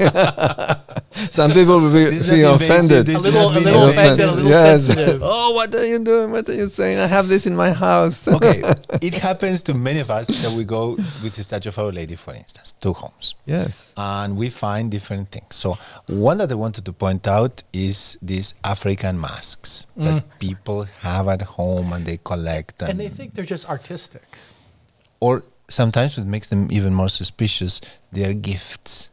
Some 1.32 1.51
people 1.51 1.82
will 1.82 1.91
be 1.91 2.15
feel 2.15 2.53
offended. 2.55 3.09
A 3.09 3.17
little, 3.17 3.49
a 3.49 3.57
little 3.57 3.89
offensive. 3.89 4.20
offended, 4.20 4.30
a 4.30 4.32
little 4.34 4.49
yes. 4.49 4.86
sensitive. 4.86 5.22
oh, 5.24 5.53
what 5.55 5.74
are 5.74 5.86
you 5.86 5.99
doing? 5.99 6.32
What 6.32 6.47
are 6.47 6.53
you 6.53 6.67
saying? 6.67 6.99
I 6.99 7.07
have 7.07 7.28
this 7.28 7.47
in 7.47 7.55
my 7.55 7.72
house. 7.72 8.28
okay, 8.28 8.61
it 9.01 9.15
happens 9.15 9.63
to 9.63 9.74
many 9.74 9.99
of 9.99 10.11
us 10.11 10.28
that 10.43 10.55
we 10.55 10.63
go 10.63 10.91
with 11.24 11.36
the 11.36 11.43
statue 11.43 11.70
of 11.70 11.80
Our 11.80 11.91
Lady, 11.91 12.15
for 12.15 12.34
instance, 12.36 12.74
to 12.82 12.93
homes. 12.93 13.36
yes. 13.45 13.93
and 13.97 14.38
we 14.38 14.49
find 14.49 14.91
different 14.91 15.32
things. 15.32 15.55
So 15.55 15.78
one 16.07 16.38
that 16.38 16.51
I 16.51 16.55
wanted 16.55 16.86
to 16.86 16.93
point 16.93 17.28
out 17.28 17.63
is 17.74 18.17
these 18.22 18.53
African 18.63 19.20
masks 19.20 19.88
that 19.97 20.24
mm. 20.24 20.39
people 20.39 20.84
have 21.01 21.28
at 21.28 21.41
home 21.41 21.93
and 21.93 22.05
they 22.05 22.20
collect, 22.24 22.82
and, 22.84 22.91
And 22.91 22.99
they 22.99 23.09
think 23.09 23.34
they're 23.34 23.43
just 23.43 23.67
artistic. 23.70 24.24
or 25.20 25.43
sometimes 25.70 26.17
what 26.17 26.28
makes 26.28 26.47
them 26.49 26.72
even 26.72 26.93
more 26.93 27.09
suspicious, 27.09 27.82
they 28.11 28.26
are 28.26 28.34
gifts 28.34 29.11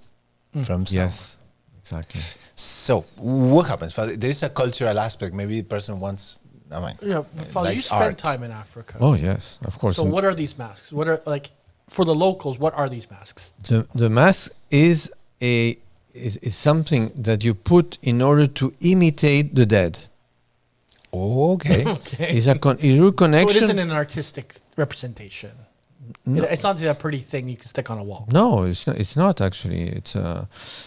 mm. 0.54 0.64
from 0.66 0.86
someone. 0.86 1.06
Yes. 1.06 1.38
Exactly. 1.80 2.20
So 2.56 3.02
what 3.18 3.66
happens? 3.68 3.94
There 3.94 4.30
is 4.30 4.42
a 4.42 4.48
cultural 4.48 4.98
aspect. 4.98 5.34
Maybe 5.34 5.60
the 5.60 5.66
person 5.68 6.00
wants. 6.00 6.42
I 6.70 6.80
mean, 6.80 6.96
Yeah, 7.00 7.22
Father, 7.52 7.70
you 7.70 7.76
likes 7.76 7.84
spend 7.86 8.02
art. 8.02 8.18
time 8.18 8.42
in 8.42 8.50
Africa. 8.50 8.96
Oh 9.00 9.14
yes, 9.14 9.60
of 9.64 9.78
course. 9.78 9.96
So 9.96 10.02
And 10.02 10.10
what 10.12 10.24
are 10.24 10.34
these 10.34 10.58
masks? 10.58 10.90
What 10.92 11.06
are 11.08 11.20
like 11.26 11.50
for 11.88 12.04
the 12.04 12.14
locals? 12.14 12.58
What 12.58 12.74
are 12.74 12.88
these 12.88 13.08
masks? 13.08 13.52
the 13.68 13.86
the 13.94 14.10
mask 14.10 14.50
is 14.70 15.12
a 15.40 15.76
is, 16.12 16.38
is 16.38 16.56
something 16.56 17.12
that 17.14 17.44
you 17.44 17.54
put 17.54 17.98
in 18.02 18.20
order 18.20 18.48
to 18.48 18.74
imitate 18.80 19.54
the 19.54 19.66
dead. 19.66 19.98
Okay. 21.12 21.84
Okay. 21.96 22.36
It's 22.36 22.46
a 22.48 22.58
con- 22.58 22.78
it's 22.80 22.84
a 22.84 22.98
So 22.98 23.06
it 23.08 23.16
connection. 23.16 23.62
isn't 23.64 23.78
an 23.78 23.90
artistic 23.92 24.56
representation. 24.76 25.52
It- 26.26 26.44
it's 26.52 26.62
not 26.62 26.80
a 26.82 26.94
pretty 26.94 27.20
thing 27.20 27.48
you 27.48 27.56
can 27.56 27.68
stick 27.68 27.90
on 27.90 27.98
a 27.98 28.02
wall. 28.04 28.26
no, 28.30 28.64
it's 28.64 28.86
not. 28.86 28.96
It's 28.96 29.16
not 29.16 29.40
actually. 29.40 29.82
It's 29.98 30.14
uh, 30.16 30.46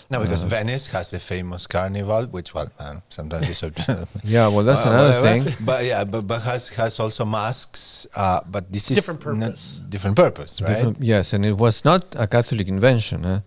no, 0.10 0.20
because 0.22 0.44
Venice 0.44 0.88
has 0.92 1.12
the 1.12 1.20
famous 1.20 1.68
carnival, 1.68 2.26
which 2.28 2.54
well, 2.54 2.70
uh, 2.80 2.96
sometimes 3.10 3.50
is. 3.50 3.64
a- 3.64 4.08
yeah. 4.24 4.48
Well, 4.48 4.66
that's 4.66 4.86
Uh, 4.86 4.90
another 4.90 5.22
whatever. 5.22 5.50
thing. 5.52 5.66
But 5.66 5.86
yeah, 5.86 6.04
but, 6.04 6.22
but 6.28 6.42
has 6.42 6.70
has 6.70 7.00
also 7.00 7.26
masks. 7.26 8.08
Uh, 8.16 8.40
but 8.50 8.72
this 8.72 8.92
is 8.92 8.98
Different 8.98 9.24
not- 9.40 9.46
purpose. 9.50 9.82
different 9.90 10.16
purpose, 10.16 10.62
right? 10.62 10.68
Different- 10.76 10.98
yes, 11.02 11.34
and 11.34 11.46
it 11.46 11.58
was 11.58 11.84
not 11.86 12.06
a 12.16 12.28
Catholic 12.28 12.68
invention. 12.68 13.26
eh? 13.26 13.40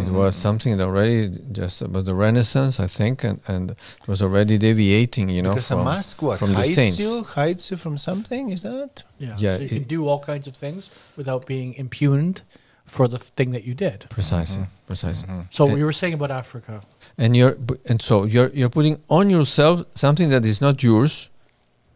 It 0.00 0.06
Mm. 0.08 0.12
was 0.12 0.36
something 0.36 0.76
that 0.78 0.86
already 0.86 1.28
just 1.52 1.82
about 1.82 2.04
the 2.04 2.14
Renaissance, 2.14 2.80
I 2.80 2.86
think, 2.88 3.24
and, 3.24 3.40
and 3.48 3.70
it 3.72 4.08
was 4.08 4.20
already 4.22 4.58
deviating, 4.58 5.28
you 5.30 5.42
know, 5.42 5.50
because 5.54 5.68
from, 5.68 5.80
a 5.80 5.84
mask 5.84 6.22
what 6.22 6.38
from 6.38 6.50
the 6.50 6.56
hides 6.56 6.74
saints. 6.74 6.98
you, 6.98 7.24
hides 7.24 7.70
you 7.70 7.76
from 7.76 7.96
something. 7.98 8.50
Is 8.50 8.62
that? 8.62 9.02
Yeah. 9.24 9.36
Yeah, 9.44 9.56
So 9.56 9.62
you 9.62 9.68
can 9.80 9.88
do 9.96 10.00
all 10.08 10.20
kinds 10.32 10.46
of 10.46 10.54
things 10.64 10.90
without 11.16 11.46
being 11.46 11.74
impugned 11.84 12.42
for 12.86 13.08
the 13.08 13.18
thing 13.36 13.50
that 13.52 13.64
you 13.68 13.74
did. 13.74 13.98
Precisely, 14.10 14.62
Mm-hmm. 14.62 14.86
precisely. 14.86 15.28
So 15.50 15.64
And- 15.66 15.78
you 15.78 15.84
were 15.84 15.92
saying 16.02 16.14
about 16.14 16.30
Africa. 16.30 16.74
and 17.18 17.30
you're 17.36 17.56
and 17.90 17.98
so 18.02 18.14
you're 18.34 18.50
you're 18.58 18.70
putting 18.78 18.96
on 19.08 19.30
yourself 19.30 19.76
something 19.94 20.30
that 20.30 20.44
is 20.44 20.60
not 20.60 20.82
yours, 20.82 21.30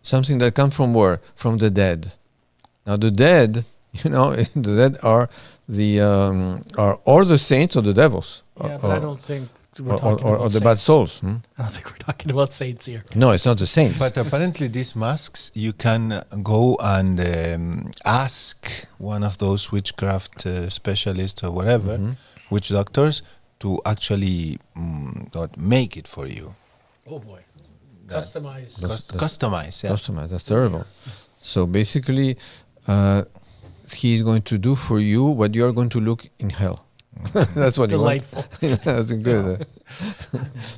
something 0.02 0.38
that 0.42 0.54
comes 0.54 0.74
from 0.74 0.94
where? 0.94 1.16
From 1.34 1.58
the 1.58 1.70
dead. 1.70 2.00
Now 2.86 2.96
the 2.96 3.10
dead, 3.10 3.64
you 4.04 4.10
know, 4.10 4.26
the 4.66 4.74
dead 4.80 4.96
are 5.02 5.28
the 5.68 6.00
um, 6.00 6.60
are 6.76 6.94
or 7.04 7.24
the 7.24 7.38
saints 7.38 7.76
or 7.76 7.82
the 7.82 7.92
devils. 8.02 8.42
Yeah, 8.56 8.74
or, 8.74 8.78
but 8.78 8.90
I 8.96 8.98
don't 9.00 9.20
think 9.20 9.42
we're 9.42 9.57
or, 9.80 9.94
or, 9.94 10.12
or, 10.12 10.12
about 10.18 10.40
or 10.40 10.48
the 10.50 10.60
bad 10.60 10.78
souls. 10.78 11.20
hmm? 11.20 11.36
I 11.58 11.62
don't 11.62 11.72
think 11.72 11.86
we're 11.90 11.96
talking 11.98 12.30
about 12.30 12.52
saints 12.52 12.86
here. 12.86 13.02
No, 13.14 13.30
it's 13.30 13.44
not 13.46 13.58
the 13.58 13.66
saints. 13.66 14.00
But 14.00 14.16
apparently, 14.16 14.68
these 14.68 14.94
masks 14.96 15.50
you 15.54 15.72
can 15.72 16.12
uh, 16.12 16.24
go 16.42 16.76
and 16.80 17.20
um, 17.20 17.90
ask 18.04 18.86
one 18.98 19.22
of 19.24 19.38
those 19.38 19.70
witchcraft 19.72 20.46
uh, 20.46 20.68
specialists 20.70 21.42
or 21.44 21.50
whatever, 21.50 21.98
Mm-hmm. 21.98 22.12
witch 22.54 22.68
doctors, 22.70 23.22
to 23.60 23.80
actually 23.84 24.58
mm, 24.76 25.34
what, 25.34 25.56
make 25.56 25.96
it 25.96 26.06
for 26.08 26.26
you. 26.26 26.54
Oh 27.10 27.18
boy. 27.18 27.40
That- 28.06 28.22
Customized. 28.24 28.76
That's- 28.80 29.02
Cust- 29.04 29.16
customize, 29.40 29.82
yeah. 29.82 29.90
customize. 29.90 30.30
That's 30.30 30.44
terrible. 30.44 30.86
So 31.40 31.66
basically, 31.66 32.36
uh, 32.86 33.22
he's 33.92 34.22
going 34.22 34.42
to 34.42 34.58
do 34.58 34.74
for 34.74 34.98
you 35.00 35.24
what 35.24 35.54
you 35.54 35.64
are 35.66 35.72
going 35.72 35.88
to 35.90 36.00
look 36.00 36.26
in 36.38 36.50
hell. 36.50 36.84
That's 37.54 37.78
what 37.78 37.90
Delightful. 37.90 38.44
you 38.60 38.68
want. 38.70 38.82
That's 38.84 39.12
good. 39.12 39.66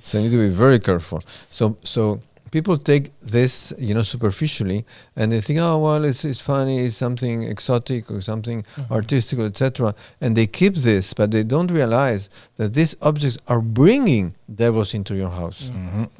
so 0.01 0.18
you 0.18 0.24
need 0.24 0.30
to 0.30 0.36
be 0.38 0.49
very 0.49 0.78
careful. 0.78 1.22
So 1.49 1.76
so 1.84 2.20
people 2.51 2.76
take 2.78 3.11
this, 3.20 3.72
you 3.78 3.94
know, 3.94 4.03
superficially, 4.03 4.84
and 5.16 5.32
they 5.32 5.40
think, 5.40 5.59
oh 5.61 5.78
well, 5.78 6.05
it's 6.05 6.24
it's 6.24 6.40
funny, 6.40 6.78
it's 6.86 6.96
something 6.96 7.42
exotic 7.44 8.11
or 8.11 8.20
something 8.20 8.64
artistic, 8.90 9.38
etc. 9.38 9.94
And 10.20 10.36
they 10.36 10.46
keep 10.46 10.74
this, 10.74 11.14
but 11.14 11.30
they 11.30 11.42
don't 11.44 11.70
realize 11.70 12.28
that 12.57 12.74
these 12.74 12.94
objects 13.03 13.38
are 13.48 13.61
bringing 13.61 14.34
devils 14.53 14.94
into 14.94 15.14
your 15.14 15.30
house 15.30 15.70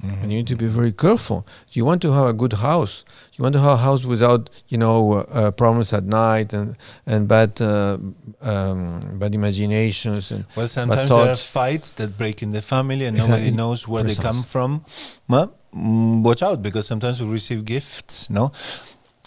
and 0.03 0.23
you 0.23 0.39
need 0.39 0.47
to 0.47 0.57
be 0.57 0.67
very 0.67 0.93
careful. 0.93 1.45
You 1.73 1.85
want 1.85 2.01
to 2.03 2.13
have 2.13 2.27
a 2.27 2.33
good 2.33 2.53
house. 2.55 3.05
You 3.35 3.43
want 3.43 3.55
to 3.55 3.61
have 3.61 3.73
a 3.73 3.83
house 3.83 4.05
without, 4.05 4.51
you 4.69 4.79
know, 4.79 5.15
uh, 5.15 5.51
problems 5.51 5.93
at 5.93 6.05
night 6.05 6.53
and 6.53 6.77
and 7.07 7.27
bad 7.27 7.61
uh, 7.61 7.99
um, 8.43 9.01
bad 9.19 9.35
imaginations 9.35 10.31
and 10.31 10.45
Well, 10.57 10.65
bad 10.67 10.71
sometimes 10.71 11.09
there 11.09 11.31
are 11.31 11.37
fights 11.37 11.93
that 11.93 12.17
break 12.17 12.43
in 12.43 12.53
the 12.53 12.63
family 12.63 13.05
and 13.07 13.17
Exactly. 13.17 13.37
nobody 13.37 13.57
knows 13.57 13.89
where 13.89 14.05
they 14.05 14.15
come 14.15 14.43
from. 14.43 14.85
Well, 15.29 15.53
watch 15.73 16.43
out 16.43 16.63
because 16.63 16.87
sometimes 16.87 17.23
we 17.23 17.29
receive 17.31 17.65
gifts, 17.65 18.31
no? 18.31 18.53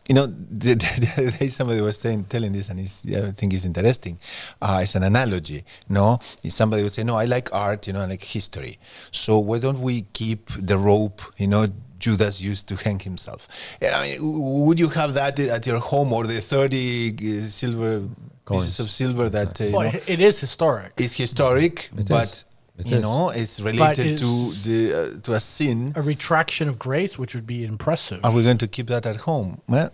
You 0.09 0.15
know, 0.15 0.25
the, 0.25 0.73
the, 0.75 0.75
the 0.99 1.11
other 1.17 1.31
day 1.37 1.47
somebody 1.47 1.79
was 1.81 1.97
saying, 1.97 2.25
telling 2.25 2.51
this, 2.51 2.67
and 2.69 2.79
it's, 2.79 3.05
yeah, 3.05 3.27
I 3.27 3.31
think 3.31 3.53
it's 3.53 3.63
interesting. 3.65 4.19
Uh, 4.61 4.79
it's 4.83 4.95
an 4.95 5.03
analogy, 5.03 5.63
no? 5.87 6.19
Somebody 6.49 6.83
would 6.83 6.91
say, 6.91 7.03
no, 7.03 7.15
I 7.17 7.25
like 7.25 7.53
art, 7.53 7.87
you 7.87 7.93
know, 7.93 8.01
I 8.01 8.05
like 8.07 8.21
history. 8.23 8.79
So 9.11 9.39
why 9.39 9.59
don't 9.59 9.81
we 9.81 10.01
keep 10.13 10.49
the 10.57 10.77
rope, 10.77 11.21
you 11.37 11.47
know, 11.47 11.67
Judas 11.99 12.41
used 12.41 12.67
to 12.67 12.75
hang 12.75 12.99
himself? 12.99 13.47
I 13.81 14.17
mean, 14.19 14.65
would 14.65 14.77
you 14.77 14.89
have 14.89 15.13
that 15.13 15.39
at 15.39 15.65
your 15.65 15.79
home 15.79 16.11
or 16.11 16.25
the 16.27 16.41
30 16.41 17.37
uh, 17.39 17.41
silver 17.43 18.03
Coins. 18.43 18.65
pieces 18.65 18.79
of 18.81 18.89
silver 18.91 19.29
that, 19.29 19.61
uh, 19.61 19.63
you 19.63 19.71
Well, 19.71 19.89
know, 19.93 19.99
it 20.05 20.19
is 20.19 20.37
historic. 20.37 20.91
it's 20.97 21.13
historic, 21.13 21.89
It 21.97 22.09
but 22.09 22.25
is. 22.27 22.45
It 22.77 22.89
you 22.89 22.97
is. 22.97 23.01
know, 23.03 23.29
it's 23.29 23.59
related 23.59 24.05
it's- 24.07 24.19
to 24.21 24.51
the 24.65 24.93
uh, 24.93 25.21
to 25.23 25.33
a 25.33 25.39
sin. 25.39 25.93
A 25.95 26.01
retraction 26.01 26.67
of 26.69 26.77
grace, 26.79 27.19
which 27.19 27.35
would 27.35 27.45
be 27.45 27.63
impressive. 27.63 28.19
Are 28.23 28.31
we 28.31 28.41
going 28.43 28.57
to 28.57 28.67
keep 28.67 28.87
that 28.87 29.05
at 29.05 29.17
home? 29.21 29.61
Well, 29.67 29.91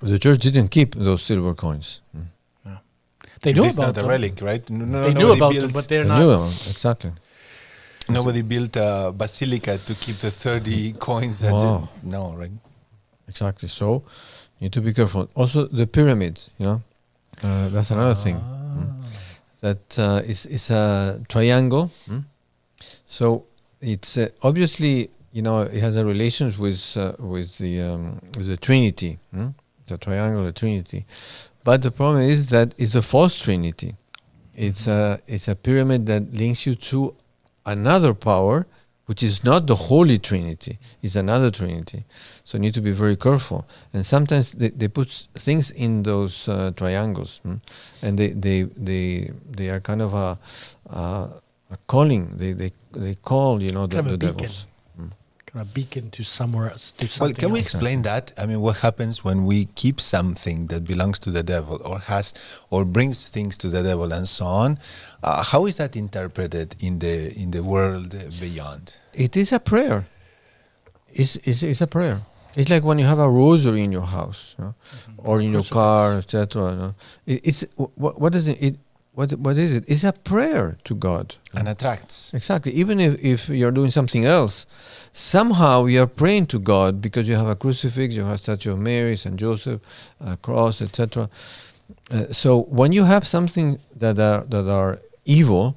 The 0.00 0.18
church 0.18 0.40
didn't 0.40 0.68
keep 0.68 0.94
those 0.94 1.22
silver 1.22 1.54
coins. 1.54 2.00
Mm. 2.16 2.26
They 3.42 3.52
knew 3.52 3.62
this 3.62 3.72
is 3.74 3.78
about 3.78 3.96
not 3.96 4.04
a 4.04 4.08
relic, 4.08 4.40
right? 4.40 4.64
No, 4.70 4.84
no, 4.86 5.02
They 5.02 5.12
knew 5.14 5.32
about 5.32 5.52
built, 5.52 5.62
them, 5.64 5.72
but 5.72 5.86
they're 5.88 6.02
They 6.04 6.08
not. 6.08 6.18
knew 6.20 6.30
them, 6.30 6.46
exactly. 6.72 7.12
nobody 8.08 8.42
built 8.42 8.76
a 8.76 9.12
basilica 9.14 9.76
to 9.78 9.94
keep 9.94 10.16
the 10.16 10.30
thirty 10.30 10.92
coins. 10.94 11.40
That 11.40 11.52
Wow. 11.52 11.88
no, 12.02 12.32
right? 12.40 12.52
Exactly. 13.28 13.68
So 13.68 14.02
you 14.58 14.64
need 14.66 14.72
to 14.72 14.80
be 14.80 14.92
careful. 14.94 15.28
Also, 15.34 15.66
the 15.66 15.86
pyramid. 15.86 16.34
You 16.58 16.64
know, 16.66 16.82
uh, 17.42 17.68
that's 17.68 17.90
another 17.90 18.14
thing. 18.14 18.36
That 19.64 19.98
uh, 19.98 20.20
is 20.32 20.40
is 20.46 20.70
a 20.70 20.84
triangle. 21.32 21.90
mm. 22.08 22.22
So 23.06 23.26
it's 23.80 24.12
uh, 24.18 24.28
obviously 24.42 24.94
you 25.32 25.42
know 25.46 25.56
it 25.76 25.80
has 25.86 25.96
a 25.96 26.04
relations 26.04 26.52
with 26.64 26.82
uh, 26.96 27.12
with 27.32 27.50
the 27.62 27.72
um, 27.88 28.20
with 28.36 28.46
the 28.52 28.58
Trinity. 28.58 29.12
mm. 29.34 29.54
The 29.86 29.98
triangle, 29.98 30.44
the 30.44 30.52
Trinity. 30.52 31.00
But 31.64 31.78
the 31.82 31.90
problem 31.90 32.22
is 32.34 32.40
that 32.54 32.74
it's 32.82 32.94
a 32.94 33.02
false 33.02 33.34
Trinity. 33.44 33.90
It's 34.66 34.86
a 34.86 35.20
it's 35.26 35.48
a 35.48 35.56
pyramid 35.66 36.00
that 36.06 36.22
links 36.42 36.60
you 36.66 36.74
to 36.90 37.14
another 37.64 38.12
power, 38.14 38.66
which 39.06 39.22
is 39.22 39.44
not 39.44 39.66
the 39.66 39.74
Holy 39.74 40.18
Trinity. 40.18 40.78
It's 41.02 41.16
another 41.16 41.50
Trinity. 41.50 42.04
So 42.44 42.56
you 42.56 42.62
need 42.62 42.74
to 42.74 42.80
be 42.80 42.92
very 42.92 43.16
careful. 43.16 43.66
And 43.92 44.04
sometimes 44.04 44.52
they, 44.52 44.68
they 44.68 44.88
put 44.88 45.10
things 45.34 45.70
in 45.70 46.02
those 46.02 46.48
uh, 46.48 46.72
triangles, 46.76 47.40
mm, 47.44 47.60
and 48.02 48.18
they, 48.18 48.28
they 48.28 48.62
they 48.76 49.30
they 49.50 49.68
are 49.70 49.80
kind 49.80 50.02
of 50.02 50.14
a, 50.14 50.38
a, 50.90 51.30
a 51.70 51.76
calling. 51.86 52.36
They, 52.36 52.52
they 52.52 52.72
they 52.92 53.14
call 53.16 53.62
you 53.62 53.72
know 53.72 53.86
the, 53.86 53.96
Kind 53.96 54.06
of 54.08 54.20
the 54.20 54.26
devils. 54.26 54.66
Kind 55.54 55.60
kind 55.60 55.68
of 55.68 55.74
beacon 55.74 56.10
to 56.10 56.24
somewhere 56.24 56.68
else. 56.70 56.90
To 56.90 57.04
Well, 57.04 57.08
something 57.08 57.36
can 57.36 57.52
we 57.52 57.60
explain 57.60 58.02
that? 58.02 58.32
I 58.36 58.46
mean, 58.46 58.60
what 58.60 58.78
happens 58.78 59.22
when 59.22 59.44
we 59.44 59.66
keep 59.76 60.00
something 60.00 60.66
that 60.66 60.84
belongs 60.84 61.20
to 61.20 61.30
the 61.30 61.44
devil, 61.44 61.80
or 61.84 62.00
has, 62.00 62.34
or 62.70 62.84
brings 62.84 63.28
things 63.28 63.56
to 63.58 63.68
the 63.68 63.82
devil, 63.82 64.12
and 64.12 64.26
so 64.26 64.46
on? 64.46 64.78
Uh, 65.22 65.44
how 65.44 65.66
is 65.66 65.76
that 65.76 65.94
interpreted 65.94 66.74
in 66.80 66.98
the 66.98 67.32
in 67.40 67.52
the 67.52 67.62
world 67.62 68.16
beyond? 68.40 68.96
It 69.12 69.36
is 69.36 69.52
a 69.52 69.60
prayer. 69.60 70.06
It's, 71.12 71.36
it's, 71.36 71.62
it's 71.62 71.80
a 71.80 71.86
prayer. 71.86 72.22
It's 72.56 72.70
like 72.70 72.82
when 72.82 72.98
you 72.98 73.04
have 73.04 73.20
a 73.20 73.30
rosary 73.30 73.82
in 73.82 73.92
your 73.92 74.06
house, 74.06 74.56
you 74.58 74.64
know, 74.64 74.74
or 75.18 75.40
in 75.40 75.52
your 75.52 75.62
car, 75.62 76.18
etc. 76.18 76.70
you 76.70 76.76
know. 76.76 76.94
It, 77.26 77.46
it's 77.46 77.64
what, 77.76 78.20
what 78.20 78.34
is 78.34 78.48
it? 78.48 78.60
it 78.60 78.78
what, 79.14 79.32
what 79.32 79.56
is 79.56 79.74
it? 79.74 79.84
It's 79.88 80.04
a 80.04 80.12
prayer 80.12 80.76
to 80.84 80.94
God. 80.94 81.36
And 81.54 81.68
attracts. 81.68 82.34
Exactly. 82.34 82.72
Even 82.72 82.98
if, 82.98 83.24
if 83.24 83.48
you're 83.48 83.70
doing 83.70 83.90
something 83.90 84.24
else, 84.24 84.66
somehow 85.12 85.86
you're 85.86 86.08
praying 86.08 86.46
to 86.46 86.58
God 86.58 87.00
because 87.00 87.28
you 87.28 87.36
have 87.36 87.46
a 87.46 87.54
crucifix, 87.54 88.14
you 88.14 88.24
have 88.24 88.34
a 88.34 88.38
statue 88.38 88.72
of 88.72 88.78
Mary, 88.80 89.16
Saint 89.16 89.36
Joseph, 89.36 89.80
a 90.20 90.36
cross, 90.36 90.82
etc. 90.82 91.30
Uh, 92.10 92.24
so 92.26 92.62
when 92.62 92.92
you 92.92 93.04
have 93.04 93.26
something 93.26 93.78
that 93.96 94.18
are 94.18 94.44
that 94.46 94.68
are 94.68 95.00
evil, 95.24 95.76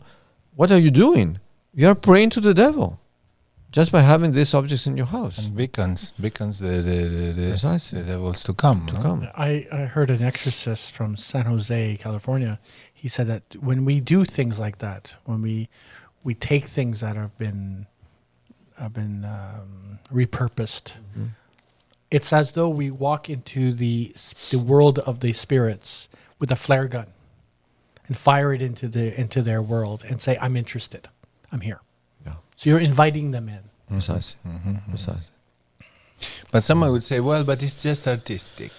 what 0.55 0.71
are 0.71 0.79
you 0.79 0.89
doing? 0.91 1.39
You 1.73 1.87
are 1.89 1.95
praying 1.95 2.31
to 2.31 2.41
the 2.41 2.53
devil, 2.55 2.99
just 3.71 3.91
by 3.91 4.01
having 4.01 4.31
these 4.31 4.53
objects 4.55 4.87
in 4.87 4.97
your 4.97 5.05
house 5.05 5.45
And 5.45 5.55
beacons, 5.55 6.11
beacons 6.19 6.57
the 6.59 6.81
the, 6.81 6.97
the, 7.03 7.31
the, 7.33 7.47
Precisely. 7.49 8.01
the 8.01 8.13
devils 8.13 8.41
to 8.43 8.53
come. 8.53 8.87
to 8.87 8.93
no? 8.95 8.99
come. 9.01 9.27
I, 9.35 9.67
I 9.71 9.81
heard 9.85 10.09
an 10.09 10.23
exorcist 10.23 10.91
from 10.91 11.15
San 11.17 11.45
Jose, 11.45 11.97
California. 11.97 12.59
He 12.97 13.07
said 13.07 13.27
that 13.27 13.43
when 13.59 13.85
we 13.85 13.99
do 13.99 14.25
things 14.25 14.59
like 14.59 14.79
that, 14.79 15.13
when 15.25 15.41
we 15.43 15.69
we 16.23 16.33
take 16.33 16.65
things 16.65 16.99
that 17.01 17.15
have 17.15 17.37
been 17.37 17.85
have 18.77 18.93
been 18.93 19.23
um, 19.23 19.99
repurposed, 20.11 20.93
it's 22.09 22.33
as 22.33 22.53
though 22.53 22.69
we 22.69 22.89
walk 22.89 23.29
into 23.29 23.71
the 23.71 24.13
the 24.49 24.57
world 24.59 24.97
of 24.99 25.19
the 25.19 25.31
spirits 25.31 26.09
with 26.39 26.51
a 26.51 26.55
flare 26.55 26.87
gun 26.87 27.07
and 28.07 28.17
fire 28.17 28.51
it 28.51 28.61
into 28.63 28.87
the 28.87 29.19
into 29.19 29.43
their 29.43 29.61
world 29.61 30.03
and 30.09 30.19
say, 30.19 30.35
"I'm 30.41 30.57
interested. 30.57 31.07
I'm 31.51 31.61
here." 31.61 31.81
Yeah. 32.25 32.33
So 32.55 32.71
you're 32.71 32.79
inviting 32.79 33.29
them 33.29 33.47
in. 33.47 33.61
Precisely. 33.89 34.39
Precisely. 34.89 35.31
But 36.51 36.63
someone 36.63 36.91
would 36.91 37.03
say, 37.03 37.19
well, 37.19 37.43
but 37.43 37.61
it's 37.61 37.81
just 37.81 38.07
artistic. 38.07 38.71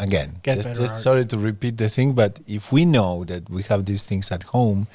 Again, 0.00 0.36
Get 0.44 0.54
just, 0.54 0.74
just 0.76 1.02
sorry 1.02 1.24
to 1.24 1.36
repeat 1.36 1.76
the 1.76 1.88
thing, 1.88 2.12
but 2.12 2.38
if 2.46 2.70
we 2.70 2.84
know 2.84 3.24
that 3.24 3.50
we 3.50 3.64
have 3.64 3.84
these 3.84 4.04
things 4.04 4.30
at 4.30 4.44
home, 4.44 4.86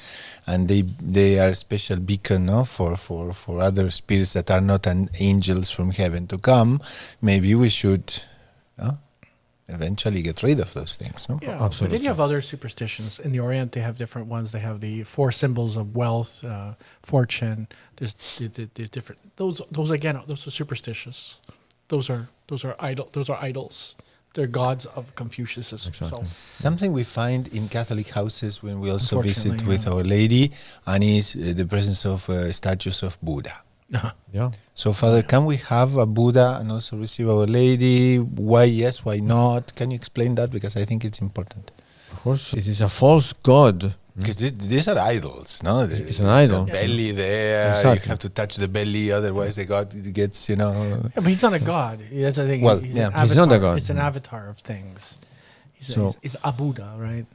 and 0.46 0.66
they 0.66 0.80
they 0.80 1.38
are 1.38 1.48
a 1.48 1.54
special 1.54 2.00
beacon 2.00 2.46
no, 2.46 2.64
for, 2.64 2.96
for, 2.96 3.34
for 3.34 3.60
other 3.60 3.90
spirits 3.90 4.32
that 4.32 4.50
are 4.50 4.62
not 4.62 4.86
an 4.86 5.10
angels 5.18 5.70
from 5.70 5.90
heaven 5.90 6.26
to 6.28 6.38
come, 6.38 6.80
maybe 7.20 7.54
we 7.54 7.68
should 7.68 8.22
no, 8.78 8.96
eventually 9.68 10.22
get 10.22 10.42
rid 10.42 10.58
of 10.60 10.72
those 10.72 10.96
things. 10.96 11.28
No? 11.28 11.38
Yeah, 11.42 11.58
But 11.58 11.90
then 11.90 12.02
you 12.02 12.08
have 12.08 12.20
other 12.20 12.40
superstitions. 12.40 13.18
In 13.18 13.32
the 13.32 13.40
Orient, 13.40 13.72
they 13.72 13.80
have 13.80 13.98
different 13.98 14.28
ones. 14.28 14.52
They 14.52 14.60
have 14.60 14.80
the 14.80 15.02
four 15.04 15.32
symbols 15.32 15.76
of 15.76 15.94
wealth, 15.94 16.42
uh, 16.44 16.74
fortune. 17.02 17.68
There's, 17.96 18.14
the, 18.38 18.48
the, 18.48 18.70
the 18.74 18.88
different. 18.88 19.20
Those, 19.36 19.60
those 19.70 19.90
again, 19.90 20.18
those 20.26 20.46
are 20.46 20.50
superstitious. 20.50 21.40
Those 21.88 22.08
are 22.08 22.28
those 22.46 22.64
are 22.64 22.74
idol. 22.80 23.08
Those 23.12 23.28
are 23.28 23.38
idols. 23.40 23.94
They're 24.34 24.48
gods 24.48 24.84
of 24.86 25.14
Confucianism. 25.14 25.78
Exactly. 25.88 26.18
So, 26.18 26.22
Something 26.24 26.92
we 26.92 27.04
find 27.04 27.46
in 27.48 27.68
Catholic 27.68 28.08
houses 28.10 28.62
when 28.62 28.80
we 28.80 28.90
also 28.90 29.20
visit 29.20 29.52
Unfortunately, 29.52 29.76
with. 29.76 29.86
Our 29.88 30.02
Lady, 30.02 30.50
and 30.86 31.04
is 31.04 31.36
uh, 31.36 31.52
the 31.54 31.64
presence 31.64 32.04
of 32.04 32.28
uh, 32.28 32.50
statues 32.52 33.02
of 33.04 33.16
Buddha. 33.22 33.54
uh, 33.94 34.10
Yeah. 34.32 34.50
So, 34.74 34.92
Father, 34.92 35.22
can 35.22 35.44
we 35.44 35.56
have 35.58 35.96
a 35.96 36.06
Buddha 36.06 36.58
and 36.60 36.72
also 36.72 36.96
receive 36.96 37.28
Our 37.28 37.46
Lady? 37.46 38.18
Why 38.18 38.64
yes, 38.64 39.04
why 39.04 39.18
not? 39.20 39.72
Can 39.76 39.92
you 39.92 39.96
explain 39.96 40.34
that? 40.34 40.50
Because 40.50 40.76
I 40.76 40.84
think 40.84 41.04
it's 41.04 41.20
important. 41.20 41.70
Of 42.12 42.20
course, 42.22 42.54
it 42.54 42.66
is 42.66 42.80
a 42.80 42.88
false 42.88 43.32
god. 43.34 43.94
Mm. 44.16 44.20
Because 44.20 44.36
these, 44.36 44.52
these 44.52 44.88
are 44.88 44.98
idols, 44.98 45.60
no? 45.62 45.80
It's 45.80 45.98
There's 45.98 46.20
an 46.20 46.26
a 46.26 46.30
idol. 46.30 46.64
belly 46.66 47.10
there. 47.10 47.74
You 47.94 48.00
have 48.00 48.18
to 48.20 48.28
touch 48.28 48.56
the 48.56 48.68
belly, 48.68 49.10
otherwise 49.10 49.56
the 49.56 49.64
god 49.64 49.90
gets, 50.12 50.48
you 50.48 50.56
know. 50.56 50.72
yeah, 50.72 51.08
but 51.16 51.24
he's 51.26 51.42
not 51.42 51.54
a 51.54 51.58
god. 51.58 51.98
That's 52.12 52.36
the 52.36 52.46
thing. 52.46 52.60
Well, 52.60 52.78
he's 52.78 52.94
yeah. 52.94 53.10
an 53.12 53.26
He's 53.26 53.36
not 53.36 53.50
a 53.52 53.58
god. 53.58 53.78
It's 53.78 53.90
an 53.90 53.98
avatar 53.98 54.48
of 54.48 54.58
things. 54.58 55.18
He's, 55.72 55.92
So- 55.94 56.02
a, 56.02 56.06
he's, 56.22 56.32
he's 56.32 56.36
a 56.44 56.52
Buddha, 56.52 56.94
right? 56.98 57.26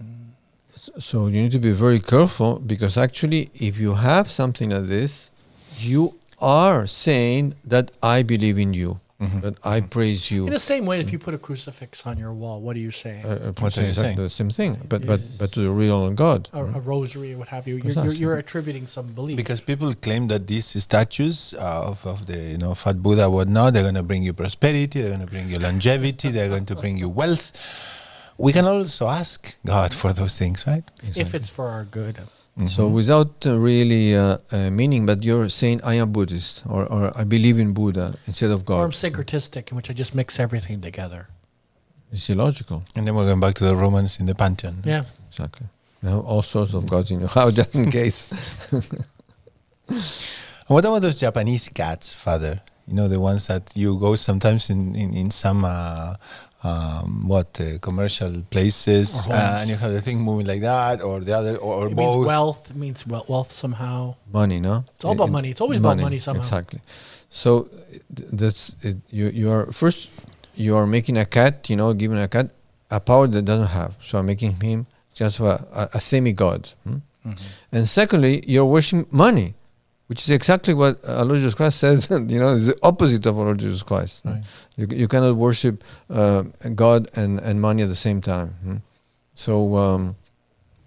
So 0.97 1.27
you 1.27 1.41
need 1.41 1.51
to 1.51 1.59
be 1.59 1.73
very 1.73 1.99
careful 1.99 2.59
because 2.59 2.97
actually, 2.97 3.49
if 3.53 3.77
you 3.77 3.95
have 3.95 4.31
something 4.31 4.69
like 4.69 4.85
this, 4.85 5.31
you 5.77 6.15
are 6.41 6.87
saying 6.87 7.55
that 7.65 7.91
I 8.01 8.23
believe 8.23 8.57
in 8.57 8.73
you, 8.73 9.01
Mhm. 9.19 9.41
that 9.41 9.55
I 9.65 9.81
praise 9.81 10.31
you. 10.31 10.47
In 10.47 10.53
the 10.53 10.59
same 10.73 10.85
way, 10.85 11.01
if 11.01 11.11
you 11.11 11.19
put 11.19 11.33
a 11.33 11.37
crucifix 11.37 12.05
on 12.05 12.17
your 12.17 12.33
wall, 12.33 12.61
what 12.61 12.77
are 12.77 12.79
you 12.79 12.91
saying? 12.91 13.25
Uh, 13.25 13.29
uh, 13.29 13.51
What 13.59 13.77
are 13.77 13.81
you 13.81 13.87
exactly 13.89 14.15
saying? 14.15 14.17
the 14.17 14.29
same 14.29 14.49
thing, 14.49 14.71
but 14.87 15.05
but 15.05 15.19
but 15.37 15.51
to 15.53 15.59
the 15.59 15.71
real 15.71 16.09
God. 16.11 16.47
a, 16.53 16.63
a 16.63 16.79
rosary, 16.79 17.35
what 17.35 17.49
have 17.49 17.67
you? 17.67 17.75
You're, 17.83 18.05
you're, 18.05 18.13
you're 18.21 18.37
attributing 18.37 18.87
some 18.87 19.07
belief. 19.07 19.35
Because 19.35 19.59
people 19.59 19.93
claim 19.93 20.27
that 20.27 20.47
these 20.47 20.67
statues 20.81 21.53
uh, 21.53 21.89
of, 21.91 22.05
of 22.05 22.27
the 22.27 22.39
you 22.53 22.57
know 22.57 22.73
fat 22.75 23.03
Buddha 23.03 23.29
whatnot, 23.29 23.73
they're 23.73 23.83
going 23.89 23.95
to 24.03 24.03
bring 24.11 24.23
you 24.23 24.31
prosperity, 24.33 25.01
they're 25.01 25.15
going 25.17 25.25
to 25.27 25.31
bring 25.35 25.49
you 25.49 25.59
longevity, 25.59 26.29
they're 26.31 26.49
going 26.55 26.65
to 26.67 26.75
bring 26.75 26.95
you 26.97 27.09
wealth. 27.09 27.51
We 28.37 28.53
can 28.53 28.63
also 28.63 29.09
ask 29.09 29.57
God 29.65 29.93
for 29.93 30.13
those 30.13 30.37
things, 30.37 30.65
right? 30.65 30.85
if 31.03 31.35
it's 31.35 31.49
for 31.49 31.67
our 31.67 31.83
good. 31.83 32.19
So 32.67 32.87
without 32.89 33.45
uh, 33.45 33.57
really 33.57 34.15
uh, 34.15 34.37
uh, 34.51 34.69
meaning, 34.69 35.05
but 35.05 35.23
you're 35.23 35.47
saying 35.47 35.81
I 35.83 35.93
am 35.95 36.11
Buddhist 36.11 36.63
or, 36.67 36.85
or 36.85 37.17
I 37.17 37.23
believe 37.23 37.57
in 37.57 37.73
Buddha 37.73 38.17
instead 38.27 38.51
of 38.51 38.65
God. 38.65 38.79
Or 38.79 38.83
I'm 38.83 38.89
God. 38.89 38.99
syncretistic, 38.99 39.71
in 39.71 39.77
which 39.77 39.89
I 39.89 39.93
just 39.93 40.13
mix 40.13 40.39
everything 40.39 40.81
together. 40.81 41.27
It's 42.11 42.29
illogical. 42.29 42.83
And 42.95 43.07
then 43.07 43.15
we're 43.15 43.25
going 43.25 43.39
back 43.39 43.55
to 43.55 43.63
the 43.63 43.75
Romans 43.75 44.19
in 44.19 44.25
the 44.25 44.35
Pantheon. 44.35 44.83
Yeah. 44.83 45.03
Exactly. 45.29 45.67
You 46.03 46.09
have 46.09 46.19
all 46.25 46.41
sorts 46.41 46.73
of 46.73 46.85
gods 46.85 47.11
in 47.11 47.19
your 47.19 47.29
house, 47.37 47.53
just 47.53 47.73
in 47.75 47.89
case. 47.89 48.27
What 50.69 50.85
about 50.85 51.01
those 51.01 51.19
Japanese 51.19 51.67
cats, 51.69 52.13
Father? 52.13 52.61
You 52.87 52.93
know, 52.93 53.07
the 53.07 53.19
ones 53.19 53.47
that 53.47 53.71
you 53.75 53.97
go 53.97 54.15
sometimes 54.15 54.69
in, 54.69 54.93
in, 54.93 55.15
in 55.15 55.31
some, 55.31 55.65
uh, 55.65 56.13
um, 56.63 57.27
what, 57.27 57.59
uh, 57.61 57.77
commercial 57.79 58.41
places, 58.49 59.27
uh, 59.27 59.57
and 59.61 59.69
you 59.69 59.75
have 59.77 59.91
the 59.93 60.01
thing 60.01 60.19
moving 60.19 60.45
like 60.45 60.61
that, 60.61 61.01
or 61.01 61.19
the 61.21 61.33
other, 61.37 61.55
or, 61.57 61.73
or 61.85 61.87
It 61.87 61.95
both. 61.95 62.15
means 62.15 62.25
wealth. 62.27 62.69
It 62.71 62.75
means 62.75 63.07
we- 63.07 63.21
wealth 63.27 63.51
somehow. 63.51 64.15
money, 64.33 64.59
no? 64.59 64.83
It's 64.95 65.05
all 65.05 65.13
about 65.13 65.27
In- 65.27 65.33
money. 65.33 65.49
It's 65.51 65.61
always 65.61 65.79
about 65.79 65.97
money 65.97 66.19
somehow. 66.19 66.39
Exactly. 66.39 66.81
So 67.29 67.69
that's 68.09 68.75
it. 68.81 68.97
You 69.09 69.29
you 69.29 69.51
are 69.51 69.71
first 69.71 70.09
you 70.55 70.75
are 70.75 70.85
making 70.87 71.17
a 71.17 71.25
cat, 71.25 71.69
you 71.69 71.75
know, 71.77 71.93
giving 71.93 72.17
a 72.17 72.27
cat 72.27 72.51
a 72.91 72.99
power 72.99 73.27
that 73.27 73.43
doesn't 73.45 73.67
have. 73.79 73.95
So 74.01 74.17
I'm 74.19 74.25
making 74.25 74.53
him 74.61 74.85
just 75.13 75.39
a, 75.39 75.53
a, 75.81 75.89
a 75.93 75.99
semi 75.99 76.33
god. 76.33 76.69
And 77.71 77.87
secondly, 77.87 78.43
you're 78.47 78.65
worshiping 78.65 79.05
money, 79.11 79.53
which 80.09 80.21
is 80.23 80.31
exactly 80.31 80.73
what 80.73 80.99
uh, 81.07 81.23
Lord 81.23 81.37
Jesus 81.37 81.53
Christ 81.53 81.77
says. 81.77 82.09
you 82.09 82.39
know, 82.39 82.55
it's 82.55 82.65
the 82.65 82.77
opposite 82.81 83.27
of 83.27 83.37
Lord 83.37 83.59
Jesus 83.59 83.83
Christ. 83.83 84.25
Right. 84.25 84.41
You, 84.75 84.87
you 84.89 85.07
cannot 85.07 85.35
worship 85.35 85.83
uh, 86.09 86.41
God 86.73 87.07
and, 87.13 87.39
and 87.39 87.61
money 87.61 87.83
at 87.83 87.89
the 87.89 87.95
same 87.95 88.19
time. 88.19 88.49
hmm? 88.63 88.75
So 89.35 89.77
um, 89.77 90.15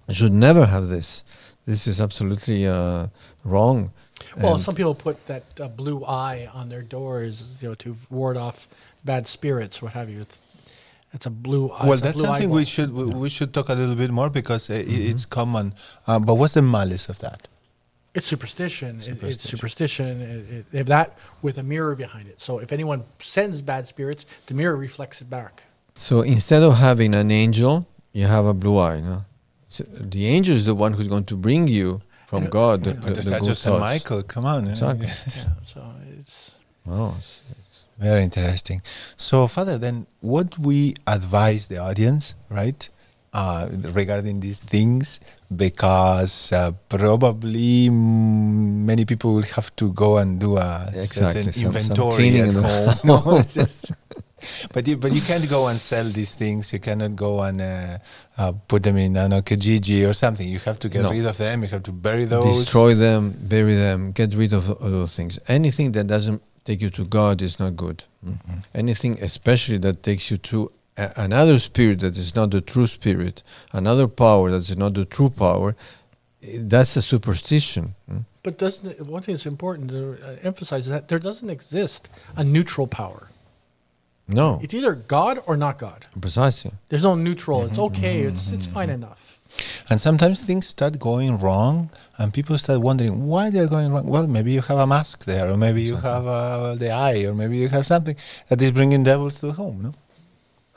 you 0.09 0.15
should 0.15 0.33
never 0.33 0.67
have 0.67 0.89
this. 0.89 1.23
This 1.67 1.87
is 1.87 2.01
absolutely 2.01 2.67
uh, 2.67 3.07
wrong. 3.45 3.93
Well, 4.37 4.55
And- 4.55 4.61
some 4.61 4.75
people 4.75 4.97
put 4.97 5.25
that 5.29 5.45
uh, 5.61 5.69
blue 5.69 6.05
eye 6.05 6.51
on 6.53 6.69
their 6.69 6.83
doors, 6.83 7.57
you 7.61 7.69
know, 7.69 7.75
to 7.77 7.97
ward 8.11 8.37
off 8.37 8.67
bad 9.05 9.29
spirits, 9.29 9.81
what 9.81 9.93
have 9.93 10.11
you. 10.11 10.21
It's 10.23 10.43
it's 11.15 11.27
a 11.27 11.31
blue 11.31 11.71
eye. 11.71 11.87
Well, 11.87 11.99
that's 11.99 12.15
blue 12.15 12.27
something 12.27 12.51
we 12.51 12.65
should 12.65 12.93
we, 12.93 13.05
we 13.05 13.29
should 13.29 13.55
talk 13.55 13.69
a 13.69 13.75
little 13.75 13.95
bit 13.95 14.11
more 14.11 14.31
because 14.31 14.69
uh, 14.69 14.75
i 14.75 14.85
it's 15.11 15.25
common. 15.25 15.75
Uh, 16.09 16.19
but 16.19 16.35
what's 16.35 16.55
the 16.55 16.63
malice 16.63 17.09
of 17.09 17.19
that? 17.21 17.49
It's 18.15 18.27
superstition. 18.27 19.01
It- 19.01 19.23
it's 19.23 19.49
Superstition. 19.49 19.51
superstition. 19.51 20.21
It, 20.21 20.51
it, 20.57 20.71
they 20.71 20.79
have 20.79 20.87
that 20.89 21.17
with 21.41 21.57
a 21.59 21.63
mirror 21.63 21.95
behind 21.95 22.29
it. 22.29 22.41
So 22.41 22.59
if 22.59 22.71
anyone 22.73 23.05
sends 23.21 23.63
bad 23.63 23.89
spirits, 23.89 24.27
the 24.47 24.55
mirror 24.55 24.77
reflects 24.77 25.21
it 25.23 25.31
back. 25.31 25.63
So 25.97 26.21
instead 26.23 26.63
of 26.63 26.75
having 26.75 27.15
an 27.15 27.31
angel, 27.31 27.87
you 28.13 28.27
have 28.27 28.45
a 28.45 28.55
blue 28.55 28.79
eye. 28.79 29.01
No? 29.01 29.25
So 29.69 29.85
the 30.15 30.27
angel 30.27 30.55
is 30.57 30.65
the 30.67 30.75
one 30.75 30.93
who's 30.95 31.07
going 31.07 31.25
to 31.25 31.37
bring 31.37 31.69
you 31.69 32.03
from 32.27 32.43
And- 32.45 32.53
God. 32.53 32.85
The, 32.85 32.95
But 32.95 33.01
the, 33.03 33.09
the 33.11 33.15
the 33.17 33.23
statue 33.23 33.41
good 33.41 33.51
of 33.51 33.59
Saint 33.59 33.77
thoughts. 33.77 33.81
Michael, 33.95 34.23
come 34.23 34.45
on. 34.47 34.69
eh? 34.69 34.71
Exactly. 34.73 35.07
Yeah. 35.27 35.55
So 35.73 35.81
it's 36.19 36.55
Wow, 36.85 37.09
it's- 37.19 37.41
Very 37.99 38.23
interesting. 38.25 38.83
So, 39.17 39.47
Father, 39.47 39.79
then 39.79 40.07
what 40.21 40.59
we 40.59 40.95
advise 41.07 41.69
the 41.69 41.79
audience, 41.79 42.35
right, 42.51 42.81
uh, 43.33 43.69
regarding 43.93 44.41
these 44.41 44.61
things, 44.61 45.21
because 45.55 46.53
uh, 46.53 46.73
probably 46.89 47.89
many 47.91 49.05
people 49.05 49.35
will 49.35 49.43
have 49.57 49.75
to 49.77 49.93
go 49.93 50.19
and 50.19 50.39
do 50.39 50.57
a 50.57 50.91
Exactly, 50.95 51.43
certain 51.43 51.53
some- 51.53 51.73
some 51.73 51.77
inventory 51.77 52.17
cleaning 52.17 52.49
at 52.49 52.65
home. 52.65 52.95
no, 53.05 53.43
just- 53.43 53.93
But 54.73 54.89
you, 54.89 54.97
but 54.97 55.13
you 55.13 55.21
can't 55.23 55.49
go 55.49 55.69
and 55.69 55.79
sell 55.79 56.05
these 56.05 56.35
things. 56.35 56.73
You 56.73 56.81
cannot 56.81 57.15
go 57.15 57.43
and 57.43 57.61
uh, 57.61 57.99
uh, 58.37 58.51
put 58.67 58.83
them 58.83 58.97
in 58.97 59.17
an 59.17 59.31
Kijiji 59.31 60.03
or 60.09 60.13
something. 60.13 60.49
You 60.49 60.59
have 60.67 60.81
to 60.81 60.89
get 60.89 61.03
No. 61.03 61.11
rid 61.13 61.25
of 61.25 61.39
them. 61.39 61.63
You 61.63 61.69
have 61.69 61.85
to 61.85 61.93
bury 61.93 62.25
those. 62.25 62.45
Destroy 62.65 62.95
them, 62.97 63.31
bury 63.39 63.77
them, 63.77 64.11
get 64.11 64.35
rid 64.35 64.53
of, 64.53 64.67
those 64.81 65.15
things. 65.15 65.39
Anything 65.47 65.93
that 65.93 66.09
doesn't 66.09 66.43
take 66.65 66.81
you 66.83 66.91
to 66.91 67.05
God 67.05 67.41
is 67.41 67.61
not 67.61 67.77
good. 67.77 68.03
Mm. 68.27 68.39
Anything, 68.75 69.17
especially 69.23 69.79
that 69.79 70.03
takes 70.03 70.29
you 70.31 70.39
to 70.51 70.73
a, 70.97 71.13
another 71.17 71.59
spirit 71.59 72.01
that 72.01 72.17
is 72.17 72.35
not 72.35 72.51
the 72.51 72.61
true 72.61 72.87
spirit, 72.87 73.43
another 73.73 74.09
power 74.09 74.51
that 74.51 74.69
is 74.71 74.77
not 74.77 74.95
the 74.95 75.05
true 75.05 75.31
power, 75.31 75.75
that's 76.59 76.97
a 76.97 77.03
superstition. 77.03 77.95
Mm. 78.11 78.25
But 78.43 78.59
doesn't 78.59 78.87
it, 78.91 79.07
one 79.07 79.23
thing 79.23 79.35
that's 79.35 79.47
important 79.47 79.91
to 79.91 80.19
uh, 80.25 80.37
emphasize 80.43 80.85
is 80.85 80.91
that 80.91 81.09
there 81.09 81.19
doesn't 81.21 81.51
exist 81.51 82.09
a 82.37 82.45
neutral 82.45 82.87
power. 82.87 83.29
No, 84.29 84.61
It's 84.63 84.73
either 84.73 84.95
God 84.95 85.43
or 85.47 85.57
not 85.57 85.79
God. 85.79 86.07
precisely. 86.21 86.71
There's 86.89 87.03
no 87.03 87.15
neutral. 87.17 87.65
It's 87.67 87.79
okay. 87.79 88.21
It's 88.23 88.51
it's 88.51 88.67
fine 88.67 88.89
enough. 88.89 89.39
And 89.91 90.01
sometimes 90.01 90.41
things 90.41 90.67
start 90.67 90.99
going 90.99 91.37
wrong, 91.39 91.91
and 92.19 92.33
people 92.33 92.57
start 92.57 92.81
wondering 92.81 93.27
why 93.27 93.51
they're 93.51 93.67
going 93.67 93.93
wrong. 93.93 94.07
Well, 94.07 94.27
maybe 94.27 94.53
you 94.53 94.63
have 94.63 94.79
a 94.79 94.87
mask 94.87 95.25
there, 95.25 95.51
or 95.51 95.57
maybe 95.57 95.83
you 95.83 95.97
have 95.97 96.27
uh, 96.27 96.75
the 96.77 96.91
eye, 96.91 97.25
or 97.27 97.35
maybe 97.35 97.57
you 97.59 97.69
have 97.69 97.85
something 97.85 98.17
that 98.49 98.63
is 98.63 98.71
bringing 98.71 99.03
devils 99.03 99.41
to 99.41 99.53
home. 99.53 99.83
No. 99.83 99.93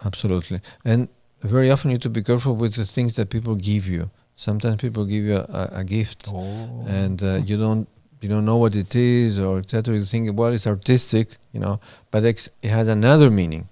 Absolutely. 0.03 0.61
And 0.83 1.07
very 1.41 1.69
often 1.71 1.91
you 1.91 1.95
have 1.95 2.01
to 2.01 2.09
be 2.09 2.23
careful 2.23 2.55
with 2.55 2.73
the 2.75 2.85
things 2.85 3.15
that 3.15 3.29
people 3.29 3.55
give 3.55 3.87
you. 3.87 4.09
Sometimes 4.35 4.81
people 4.81 5.05
give 5.05 5.23
you 5.23 5.37
a, 5.37 5.69
a, 5.71 5.83
gift 5.83 6.27
Oh. 6.27 6.83
and 6.87 7.21
uh, 7.23 7.35
you 7.45 7.57
don't 7.57 7.87
you 8.19 8.27
don't 8.27 8.43
know 8.43 8.57
what 8.57 8.75
it 8.75 8.95
is 8.95 9.39
or 9.39 9.59
etc. 9.59 9.95
You 9.95 10.03
think 10.03 10.37
well 10.37 10.51
it's 10.53 10.67
artistic, 10.67 11.37
you 11.53 11.59
know, 11.59 11.79
but 12.11 12.25
it 12.25 12.49
has 12.63 12.87
another 12.87 13.29
meaning. 13.29 13.69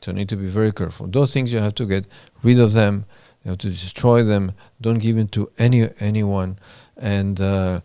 So 0.00 0.10
you 0.10 0.16
need 0.16 0.28
to 0.30 0.36
be 0.36 0.46
very 0.46 0.72
careful. 0.72 1.06
Those 1.06 1.32
things 1.32 1.52
you 1.52 1.58
have 1.58 1.74
to 1.76 1.86
get 1.86 2.06
rid 2.42 2.60
of 2.60 2.72
them. 2.72 3.06
You 3.44 3.50
have 3.50 3.58
to 3.58 3.70
destroy 3.70 4.22
them. 4.22 4.52
Don't 4.80 4.98
give 4.98 5.18
it 5.18 5.32
to 5.32 5.50
any 5.58 5.88
anyone, 6.00 6.56
and 6.96 7.40
uh, 7.40 7.80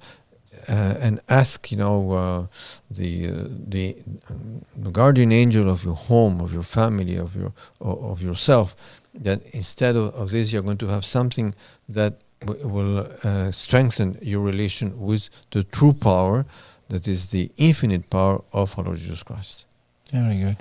and 0.67 1.19
ask 1.29 1.71
you 1.71 1.77
know 1.77 2.11
uh, 2.11 2.47
the 2.91 3.27
uh, 3.27 3.31
the, 3.67 3.95
um, 4.29 4.65
the 4.75 4.91
guardian 4.91 5.31
angel 5.31 5.69
of 5.69 5.83
your 5.83 5.95
home, 5.95 6.41
of 6.41 6.53
your 6.53 6.63
family, 6.63 7.15
of 7.17 7.35
your 7.35 7.53
of 7.79 8.21
yourself, 8.21 8.75
that 9.13 9.41
instead 9.51 9.95
of, 9.95 10.13
of 10.15 10.31
this 10.31 10.51
you're 10.51 10.61
going 10.61 10.77
to 10.77 10.87
have 10.87 11.05
something 11.05 11.55
that 11.87 12.13
will 12.45 13.07
uh, 13.23 13.51
strengthen 13.51 14.17
your 14.21 14.41
relation 14.41 14.99
with 14.99 15.29
the 15.51 15.63
true 15.63 15.93
power, 15.93 16.45
that 16.89 17.07
is 17.07 17.27
the 17.27 17.51
infinite 17.57 18.09
power 18.09 18.41
of 18.53 18.77
our 18.77 18.85
Lord 18.85 18.97
Jesus 18.97 19.23
Christ. 19.23 19.65
Very 20.11 20.37
good. 20.37 20.57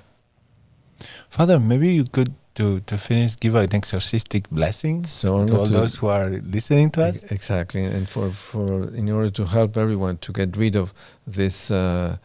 Father, 1.28 1.60
maybe 1.60 1.92
you 1.92 2.04
could 2.04 2.34
to 2.58 2.80
to 2.90 2.96
finish 2.98 3.36
give 3.44 3.54
an 3.54 3.72
exorcistic 3.74 4.42
blessing 4.50 5.04
So 5.06 5.46
to 5.46 5.56
all 5.58 5.66
to- 5.66 5.72
those 5.78 5.94
who 6.00 6.08
are 6.08 6.28
listening 6.56 6.90
to 6.92 7.00
us. 7.08 7.22
Exactly, 7.30 7.84
and 7.84 8.08
for, 8.08 8.30
for 8.30 8.88
in 8.94 9.08
order 9.10 9.30
to 9.30 9.44
help 9.46 9.76
everyone 9.76 10.16
to 10.18 10.32
get 10.32 10.56
rid 10.56 10.74
of 10.76 10.92
this 11.26 11.70
uh, 11.70 12.16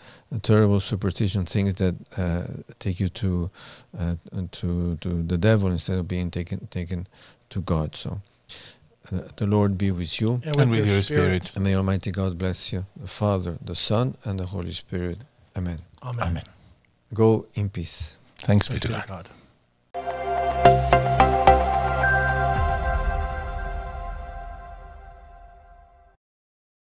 terrible 0.41 0.79
superstition 0.79 1.45
things 1.45 1.73
that 1.75 1.95
uh, 2.17 2.43
take 2.79 2.99
you 3.03 3.09
to 3.21 3.49
uh, 3.99 4.15
to 4.59 4.95
to 5.03 5.09
the 5.31 5.37
devil 5.37 5.69
instead 5.71 5.97
of 5.99 6.05
being 6.07 6.31
taken 6.31 6.67
taken 6.71 7.05
to 7.49 7.61
God. 7.61 7.95
So 7.95 8.09
uh, 9.11 9.19
the 9.35 9.45
Lord 9.45 9.77
be 9.77 9.91
with 9.91 10.13
you, 10.21 10.41
And 10.45 10.69
with 10.71 10.85
your 10.87 11.03
spirit. 11.03 11.51
and 11.55 11.63
may 11.63 11.75
Almighty 11.75 12.11
God 12.11 12.37
bless 12.37 12.71
you, 12.73 12.85
the 13.01 13.07
Father, 13.07 13.53
the 13.65 13.75
Son, 13.75 14.15
and 14.25 14.39
the 14.39 14.45
Holy 14.45 14.71
Spirit. 14.73 15.17
Amen. 15.55 15.79
Amen. 16.01 16.25
Amen. 16.27 16.43
Go 17.13 17.45
in 17.53 17.69
peace. 17.69 18.17
Thanks 18.47 18.67
be 18.67 18.79
Praise 18.79 18.81
to 18.81 18.87
be 18.87 18.93
God. 18.93 19.03
to 19.03 19.07
God. 19.07 20.22